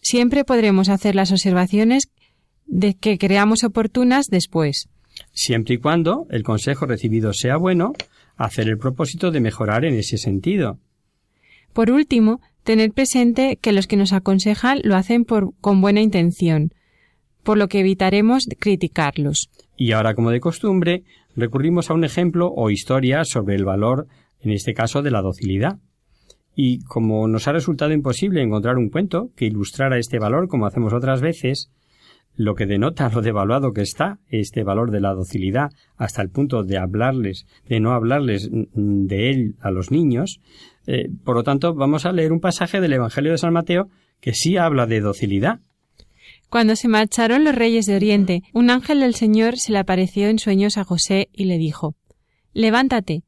Siempre 0.00 0.44
podremos 0.44 0.88
hacer 0.90 1.16
las 1.16 1.32
observaciones 1.32 2.04
de 2.66 2.94
que 2.94 3.18
creamos 3.18 3.64
oportunas 3.64 4.28
después. 4.28 4.88
Siempre 5.32 5.74
y 5.74 5.78
cuando 5.78 6.28
el 6.30 6.44
consejo 6.44 6.86
recibido 6.86 7.32
sea 7.32 7.56
bueno, 7.56 7.94
hacer 8.36 8.68
el 8.68 8.78
propósito 8.78 9.32
de 9.32 9.40
mejorar 9.40 9.84
en 9.84 9.94
ese 9.94 10.18
sentido. 10.18 10.78
Por 11.72 11.90
último, 11.90 12.40
tener 12.62 12.92
presente 12.92 13.58
que 13.60 13.72
los 13.72 13.88
que 13.88 13.96
nos 13.96 14.12
aconsejan 14.12 14.78
lo 14.84 14.94
hacen 14.94 15.24
por, 15.24 15.52
con 15.60 15.80
buena 15.80 16.00
intención, 16.00 16.70
por 17.42 17.58
lo 17.58 17.68
que 17.68 17.80
evitaremos 17.80 18.46
criticarlos. 18.58 19.50
Y 19.76 19.92
ahora, 19.92 20.14
como 20.14 20.30
de 20.30 20.40
costumbre, 20.40 21.04
recurrimos 21.34 21.90
a 21.90 21.94
un 21.94 22.04
ejemplo 22.04 22.52
o 22.54 22.70
historia 22.70 23.24
sobre 23.24 23.56
el 23.56 23.64
valor, 23.64 24.06
en 24.40 24.52
este 24.52 24.74
caso, 24.74 25.02
de 25.02 25.10
la 25.10 25.22
docilidad. 25.22 25.78
Y 26.54 26.80
como 26.84 27.26
nos 27.28 27.48
ha 27.48 27.52
resultado 27.52 27.92
imposible 27.92 28.42
encontrar 28.42 28.76
un 28.76 28.90
cuento 28.90 29.30
que 29.36 29.46
ilustrara 29.46 29.98
este 29.98 30.18
valor 30.18 30.48
como 30.48 30.66
hacemos 30.66 30.92
otras 30.92 31.20
veces, 31.22 31.70
lo 32.34 32.54
que 32.54 32.66
denota 32.66 33.10
lo 33.10 33.22
devaluado 33.22 33.72
que 33.72 33.82
está 33.82 34.18
este 34.28 34.62
valor 34.62 34.90
de 34.90 35.00
la 35.00 35.14
docilidad 35.14 35.70
hasta 35.96 36.22
el 36.22 36.30
punto 36.30 36.62
de 36.62 36.78
hablarles, 36.78 37.46
de 37.68 37.80
no 37.80 37.92
hablarles 37.92 38.48
de 38.50 39.30
él 39.30 39.56
a 39.60 39.70
los 39.70 39.90
niños, 39.90 40.40
eh, 40.86 41.08
por 41.24 41.36
lo 41.36 41.42
tanto 41.42 41.74
vamos 41.74 42.06
a 42.06 42.12
leer 42.12 42.32
un 42.32 42.40
pasaje 42.40 42.80
del 42.80 42.94
Evangelio 42.94 43.32
de 43.32 43.38
San 43.38 43.52
Mateo 43.52 43.88
que 44.20 44.34
sí 44.34 44.56
habla 44.56 44.86
de 44.86 45.00
docilidad 45.00 45.60
cuando 46.52 46.76
se 46.76 46.86
marcharon 46.86 47.44
los 47.44 47.54
reyes 47.54 47.86
de 47.86 47.96
Oriente, 47.96 48.42
un 48.52 48.68
ángel 48.68 49.00
del 49.00 49.14
Señor 49.14 49.56
se 49.56 49.72
le 49.72 49.78
apareció 49.78 50.28
en 50.28 50.38
sueños 50.38 50.76
a 50.76 50.84
José 50.84 51.30
y 51.32 51.46
le 51.46 51.56
dijo 51.56 51.96
Levántate, 52.52 53.24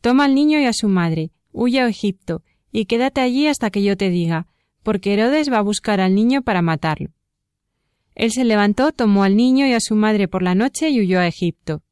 toma 0.00 0.26
al 0.26 0.36
niño 0.36 0.60
y 0.60 0.64
a 0.64 0.72
su 0.72 0.86
madre, 0.86 1.32
huye 1.50 1.80
a 1.80 1.88
Egipto, 1.88 2.44
y 2.70 2.84
quédate 2.84 3.20
allí 3.20 3.48
hasta 3.48 3.70
que 3.70 3.82
yo 3.82 3.96
te 3.96 4.10
diga, 4.10 4.46
porque 4.84 5.12
Herodes 5.12 5.52
va 5.52 5.58
a 5.58 5.62
buscar 5.62 6.00
al 6.00 6.14
niño 6.14 6.42
para 6.42 6.62
matarlo. 6.62 7.10
Él 8.14 8.30
se 8.30 8.44
levantó, 8.44 8.92
tomó 8.92 9.24
al 9.24 9.34
niño 9.34 9.66
y 9.66 9.72
a 9.72 9.80
su 9.80 9.96
madre 9.96 10.28
por 10.28 10.44
la 10.44 10.54
noche 10.54 10.88
y 10.90 11.00
huyó 11.00 11.18
a 11.18 11.26
Egipto. 11.26 11.82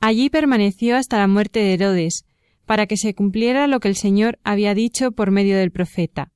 Allí 0.00 0.30
permaneció 0.30 0.96
hasta 0.96 1.18
la 1.18 1.28
muerte 1.28 1.60
de 1.60 1.74
Herodes, 1.74 2.24
para 2.66 2.88
que 2.88 2.96
se 2.96 3.14
cumpliera 3.14 3.68
lo 3.68 3.78
que 3.78 3.86
el 3.86 3.94
Señor 3.94 4.40
había 4.42 4.74
dicho 4.74 5.12
por 5.12 5.30
medio 5.30 5.56
del 5.56 5.70
profeta. 5.70 6.32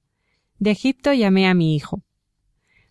De 0.60 0.70
Egipto 0.70 1.12
llamé 1.12 1.48
a 1.48 1.54
mi 1.54 1.74
hijo. 1.74 2.04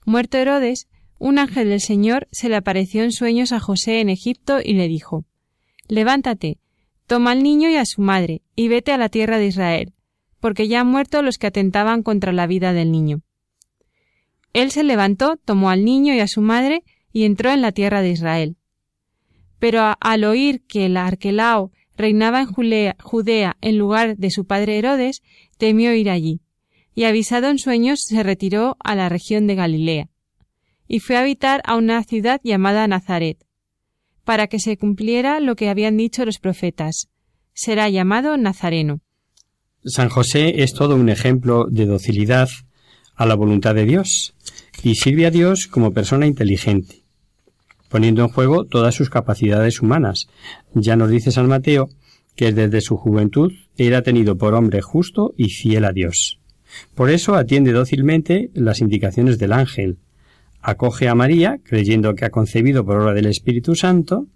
Muerto 0.06 0.38
Herodes, 0.38 0.88
un 1.20 1.38
ángel 1.38 1.70
del 1.70 1.80
Señor 1.80 2.28
se 2.32 2.50
le 2.50 2.56
apareció 2.56 3.04
en 3.04 3.12
sueños 3.12 3.52
a 3.52 3.60
José 3.60 4.02
en 4.02 4.10
Egipto 4.10 4.60
y 4.64 4.74
le 4.74 4.88
dijo 4.88 5.26
Levántate, 5.88 6.58
Toma 7.06 7.32
al 7.32 7.44
niño 7.44 7.70
y 7.70 7.76
a 7.76 7.86
su 7.86 8.02
madre, 8.02 8.42
y 8.56 8.68
vete 8.68 8.92
a 8.92 8.98
la 8.98 9.10
tierra 9.10 9.38
de 9.38 9.48
Israel, 9.48 9.94
porque 10.40 10.68
ya 10.68 10.80
han 10.80 10.88
muerto 10.88 11.22
los 11.22 11.38
que 11.38 11.48
atentaban 11.48 12.02
contra 12.04 12.32
la 12.32 12.48
vida 12.48 12.74
del 12.74 12.92
niño. 12.92 13.22
Él 14.54 14.72
se 14.72 14.84
levantó, 14.84 15.38
tomó 15.38 15.70
al 15.70 15.86
niño 15.86 16.14
y 16.14 16.20
a 16.20 16.28
su 16.28 16.42
madre, 16.42 16.84
y 17.14 17.26
entró 17.26 17.52
en 17.52 17.62
la 17.62 17.72
tierra 17.72 18.02
de 18.02 18.12
Israel. 18.12 18.56
Pero 19.60 19.94
al 20.00 20.24
oír 20.24 20.64
que 20.66 20.86
el 20.88 20.98
Arquelao 20.98 21.72
reinaba 21.96 22.42
en 22.42 22.48
Judea 23.00 23.58
en 23.62 23.78
lugar 23.78 24.18
de 24.18 24.32
su 24.32 24.46
padre 24.46 24.78
Herodes, 24.78 25.22
temió 25.58 25.94
ir 25.94 26.10
allí, 26.10 26.42
y 26.94 27.06
avisado 27.06 27.48
en 27.48 27.58
sueños 27.58 28.04
se 28.04 28.24
retiró 28.24 28.78
a 28.80 28.96
la 28.96 29.10
región 29.10 29.48
de 29.48 29.56
Galilea, 29.56 30.10
y 30.88 31.00
fue 31.00 31.16
a 31.16 31.22
habitar 31.22 31.62
a 31.66 31.76
una 31.76 32.04
ciudad 32.04 32.42
llamada 32.44 32.88
Nazaret, 32.88 33.38
para 34.24 34.48
que 34.48 34.60
se 34.60 34.78
cumpliera 34.78 35.40
lo 35.40 35.56
que 35.56 35.70
habían 35.70 35.98
dicho 35.98 36.26
los 36.26 36.40
profetas. 36.40 37.08
Será 37.54 37.90
llamado 37.90 38.38
Nazareno. 38.38 39.02
San 39.84 40.10
José 40.10 40.64
es 40.64 40.74
todo 40.74 40.96
un 40.96 41.10
ejemplo 41.10 41.66
de 41.70 41.86
docilidad 41.86 42.50
a 43.16 43.26
la 43.26 43.36
voluntad 43.36 43.76
de 43.76 43.86
Dios 43.86 44.36
y 44.84 44.96
sirve 44.96 45.26
a 45.26 45.32
Dios 45.32 45.68
como 45.68 45.92
persona 45.92 46.28
inteligente, 46.28 47.04
poniendo 47.90 48.22
en 48.22 48.30
juego 48.30 48.66
todas 48.66 48.96
sus 48.96 49.10
capacidades 49.10 49.82
humanas. 49.82 50.28
Ya 50.74 50.96
nos 50.96 51.10
dice 51.10 51.32
San 51.32 51.48
Mateo 51.48 51.90
que 52.36 52.52
desde 52.52 52.82
su 52.82 52.98
juventud 52.98 53.52
era 53.78 54.02
tenido 54.02 54.38
por 54.38 54.54
hombre 54.54 54.82
justo 54.82 55.34
y 55.38 55.50
fiel 55.50 55.86
a 55.86 55.92
Dios. 55.92 56.41
Por 56.96 57.10
eso 57.10 57.36
atiende 57.36 57.72
dócilmente 57.72 58.50
las 58.54 58.82
indicaciones 58.82 59.38
del 59.38 59.54
ángel, 59.54 59.98
acoge 60.62 61.08
a 61.08 61.16
María, 61.16 61.60
creyendo 61.64 62.16
que 62.16 62.26
ha 62.26 62.30
concebido 62.30 62.86
por 62.86 62.98
obra 62.98 63.14
del 63.14 63.26
Espíritu 63.26 63.76
Santo, 63.76 64.28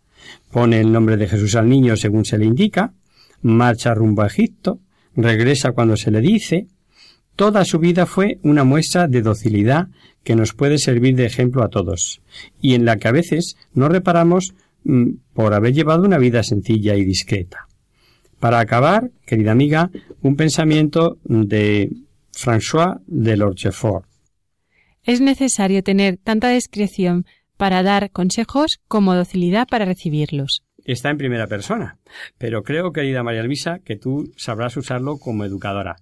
pone 0.52 0.80
el 0.80 0.92
nombre 0.92 1.18
de 1.18 1.28
Jesús 1.28 1.56
al 1.56 1.70
niño 1.70 1.96
según 1.98 2.26
se 2.26 2.38
le 2.38 2.46
indica, 2.46 2.94
marcha 3.42 3.94
rumbo 3.94 4.24
a 4.24 4.28
Egipto, 4.28 4.80
regresa 5.16 5.72
cuando 5.72 5.98
se 5.98 6.12
le 6.12 6.22
dice, 6.22 6.68
toda 7.36 7.66
su 7.66 7.80
vida 7.80 8.06
fue 8.06 8.40
una 8.42 8.64
muestra 8.64 9.08
de 9.08 9.22
docilidad 9.22 9.88
que 10.24 10.36
nos 10.36 10.54
puede 10.54 10.80
servir 10.80 11.16
de 11.16 11.26
ejemplo 11.26 11.64
a 11.64 11.70
todos, 11.70 12.22
y 12.60 12.74
en 12.74 12.86
la 12.86 12.98
que 12.98 13.08
a 13.08 13.12
veces 13.12 13.58
no 13.74 13.90
reparamos 13.90 14.56
mm, 14.84 15.10
por 15.34 15.54
haber 15.54 15.74
llevado 15.74 16.04
una 16.04 16.18
vida 16.18 16.42
sencilla 16.44 16.96
y 16.96 17.06
discreta. 17.06 17.68
Para 18.40 18.60
acabar, 18.60 19.12
querida 19.26 19.52
amiga, 19.52 19.92
un 20.22 20.36
pensamiento 20.36 21.18
de 21.24 21.92
François 22.36 23.00
de 23.08 23.38
Lorchefort. 23.38 24.06
Es 25.04 25.22
necesario 25.22 25.84
tener 25.84 26.18
tanta 26.18 26.50
discreción 26.50 27.26
para 27.58 27.82
dar 27.82 28.12
consejos 28.12 28.80
como 28.88 29.16
docilidad 29.16 29.68
para 29.68 29.86
recibirlos. 29.86 30.64
Está 30.84 31.10
en 31.10 31.18
primera 31.18 31.48
persona, 31.48 31.98
pero 32.38 32.64
creo, 32.64 32.92
querida 32.92 33.24
María 33.24 33.44
Luisa, 33.44 33.80
que 33.80 33.96
tú 33.96 34.34
sabrás 34.36 34.76
usarlo 34.76 35.18
como 35.18 35.46
educadora. 35.46 35.96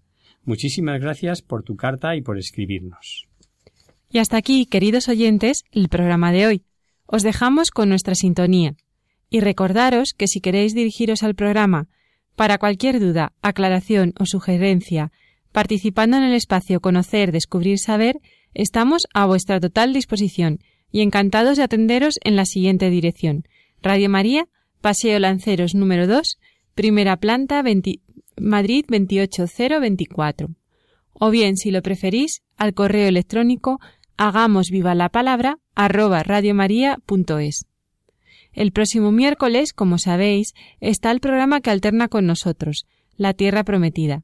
Muchísimas 0.43 0.99
gracias 0.99 1.41
por 1.41 1.63
tu 1.63 1.75
carta 1.75 2.15
y 2.15 2.21
por 2.21 2.37
escribirnos. 2.37 3.27
Y 4.09 4.17
hasta 4.17 4.37
aquí, 4.37 4.65
queridos 4.65 5.07
oyentes, 5.07 5.63
el 5.71 5.87
programa 5.87 6.31
de 6.31 6.47
hoy. 6.47 6.63
Os 7.05 7.23
dejamos 7.23 7.71
con 7.71 7.89
nuestra 7.89 8.15
sintonía. 8.15 8.75
Y 9.29 9.39
recordaros 9.39 10.13
que 10.13 10.27
si 10.27 10.41
queréis 10.41 10.73
dirigiros 10.73 11.23
al 11.23 11.35
programa 11.35 11.87
para 12.35 12.57
cualquier 12.57 12.99
duda, 12.99 13.33
aclaración 13.41 14.13
o 14.19 14.25
sugerencia, 14.25 15.11
participando 15.53 16.17
en 16.17 16.23
el 16.23 16.33
espacio 16.33 16.81
Conocer, 16.81 17.31
Descubrir, 17.31 17.79
Saber, 17.79 18.19
Estamos 18.53 19.07
a 19.13 19.25
vuestra 19.25 19.59
total 19.59 19.93
disposición 19.93 20.59
y 20.91 21.01
encantados 21.01 21.57
de 21.57 21.63
atenderos 21.63 22.19
en 22.23 22.35
la 22.35 22.45
siguiente 22.45 22.89
dirección. 22.91 23.45
Radio 23.81 24.09
María, 24.09 24.47
Paseo 24.79 25.17
Lanceros 25.17 25.73
número 25.73 26.05
2, 26.05 26.37
primera 26.75 27.17
planta, 27.17 27.63
Madrid 28.37 28.85
28024. 28.87 30.49
O 31.13 31.29
bien, 31.31 31.57
si 31.57 31.71
lo 31.71 31.81
preferís, 31.81 32.43
al 32.55 32.75
correo 32.75 33.07
electrónico 33.07 33.79
hagamos 34.17 34.69
viva 34.69 34.93
la 34.93 35.09
palabra 35.09 35.57
arroba 35.73 36.21
radiomaria.es. 36.21 37.65
El 38.51 38.71
próximo 38.71 39.11
miércoles, 39.11 39.73
como 39.73 39.97
sabéis, 39.97 40.53
está 40.79 41.09
el 41.09 41.19
programa 41.19 41.59
que 41.61 41.71
alterna 41.71 42.07
con 42.07 42.27
nosotros, 42.27 42.85
La 43.15 43.33
Tierra 43.33 43.63
Prometida. 43.63 44.21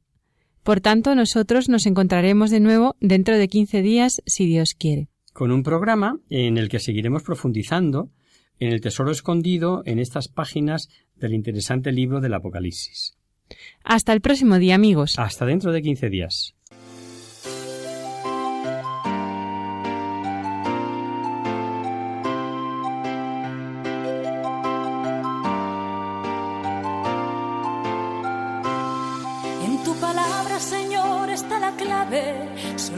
Por 0.62 0.80
tanto, 0.80 1.14
nosotros 1.14 1.68
nos 1.68 1.86
encontraremos 1.86 2.50
de 2.50 2.60
nuevo 2.60 2.96
dentro 3.00 3.36
de 3.36 3.48
15 3.48 3.82
días, 3.82 4.22
si 4.26 4.46
Dios 4.46 4.74
quiere. 4.78 5.08
Con 5.32 5.52
un 5.52 5.62
programa 5.62 6.18
en 6.28 6.58
el 6.58 6.68
que 6.68 6.78
seguiremos 6.78 7.22
profundizando 7.22 8.10
en 8.58 8.72
el 8.72 8.80
tesoro 8.80 9.10
escondido 9.10 9.82
en 9.86 9.98
estas 9.98 10.28
páginas 10.28 10.88
del 11.16 11.34
interesante 11.34 11.92
libro 11.92 12.20
del 12.20 12.34
Apocalipsis. 12.34 13.16
Hasta 13.82 14.12
el 14.12 14.20
próximo 14.20 14.58
día, 14.58 14.74
amigos. 14.74 15.18
Hasta 15.18 15.46
dentro 15.46 15.72
de 15.72 15.82
15 15.82 16.10
días. 16.10 16.54